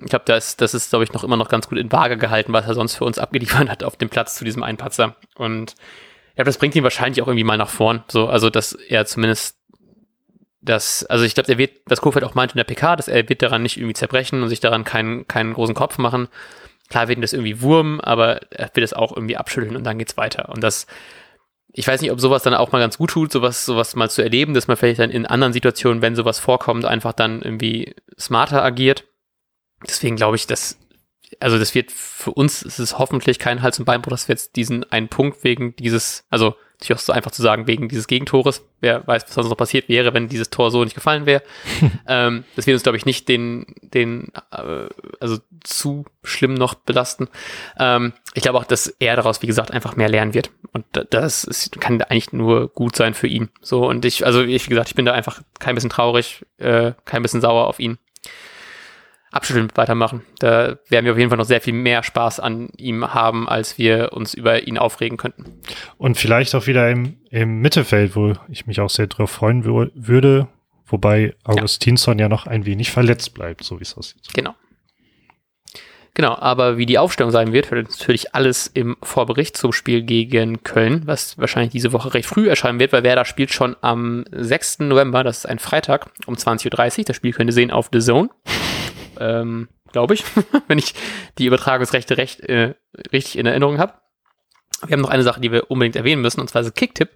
ich 0.00 0.10
glaube, 0.10 0.24
das, 0.26 0.56
das 0.56 0.74
ist, 0.74 0.90
glaube 0.90 1.04
ich, 1.04 1.12
noch 1.12 1.24
immer 1.24 1.36
noch 1.36 1.48
ganz 1.48 1.68
gut 1.68 1.78
in 1.78 1.90
Waage 1.90 2.16
gehalten, 2.16 2.52
was 2.52 2.66
er 2.66 2.74
sonst 2.74 2.94
für 2.94 3.04
uns 3.04 3.18
abgeliefert 3.18 3.68
hat 3.68 3.82
auf 3.82 3.96
dem 3.96 4.08
Platz 4.08 4.36
zu 4.36 4.44
diesem 4.44 4.62
Einpatzer. 4.62 5.16
Und 5.34 5.74
ja, 6.36 6.44
das 6.44 6.58
bringt 6.58 6.76
ihn 6.76 6.84
wahrscheinlich 6.84 7.20
auch 7.20 7.26
irgendwie 7.26 7.44
mal 7.44 7.56
nach 7.56 7.68
vorn. 7.68 8.04
So, 8.06 8.28
also 8.28 8.48
dass 8.48 8.72
er 8.72 9.06
zumindest 9.06 9.57
das, 10.60 11.04
also 11.06 11.24
ich 11.24 11.34
glaube, 11.34 11.50
er 11.50 11.58
wird, 11.58 11.80
was 11.86 12.00
Kofeld 12.00 12.24
auch 12.24 12.34
meinte 12.34 12.54
in 12.54 12.58
der 12.58 12.64
PK, 12.64 12.96
dass 12.96 13.08
er 13.08 13.28
wird 13.28 13.42
daran 13.42 13.62
nicht 13.62 13.76
irgendwie 13.76 13.94
zerbrechen 13.94 14.42
und 14.42 14.48
sich 14.48 14.60
daran 14.60 14.84
keinen, 14.84 15.26
keinen 15.28 15.54
großen 15.54 15.74
Kopf 15.74 15.98
machen. 15.98 16.28
Klar 16.88 17.08
wird 17.08 17.18
ihn 17.18 17.22
das 17.22 17.32
irgendwie 17.32 17.60
Wurm, 17.60 18.00
aber 18.00 18.40
er 18.50 18.70
will 18.74 18.80
das 18.80 18.92
auch 18.92 19.14
irgendwie 19.14 19.36
abschütteln 19.36 19.76
und 19.76 19.84
dann 19.84 19.98
geht's 19.98 20.16
weiter. 20.16 20.48
Und 20.48 20.64
das, 20.64 20.86
ich 21.72 21.86
weiß 21.86 22.00
nicht, 22.00 22.10
ob 22.10 22.20
sowas 22.20 22.42
dann 22.42 22.54
auch 22.54 22.72
mal 22.72 22.80
ganz 22.80 22.98
gut 22.98 23.10
tut, 23.10 23.30
sowas, 23.30 23.64
sowas 23.64 23.94
mal 23.94 24.10
zu 24.10 24.22
erleben, 24.22 24.54
dass 24.54 24.68
man 24.68 24.76
vielleicht 24.76 25.00
dann 25.00 25.10
in 25.10 25.26
anderen 25.26 25.52
Situationen, 25.52 26.02
wenn 26.02 26.16
sowas 26.16 26.38
vorkommt, 26.38 26.84
einfach 26.84 27.12
dann 27.12 27.42
irgendwie 27.42 27.94
smarter 28.18 28.64
agiert. 28.64 29.04
Deswegen 29.86 30.16
glaube 30.16 30.36
ich, 30.36 30.46
dass 30.46 30.78
also 31.40 31.58
das 31.58 31.74
wird 31.74 31.92
für 31.92 32.32
uns 32.32 32.62
ist 32.62 32.78
es 32.78 32.98
hoffentlich 32.98 33.38
kein 33.38 33.62
Hals- 33.62 33.78
und 33.78 33.84
Beinbruch, 33.84 34.10
dass 34.10 34.28
wir 34.28 34.34
jetzt 34.34 34.56
diesen 34.56 34.90
einen 34.90 35.08
Punkt 35.08 35.44
wegen 35.44 35.76
dieses, 35.76 36.24
also 36.30 36.56
sich 36.80 36.92
auch 36.92 36.98
so 36.98 37.12
einfach 37.12 37.32
zu 37.32 37.42
sagen, 37.42 37.66
wegen 37.66 37.88
dieses 37.88 38.06
Gegentores, 38.06 38.64
wer 38.80 39.06
weiß, 39.06 39.24
was 39.26 39.34
sonst 39.34 39.48
noch 39.48 39.56
passiert 39.56 39.88
wäre, 39.88 40.14
wenn 40.14 40.28
dieses 40.28 40.50
Tor 40.50 40.70
so 40.70 40.84
nicht 40.84 40.94
gefallen 40.94 41.26
wäre. 41.26 41.42
ähm, 42.06 42.44
das 42.54 42.66
wird 42.66 42.74
uns, 42.74 42.84
glaube 42.84 42.96
ich, 42.96 43.04
nicht 43.04 43.28
den, 43.28 43.66
den, 43.82 44.32
äh, 44.52 44.86
also 45.20 45.38
zu 45.64 46.04
schlimm 46.22 46.54
noch 46.54 46.74
belasten. 46.74 47.28
Ähm, 47.78 48.12
ich 48.34 48.42
glaube 48.42 48.58
auch, 48.58 48.64
dass 48.64 48.86
er 48.86 49.16
daraus, 49.16 49.42
wie 49.42 49.48
gesagt, 49.48 49.72
einfach 49.72 49.96
mehr 49.96 50.08
lernen 50.08 50.34
wird. 50.34 50.50
Und 50.72 50.84
das 51.10 51.44
ist, 51.44 51.80
kann 51.80 52.00
eigentlich 52.02 52.32
nur 52.32 52.68
gut 52.68 52.94
sein 52.94 53.14
für 53.14 53.26
ihn. 53.26 53.48
So, 53.60 53.88
und 53.88 54.04
ich, 54.04 54.24
also 54.24 54.42
ich, 54.42 54.66
wie 54.66 54.70
gesagt, 54.70 54.88
ich 54.88 54.94
bin 54.94 55.04
da 55.04 55.12
einfach 55.12 55.42
kein 55.58 55.74
bisschen 55.74 55.90
traurig, 55.90 56.46
äh, 56.58 56.92
kein 57.04 57.22
bisschen 57.22 57.40
sauer 57.40 57.66
auf 57.66 57.80
ihn 57.80 57.98
abschütteln 59.30 59.68
weitermachen. 59.74 60.22
Da 60.38 60.78
werden 60.88 61.04
wir 61.04 61.12
auf 61.12 61.18
jeden 61.18 61.30
Fall 61.30 61.38
noch 61.38 61.44
sehr 61.44 61.60
viel 61.60 61.74
mehr 61.74 62.02
Spaß 62.02 62.40
an 62.40 62.70
ihm 62.76 63.14
haben, 63.14 63.48
als 63.48 63.78
wir 63.78 64.12
uns 64.12 64.34
über 64.34 64.66
ihn 64.66 64.78
aufregen 64.78 65.18
könnten. 65.18 65.60
Und 65.96 66.16
vielleicht 66.16 66.54
auch 66.54 66.66
wieder 66.66 66.90
im, 66.90 67.18
im 67.30 67.60
Mittelfeld, 67.60 68.16
wo 68.16 68.34
ich 68.48 68.66
mich 68.66 68.80
auch 68.80 68.90
sehr 68.90 69.06
drauf 69.06 69.30
freuen 69.30 69.64
würde, 69.64 70.48
wobei 70.86 71.34
Augustinsson 71.44 72.18
ja. 72.18 72.24
ja 72.24 72.28
noch 72.28 72.46
ein 72.46 72.66
wenig 72.66 72.90
verletzt 72.90 73.34
bleibt, 73.34 73.64
so 73.64 73.78
wie 73.78 73.84
es 73.84 73.96
aussieht. 73.96 74.28
Genau. 74.34 74.54
Genau, 76.18 76.34
aber 76.36 76.78
wie 76.78 76.86
die 76.86 76.98
Aufstellung 76.98 77.30
sein 77.30 77.52
wird, 77.52 77.70
wird 77.70 77.90
natürlich 77.90 78.34
alles 78.34 78.66
im 78.66 78.96
Vorbericht 79.04 79.56
zum 79.56 79.72
Spiel 79.72 80.02
gegen 80.02 80.64
Köln, 80.64 81.02
was 81.04 81.38
wahrscheinlich 81.38 81.70
diese 81.70 81.92
Woche 81.92 82.12
recht 82.12 82.26
früh 82.26 82.48
erscheinen 82.48 82.80
wird, 82.80 82.92
weil 82.92 83.04
Werder 83.04 83.24
spielt 83.24 83.52
schon 83.52 83.76
am 83.82 84.24
6. 84.32 84.80
November, 84.80 85.22
das 85.22 85.38
ist 85.38 85.46
ein 85.46 85.60
Freitag, 85.60 86.10
um 86.26 86.34
20.30 86.34 86.98
Uhr. 86.98 87.04
Das 87.04 87.14
Spiel 87.14 87.32
könnt 87.32 87.50
ihr 87.50 87.54
sehen 87.54 87.70
auf 87.70 87.90
The 87.92 88.00
Zone 88.00 88.30
ähm, 89.18 89.68
glaube 89.92 90.14
ich, 90.14 90.24
wenn 90.68 90.78
ich 90.78 90.94
die 91.38 91.46
Übertragungsrechte 91.46 92.16
recht, 92.16 92.40
äh, 92.40 92.74
richtig 93.12 93.38
in 93.38 93.46
Erinnerung 93.46 93.78
habe. 93.78 93.94
Wir 94.86 94.92
haben 94.92 95.00
noch 95.00 95.10
eine 95.10 95.24
Sache, 95.24 95.40
die 95.40 95.50
wir 95.50 95.70
unbedingt 95.70 95.96
erwähnen 95.96 96.22
müssen, 96.22 96.40
und 96.40 96.48
zwar 96.48 96.62
ist 96.62 96.74
Kicktipp. 96.74 97.10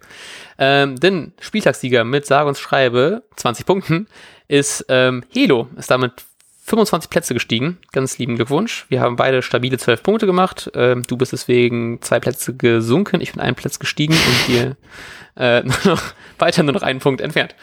Ähm, 0.57 0.97
denn 0.97 1.33
Spieltagssieger 1.39 2.03
mit 2.03 2.25
sage 2.25 2.49
und 2.49 2.57
schreibe 2.57 3.23
20 3.37 3.65
Punkten 3.65 4.07
ist 4.49 4.85
ähm, 4.89 5.23
Helo, 5.33 5.69
ist 5.77 5.89
damit 5.89 6.25
25 6.65 7.09
Plätze 7.09 7.33
gestiegen. 7.33 7.77
Ganz 7.91 8.17
lieben 8.17 8.35
Glückwunsch. 8.35 8.85
Wir 8.87 9.01
haben 9.01 9.17
beide 9.17 9.41
stabile 9.41 9.77
12 9.77 10.01
Punkte 10.01 10.25
gemacht. 10.25 10.71
Ähm, 10.75 11.03
du 11.03 11.17
bist 11.17 11.33
deswegen 11.33 12.01
zwei 12.01 12.21
Plätze 12.21 12.55
gesunken. 12.55 13.19
Ich 13.19 13.33
bin 13.33 13.41
einen 13.41 13.55
Platz 13.55 13.79
gestiegen 13.79 14.13
und 14.13 14.47
wir 14.47 14.77
äh, 15.35 15.63
nur 15.63 15.95
noch 15.95 16.01
weiter 16.39 16.63
nur 16.63 16.73
noch 16.73 16.81
einen 16.81 16.99
Punkt 16.99 17.19
entfernt. 17.19 17.55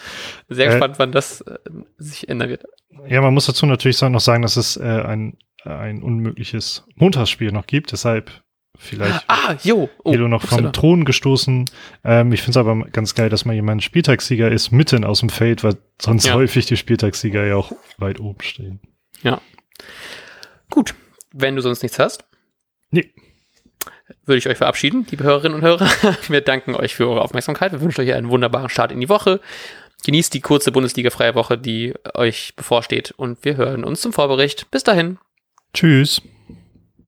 Sehr 0.51 0.67
äh, 0.67 0.71
gespannt, 0.71 0.99
wann 0.99 1.13
das 1.13 1.41
äh, 1.41 1.59
sich 1.97 2.29
ändern 2.29 2.51
wird. 2.51 2.65
Ja, 3.09 3.23
man 3.23 3.33
muss 3.33 3.47
dazu 3.47 3.65
natürlich 3.65 4.01
noch 4.03 4.21
sagen, 4.21 4.43
dass 4.43 4.57
es 4.57 4.77
äh, 4.77 4.83
ein, 4.83 5.39
ein 5.65 6.03
unmögliches 6.03 6.85
Montagsspiel 6.97 7.53
noch 7.53 7.67
gibt. 7.67 7.93
Deshalb 7.93 8.31
vielleicht 8.81 9.25
ah, 9.29 9.57
jo. 9.63 9.89
Oh, 10.03 10.13
Helo 10.13 10.27
noch 10.27 10.43
vom 10.43 10.73
Thron 10.73 11.05
gestoßen. 11.05 11.67
Ähm, 12.03 12.33
ich 12.33 12.41
finde 12.41 12.51
es 12.53 12.57
aber 12.57 12.77
ganz 12.91 13.15
geil, 13.15 13.29
dass 13.29 13.45
mal 13.45 13.55
jemand 13.55 13.83
Spieltagssieger 13.83 14.51
ist, 14.51 14.73
mitten 14.73 15.05
aus 15.05 15.21
dem 15.21 15.29
Feld, 15.29 15.63
weil 15.63 15.77
sonst 16.01 16.27
ja. 16.27 16.35
häufig 16.35 16.67
die 16.67 16.77
Spieltagssieger 16.77 17.47
ja 17.47 17.57
auch 17.57 17.73
weit 17.99 18.19
oben 18.21 18.41
stehen. 18.43 18.81
Ja. 19.23 19.41
Gut. 20.71 20.95
Wenn 21.33 21.55
du 21.55 21.63
sonst 21.63 21.83
nichts 21.83 21.99
hast. 21.99 22.25
Nee 22.91 23.13
würde 24.27 24.39
ich 24.39 24.49
euch 24.49 24.59
verabschieden, 24.59 25.07
liebe 25.11 25.25
Hörerinnen 25.25 25.57
und 25.57 25.63
Hörer. 25.63 25.89
Wir 26.29 26.41
danken 26.41 26.75
euch 26.75 26.95
für 26.95 27.09
eure 27.09 27.23
Aufmerksamkeit. 27.23 27.73
Wir 27.73 27.81
wünschen 27.81 28.01
euch 28.01 28.13
einen 28.13 28.31
wunderbaren 28.31 28.69
Start 28.69 28.93
in 28.93 29.01
die 29.01 29.09
Woche. 29.09 29.41
Genießt 30.05 30.33
die 30.33 30.41
kurze 30.41 30.73
Bundesliga-freie 30.73 31.35
Woche, 31.35 31.59
die 31.59 31.95
euch 32.15 32.55
bevorsteht. 32.57 33.13
Und 33.17 33.45
wir 33.45 33.57
hören 33.57 33.85
uns 33.85 34.01
zum 34.01 34.13
Vorbericht. 34.13 34.71
Bis 34.71 34.83
dahin. 34.83 35.19
Tschüss. 35.75 36.23